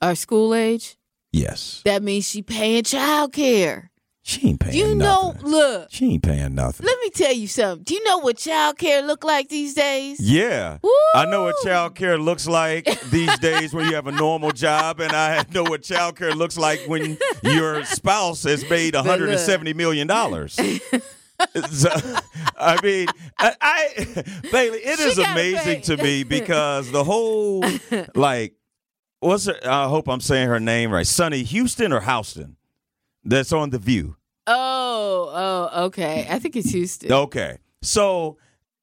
Are 0.00 0.16
school 0.16 0.52
age? 0.52 0.96
Yes. 1.32 1.80
That 1.84 2.02
means 2.02 2.28
she 2.28 2.42
paying 2.42 2.82
child 2.82 3.32
care. 3.32 3.91
She 4.24 4.48
ain't 4.50 4.60
paying 4.60 4.76
You 4.76 4.94
know, 4.94 5.32
nothing. 5.32 5.50
look. 5.50 5.88
She 5.90 6.12
ain't 6.12 6.22
paying 6.22 6.54
nothing. 6.54 6.86
Let 6.86 6.96
me 7.00 7.10
tell 7.10 7.32
you 7.32 7.48
something. 7.48 7.82
Do 7.82 7.94
you 7.94 8.04
know 8.04 8.18
what 8.18 8.36
child 8.36 8.78
care 8.78 9.02
look 9.02 9.24
like 9.24 9.48
these 9.48 9.74
days? 9.74 10.20
Yeah. 10.20 10.78
Woo! 10.80 10.90
I 11.16 11.24
know 11.24 11.42
what 11.42 11.56
child 11.64 11.96
care 11.96 12.16
looks 12.18 12.46
like 12.46 12.84
these 13.10 13.36
days 13.40 13.74
when 13.74 13.86
you 13.88 13.94
have 13.96 14.06
a 14.06 14.12
normal 14.12 14.52
job, 14.52 15.00
and 15.00 15.10
I 15.12 15.44
know 15.52 15.64
what 15.64 15.82
child 15.82 16.16
care 16.16 16.34
looks 16.36 16.56
like 16.56 16.80
when 16.86 17.18
your 17.42 17.84
spouse 17.84 18.44
has 18.44 18.68
made 18.70 18.94
$170 18.94 19.74
million. 19.74 20.08
So, 21.72 21.88
I 22.56 22.80
mean, 22.84 23.08
I, 23.36 23.56
I 23.60 23.88
Bailey, 24.52 24.78
it 24.78 24.96
She 25.00 25.04
is 25.08 25.18
amazing 25.18 25.80
pay. 25.80 25.96
to 25.96 25.96
me 25.96 26.22
because 26.22 26.88
the 26.92 27.02
whole 27.02 27.64
like 28.14 28.54
what's 29.18 29.46
her, 29.46 29.56
I 29.64 29.88
hope 29.88 30.08
I'm 30.08 30.20
saying 30.20 30.46
her 30.46 30.60
name 30.60 30.92
right. 30.92 31.04
Sunny 31.06 31.42
Houston 31.42 31.92
or 31.92 32.00
Houston? 32.00 32.56
That's 33.24 33.52
on 33.52 33.70
the 33.70 33.78
View. 33.78 34.16
Oh, 34.46 35.30
oh, 35.72 35.84
okay. 35.86 36.26
I 36.30 36.38
think 36.38 36.56
it's 36.56 36.70
Houston. 36.70 37.12
Okay, 37.12 37.58
so 37.82 38.38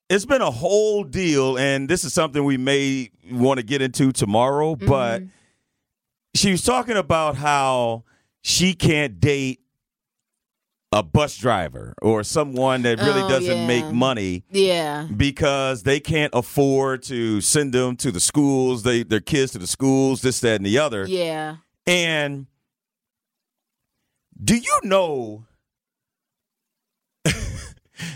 it's 0.09 0.25
been 0.25 0.41
a 0.41 0.51
whole 0.51 1.03
deal, 1.03 1.57
and 1.57 1.89
this 1.89 2.03
is 2.03 2.13
something 2.13 2.43
we 2.43 2.57
may 2.57 3.09
want 3.31 3.59
to 3.59 3.65
get 3.65 3.81
into 3.81 4.11
tomorrow. 4.11 4.75
Mm-hmm. 4.75 4.87
But 4.87 5.23
she 6.33 6.51
was 6.51 6.61
talking 6.63 6.95
about 6.97 7.35
how 7.35 8.03
she 8.41 8.73
can't 8.73 9.19
date 9.19 9.59
a 10.91 11.03
bus 11.03 11.37
driver 11.37 11.93
or 12.01 12.23
someone 12.23 12.81
that 12.81 12.99
really 12.99 13.21
Oh, 13.21 13.29
doesn't 13.29 13.57
yeah. 13.57 13.67
make 13.67 13.85
money 13.91 14.43
Yeah. 14.49 15.07
because 15.15 15.83
they 15.83 15.99
can't 15.99 16.33
afford 16.33 17.03
to 17.03 17.41
send 17.41 17.73
them 17.73 17.95
to 17.97 18.11
the 18.11 18.19
schools, 18.19 18.81
they 18.81 19.03
their 19.03 19.19
kids 19.19 19.51
to 19.51 19.59
the 19.59 19.67
schools, 19.67 20.21
this, 20.21 20.39
that, 20.39 20.55
and 20.55 20.65
the 20.65 20.79
other. 20.79 21.05
Yeah. 21.05 21.57
And 21.85 22.47
do 24.43 24.55
you 24.55 24.79
know? 24.83 25.45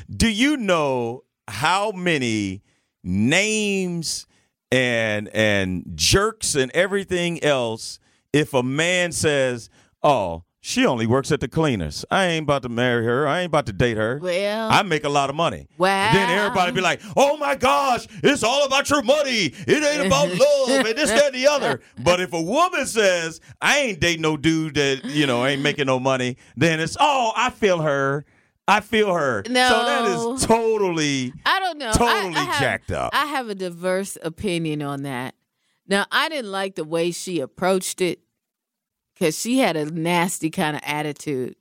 do 0.09 0.29
you 0.29 0.57
know 0.57 1.23
how 1.47 1.91
many 1.91 2.61
names 3.03 4.25
and 4.71 5.27
and 5.29 5.83
jerks 5.95 6.55
and 6.55 6.71
everything 6.71 7.43
else? 7.43 7.99
If 8.31 8.53
a 8.53 8.63
man 8.63 9.11
says, 9.11 9.69
"Oh, 10.01 10.43
she 10.65 10.85
only 10.85 11.05
works 11.05 11.29
at 11.29 11.41
the 11.41 11.49
cleaners. 11.49 12.05
I 12.09 12.23
ain't 12.27 12.43
about 12.43 12.61
to 12.61 12.69
marry 12.69 13.03
her. 13.03 13.27
I 13.27 13.41
ain't 13.41 13.47
about 13.47 13.65
to 13.65 13.73
date 13.73 13.97
her. 13.97 14.17
Well, 14.21 14.69
I 14.71 14.81
make 14.83 15.03
a 15.03 15.09
lot 15.09 15.29
of 15.29 15.35
money." 15.35 15.67
Wow. 15.77 16.13
Then 16.13 16.29
everybody 16.29 16.71
be 16.71 16.79
like, 16.79 17.01
"Oh 17.17 17.35
my 17.35 17.55
gosh, 17.55 18.07
it's 18.23 18.43
all 18.43 18.65
about 18.65 18.89
your 18.89 19.01
money. 19.03 19.53
It 19.67 19.83
ain't 19.83 20.07
about 20.07 20.29
love 20.37 20.85
and 20.87 20.97
this, 20.97 21.09
that, 21.09 21.25
and 21.27 21.35
the 21.35 21.47
other." 21.47 21.81
But 22.01 22.21
if 22.21 22.31
a 22.31 22.41
woman 22.41 22.85
says, 22.85 23.41
"I 23.61 23.79
ain't 23.79 23.99
dating 23.99 24.21
no 24.21 24.37
dude 24.37 24.75
that 24.75 25.03
you 25.03 25.27
know 25.27 25.45
ain't 25.45 25.61
making 25.61 25.87
no 25.87 25.99
money," 25.99 26.37
then 26.55 26.79
it's, 26.79 26.95
"Oh, 26.97 27.33
I 27.35 27.49
feel 27.49 27.81
her. 27.81 28.23
I 28.65 28.79
feel 28.79 29.13
her." 29.13 29.43
No. 29.49 29.67
So 29.69 29.85
that 29.85 30.05
is 30.37 30.45
totally. 30.45 31.33
I 31.45 31.59
don't 31.59 31.77
know. 31.77 31.89
I- 31.89 31.93
Totally 31.93 32.35
I 32.35 32.43
have- 32.45 32.59
jacked 32.61 32.91
up. 32.93 33.09
I 33.13 33.25
have 33.25 33.49
a 33.49 33.55
diverse 33.55 34.17
opinion 34.23 34.81
on 34.81 35.03
that. 35.03 35.35
Now, 35.89 36.05
I 36.09 36.29
didn't 36.29 36.51
like 36.51 36.75
the 36.75 36.85
way 36.85 37.11
she 37.11 37.41
approached 37.41 37.99
it 37.99 38.19
because 39.23 39.39
she 39.39 39.57
had 39.59 39.77
a 39.77 39.85
nasty 39.85 40.49
kind 40.49 40.75
of 40.75 40.81
attitude. 40.85 41.55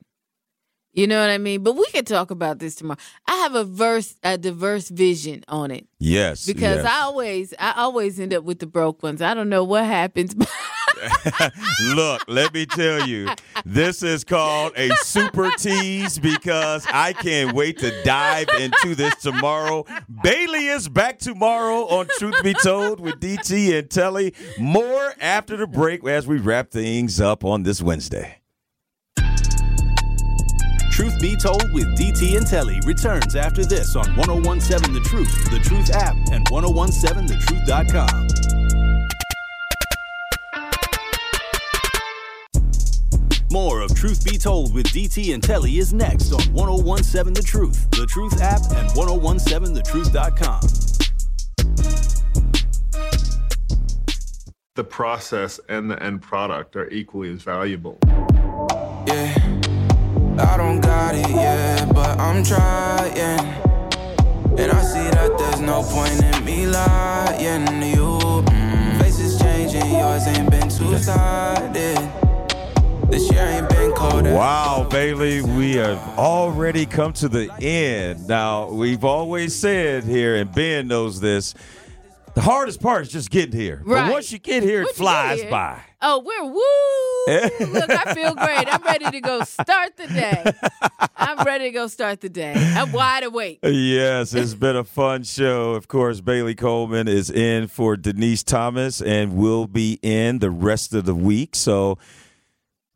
You 0.93 1.07
know 1.07 1.21
what 1.21 1.31
I 1.31 1.39
mean? 1.39 1.63
But 1.63 1.77
we 1.77 1.87
can 1.87 2.05
talk 2.05 2.33
about 2.33 2.59
this 2.59 2.75
tomorrow. 2.75 2.99
I 3.29 3.37
have 3.37 3.55
a 3.55 3.63
verse, 3.63 4.17
a 4.25 4.37
diverse 4.37 4.89
vision 4.89 5.45
on 5.47 5.71
it 5.71 5.87
Yes, 6.01 6.45
because 6.45 6.79
yes. 6.79 6.85
I 6.85 7.03
always, 7.03 7.55
I 7.61 7.75
always 7.77 8.19
end 8.19 8.35
up 8.35 8.43
with 8.43 8.59
the 8.59 8.67
broke 8.67 9.01
ones. 9.01 9.23
I 9.23 9.33
don't 9.33 9.49
know 9.49 9.63
what 9.63 9.85
happens. 9.85 10.35
Look, 11.95 12.23
let 12.29 12.55
me 12.55 12.67
tell 12.67 13.07
you, 13.07 13.29
this 13.65 14.03
is 14.03 14.25
called 14.25 14.73
a 14.77 14.91
super 14.97 15.51
tease 15.59 16.19
because 16.19 16.87
I 16.93 17.13
can't 17.13 17.55
wait 17.55 17.79
to 17.79 18.03
dive 18.05 18.49
into 18.59 18.95
this 18.95 19.15
tomorrow. 19.17 19.85
Bailey 20.23 20.67
is 20.67 20.89
back 20.89 21.19
tomorrow 21.19 21.87
on 21.89 22.07
Truth 22.19 22.43
Be 22.43 22.55
Told 22.55 23.01
with 23.01 23.21
DT 23.21 23.79
and 23.79 23.91
Telly. 23.91 24.35
More 24.59 25.15
after 25.21 25.57
the 25.57 25.67
break 25.67 26.07
as 26.07 26.27
we 26.27 26.39
wrap 26.39 26.71
things 26.71 27.21
up 27.21 27.45
on 27.45 27.63
this 27.63 27.83
Wednesday. 27.83 28.39
Truth 30.93 31.21
Be 31.21 31.37
Told 31.37 31.73
with 31.73 31.87
DT 31.99 32.37
and 32.37 32.47
Telly 32.47 32.79
returns 32.85 33.35
after 33.35 33.65
this 33.65 33.97
on 33.97 34.15
1017 34.15 34.93
The 34.93 35.01
Truth, 35.01 35.51
The 35.51 35.59
Truth 35.59 35.91
app, 35.91 36.15
and 36.31 36.47
1017thetruth.com. 36.51 38.62
More 43.53 43.83
of 43.83 43.95
Truth 43.95 44.25
Be 44.25 44.39
Told 44.39 44.73
with 44.73 44.87
DT 44.87 45.35
and 45.35 45.43
Telly 45.43 45.77
is 45.77 45.93
next 45.93 46.33
on 46.33 46.41
1017 46.55 47.35
The 47.35 47.43
Truth, 47.43 47.91
The 47.91 48.07
Truth 48.07 48.41
app, 48.41 48.63
and 48.73 48.89
1017thetruth.com. 48.93 50.61
the 54.75 54.85
process 54.85 55.61
and 55.69 55.91
the 55.91 56.03
end 56.03 56.23
product 56.23 56.77
are 56.77 56.89
equally 56.89 57.31
as 57.31 57.43
valuable. 57.43 57.99
Yeah, 59.07 59.37
I 60.39 60.57
don't 60.57 60.81
got 60.81 61.15
it 61.15 61.29
yet, 61.29 61.93
but 61.93 62.19
I'm 62.19 62.43
trying. 62.43 63.19
And 64.59 64.73
I 64.73 64.83
see 64.83 65.11
that 65.11 65.37
there's 65.37 65.61
no 65.61 65.83
point 65.83 66.23
in 66.23 66.45
me 66.47 66.67
lying 66.67 67.67
to 67.67 67.87
you. 67.87 68.19
Mm, 68.51 68.99
faces 68.99 69.39
changing, 69.39 69.91
yours 69.91 70.27
ain't 70.27 70.51
been 70.51 70.71
two-sided. 70.71 71.75
This 71.75 72.22
Wow, 74.33 74.87
Bailey, 74.91 75.43
we 75.43 75.75
have 75.75 75.99
already 76.19 76.87
come 76.87 77.13
to 77.15 77.29
the 77.29 77.53
end. 77.61 78.27
Now, 78.27 78.71
we've 78.71 79.05
always 79.05 79.55
said 79.55 80.05
here, 80.05 80.37
and 80.37 80.51
Ben 80.53 80.89
knows 80.89 81.21
this, 81.21 81.55
the 82.35 82.41
hardest 82.41 82.81
part 82.81 83.03
is 83.03 83.13
just 83.13 83.31
getting 83.31 83.53
here. 83.59 83.83
Right. 83.85 84.07
But 84.07 84.13
once 84.13 84.33
you 84.33 84.39
get 84.39 84.63
here, 84.63 84.81
it 84.81 84.85
Once 84.85 84.99
you 84.99 85.05
get 85.05 85.11
flies 85.13 85.41
here- 85.43 85.51
by. 85.51 85.81
Oh, 86.01 86.19
we're 86.25 86.45
woo! 86.45 87.73
Look, 87.79 87.91
I 87.91 88.15
feel 88.15 88.35
great. 88.35 88.73
I'm 88.73 88.83
ready 88.83 89.11
to 89.11 89.21
go 89.21 89.45
start 89.45 89.97
the 89.97 90.07
day. 90.09 90.53
I'm 91.15 91.45
ready 91.45 91.65
to 91.67 91.71
go 91.71 91.87
start 91.89 92.21
the 92.23 92.29
day. 92.31 92.55
I'm 92.57 92.91
wide 92.93 93.23
awake. 93.25 93.61
Yes, 93.63 94.33
it's 94.35 94.55
been 94.55 94.75
a 94.77 94.85
fun 94.85 95.23
show. 95.25 95.75
Of 95.75 95.87
course, 95.87 96.21
Bailey 96.23 96.55
Coleman 96.55 97.07
is 97.09 97.31
in 97.31 97.69
for 97.69 97.97
Denise 97.97 98.43
Thomas 98.43 99.01
and 99.03 99.37
will 99.37 99.67
be 99.67 99.99
in 100.03 100.39
the 100.41 100.51
rest 100.51 100.95
of 100.95 101.05
the 101.05 101.15
week. 101.15 101.55
So 101.55 101.99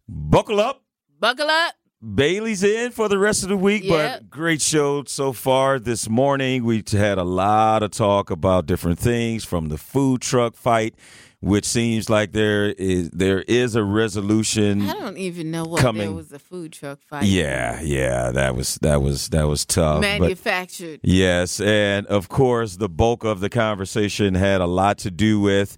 buckle 0.09 0.61
up. 0.61 0.83
Buckle 1.19 1.49
up. 1.49 1.75
Bailey's 2.15 2.63
in 2.63 2.93
for 2.93 3.09
the 3.09 3.19
rest 3.19 3.43
of 3.43 3.49
the 3.49 3.57
week, 3.57 3.83
Yep. 3.85 4.21
but 4.21 4.31
great 4.31 4.61
show 4.61 5.03
so 5.05 5.33
far 5.33 5.79
this 5.79 6.09
morning. 6.09 6.63
We 6.65 6.85
had 6.93 7.19
a 7.19 7.25
lot 7.25 7.83
of 7.83 7.91
talk 7.91 8.31
about 8.31 8.67
different 8.67 8.99
things 8.99 9.45
from 9.45 9.69
the 9.71 9.79
food 9.79 10.21
truck 10.21 10.55
fight, 10.57 10.95
which 11.41 11.65
seems 11.65 12.11
like 12.11 12.33
there 12.33 12.67
is 12.73 13.11
there 13.11 13.41
is 13.49 13.75
a 13.75 13.83
resolution. 13.83 14.83
I 14.89 14.93
don't 14.93 15.17
even 15.17 15.51
know 15.51 15.65
what 15.65 15.81
Coming. 15.81 16.03
there 16.09 16.13
was 16.13 16.31
a 16.33 16.39
food 16.39 16.73
truck 16.75 17.01
fight. 17.01 17.25
Yeah, 17.25 17.81
yeah, 17.81 18.31
that 18.31 18.55
was 18.55 18.77
that 18.83 19.01
was 19.01 19.29
that 19.31 19.49
was 19.49 19.65
tough. 19.65 20.03
but- 20.03 20.21
Manufactured. 20.21 21.01
Yes, 21.03 21.61
and 21.61 22.07
of 22.09 22.29
course, 22.29 22.77
the 22.77 22.91
bulk 22.91 23.25
of 23.25 23.41
the 23.41 23.49
conversation 23.49 24.35
had 24.35 24.61
a 24.61 24.67
lot 24.67 24.99
to 24.99 25.11
do 25.11 25.41
with 25.41 25.77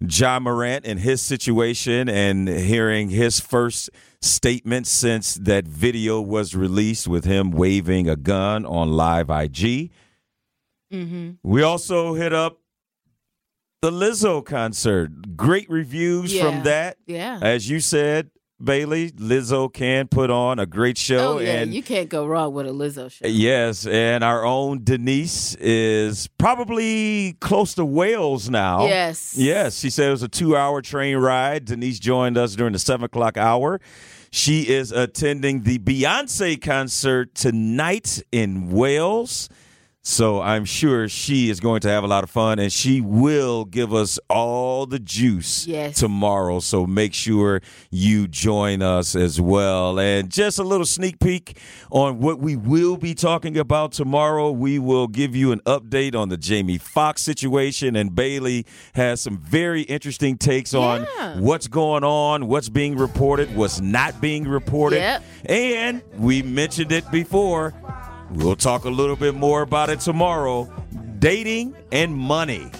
Ja 0.00 0.38
Morant 0.40 0.86
and 0.86 1.00
his 1.00 1.20
situation 1.20 2.08
and 2.08 2.48
hearing 2.48 3.10
his 3.10 3.38
first 3.38 3.90
statement 4.22 4.86
since 4.86 5.34
that 5.34 5.66
video 5.66 6.20
was 6.20 6.54
released 6.54 7.06
with 7.06 7.24
him 7.24 7.50
waving 7.50 8.08
a 8.08 8.16
gun 8.16 8.64
on 8.64 8.92
live 8.92 9.28
IG. 9.28 9.90
Mm-hmm. 10.92 11.30
We 11.42 11.62
also 11.62 12.14
hit 12.14 12.32
up 12.32 12.60
the 13.82 13.90
Lizzo 13.90 14.44
concert. 14.44 15.36
Great 15.36 15.68
reviews 15.70 16.32
Yeah. 16.34 16.42
from 16.44 16.62
that. 16.64 16.96
Yeah. 17.06 17.38
As 17.42 17.68
you 17.68 17.80
said, 17.80 18.30
Bailey, 18.62 19.10
Lizzo 19.12 19.72
can 19.72 20.06
put 20.08 20.30
on 20.30 20.58
a 20.58 20.66
great 20.66 20.98
show 20.98 21.36
Oh, 21.36 21.38
yeah. 21.38 21.60
and 21.60 21.72
you 21.74 21.82
can't 21.82 22.08
go 22.08 22.26
wrong 22.26 22.52
with 22.52 22.66
a 22.66 22.70
Lizzo 22.70 23.10
show. 23.10 23.26
Yes, 23.26 23.86
and 23.86 24.22
our 24.22 24.44
own 24.44 24.84
Denise 24.84 25.54
is 25.56 26.28
probably 26.38 27.34
close 27.40 27.74
to 27.74 27.84
Wales 27.84 28.50
now. 28.50 28.86
Yes. 28.86 29.34
Yes, 29.36 29.78
she 29.78 29.88
said 29.90 30.08
it 30.08 30.10
was 30.12 30.22
a 30.22 30.28
two 30.28 30.56
hour 30.56 30.82
train 30.82 31.16
ride. 31.16 31.64
Denise 31.64 31.98
joined 31.98 32.36
us 32.36 32.54
during 32.54 32.72
the 32.74 32.78
seven 32.78 33.04
o'clock 33.04 33.36
hour. 33.36 33.80
She 34.32 34.68
is 34.68 34.92
attending 34.92 35.62
the 35.62 35.78
Beyonce 35.78 36.60
concert 36.60 37.34
tonight 37.34 38.22
in 38.30 38.70
Wales. 38.70 39.48
So 40.02 40.40
I'm 40.40 40.64
sure 40.64 41.10
she 41.10 41.50
is 41.50 41.60
going 41.60 41.80
to 41.82 41.88
have 41.90 42.04
a 42.04 42.06
lot 42.06 42.24
of 42.24 42.30
fun 42.30 42.58
and 42.58 42.72
she 42.72 43.02
will 43.02 43.66
give 43.66 43.92
us 43.92 44.18
all 44.30 44.86
the 44.86 44.98
juice 44.98 45.66
Yes. 45.66 45.98
tomorrow. 45.98 46.60
So 46.60 46.86
make 46.86 47.12
sure 47.12 47.60
you 47.90 48.26
join 48.26 48.80
us 48.80 49.14
as 49.14 49.42
well. 49.42 50.00
And 50.00 50.30
just 50.30 50.58
a 50.58 50.62
little 50.64 50.86
sneak 50.86 51.20
peek 51.20 51.58
on 51.90 52.18
what 52.18 52.40
we 52.40 52.56
will 52.56 52.96
be 52.96 53.14
talking 53.14 53.58
about 53.58 53.92
tomorrow. 53.92 54.50
We 54.50 54.78
will 54.78 55.06
give 55.06 55.36
you 55.36 55.52
an 55.52 55.60
update 55.60 56.14
on 56.14 56.30
the 56.30 56.38
Jamie 56.38 56.78
Foxx 56.78 57.20
situation. 57.20 57.94
And 57.94 58.14
Bailey 58.14 58.64
has 58.94 59.20
some 59.20 59.36
very 59.36 59.82
interesting 59.82 60.38
takes 60.38 60.72
on 60.72 61.02
what's 61.42 61.68
going 61.68 62.04
on, 62.04 62.46
what's 62.46 62.70
being 62.70 62.96
reported, 62.96 63.54
what's 63.54 63.82
not 63.82 64.18
being 64.18 64.48
reported. 64.48 64.96
Yep. 64.96 65.24
And 65.44 66.02
we 66.16 66.40
mentioned 66.42 66.90
it 66.90 67.08
before. 67.10 67.74
We'll 68.32 68.56
talk 68.56 68.84
a 68.84 68.90
little 68.90 69.16
bit 69.16 69.34
more 69.34 69.62
about 69.62 69.90
it 69.90 70.00
tomorrow. 70.00 70.72
Dating 71.18 71.74
and 71.90 72.14
money. 72.14 72.70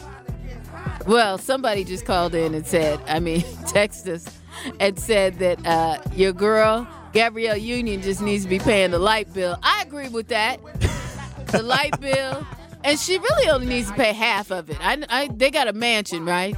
Well, 1.06 1.38
somebody 1.38 1.84
just 1.84 2.04
called 2.04 2.34
in 2.34 2.54
and 2.54 2.66
said, 2.66 3.00
I 3.06 3.20
mean, 3.20 3.40
texted 3.64 4.14
us 4.14 4.38
and 4.78 4.98
said 4.98 5.38
that 5.40 5.66
uh, 5.66 5.98
your 6.14 6.32
girl, 6.32 6.86
Gabrielle 7.12 7.56
Union, 7.56 8.00
just 8.02 8.20
needs 8.20 8.44
to 8.44 8.48
be 8.50 8.58
paying 8.58 8.92
the 8.92 8.98
light 8.98 9.32
bill. 9.34 9.58
I 9.62 9.82
agree 9.82 10.08
with 10.08 10.28
that. 10.28 10.60
the 11.48 11.62
light 11.62 11.98
bill 12.00 12.46
and 12.84 12.98
she 12.98 13.18
really 13.18 13.50
only 13.50 13.66
needs 13.66 13.88
to 13.88 13.94
pay 13.94 14.12
half 14.12 14.50
of 14.50 14.70
it. 14.70 14.78
I, 14.80 15.02
I 15.08 15.28
they 15.32 15.50
got 15.50 15.68
a 15.68 15.72
mansion, 15.72 16.24
right? 16.24 16.56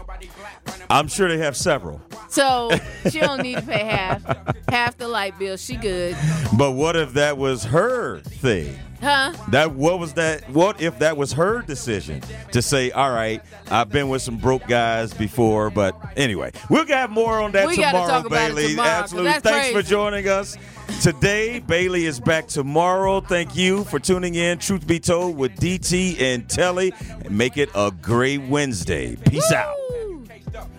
I'm 0.90 1.08
sure 1.08 1.28
they 1.28 1.38
have 1.38 1.56
several. 1.56 2.00
So 2.28 2.70
she 3.10 3.20
don't 3.20 3.42
need 3.42 3.56
to 3.56 3.62
pay 3.62 3.84
half, 3.84 4.22
half 4.68 4.96
the 4.96 5.08
light 5.08 5.38
bill. 5.38 5.56
She 5.56 5.76
good, 5.76 6.16
But 6.56 6.72
what 6.72 6.96
if 6.96 7.14
that 7.14 7.38
was 7.38 7.64
her 7.64 8.20
thing? 8.20 8.78
Huh? 9.02 9.32
That 9.50 9.72
what 9.72 9.98
was 9.98 10.14
that? 10.14 10.48
What 10.50 10.80
if 10.80 10.98
that 11.00 11.16
was 11.16 11.32
her 11.32 11.62
decision 11.62 12.22
to 12.52 12.62
say, 12.62 12.90
"All 12.90 13.10
right, 13.10 13.42
I've 13.70 13.88
been 13.90 14.08
with 14.08 14.22
some 14.22 14.36
broke 14.36 14.66
guys 14.66 15.12
before," 15.12 15.70
but 15.70 15.94
anyway, 16.16 16.52
we'll 16.70 16.86
have 16.86 17.10
more 17.10 17.40
on 17.40 17.52
that 17.52 17.66
We 17.68 17.76
tomorrow, 17.76 18.06
talk 18.06 18.26
about 18.26 18.50
it 18.50 18.54
Bailey. 18.56 18.70
tomorrow, 18.70 18.88
'cause 18.90 19.02
Absolutely. 19.02 19.30
that's 19.32 19.42
Thanks 19.42 19.72
for 19.76 19.82
joining 19.82 20.28
us 20.28 20.56
today. 21.02 21.60
Bailey 21.60 22.06
is 22.06 22.20
back 22.20 22.46
tomorrow. 22.48 23.20
Thank 23.20 23.56
you 23.56 23.84
for 23.84 23.98
tuning 23.98 24.34
in. 24.34 24.58
Truth 24.58 24.86
be 24.86 25.00
told, 25.00 25.36
with 25.36 25.56
DT 25.56 26.16
and 26.20 26.48
Telly, 26.48 26.92
make 27.28 27.56
it 27.56 27.70
a 27.74 27.90
great 27.90 28.42
Wednesday. 28.42 29.16
Peace 29.16 29.52
out. 29.52 29.74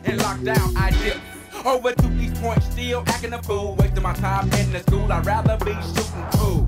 In 0.05 0.17
lockdown, 0.17 0.76
I 0.78 0.91
dip. 1.03 1.17
Over 1.65 1.93
to 1.93 2.11
East 2.19 2.41
Point, 2.41 2.61
still 2.63 3.03
acting 3.07 3.32
a 3.32 3.41
fool. 3.41 3.76
Wasting 3.80 4.03
my 4.03 4.13
time 4.13 4.51
in 4.53 4.74
the 4.74 4.80
school. 4.80 5.09
I'd 5.11 5.26
rather 5.26 5.55
be 5.63 5.71
shooting 5.71 6.26
pool. 6.32 6.67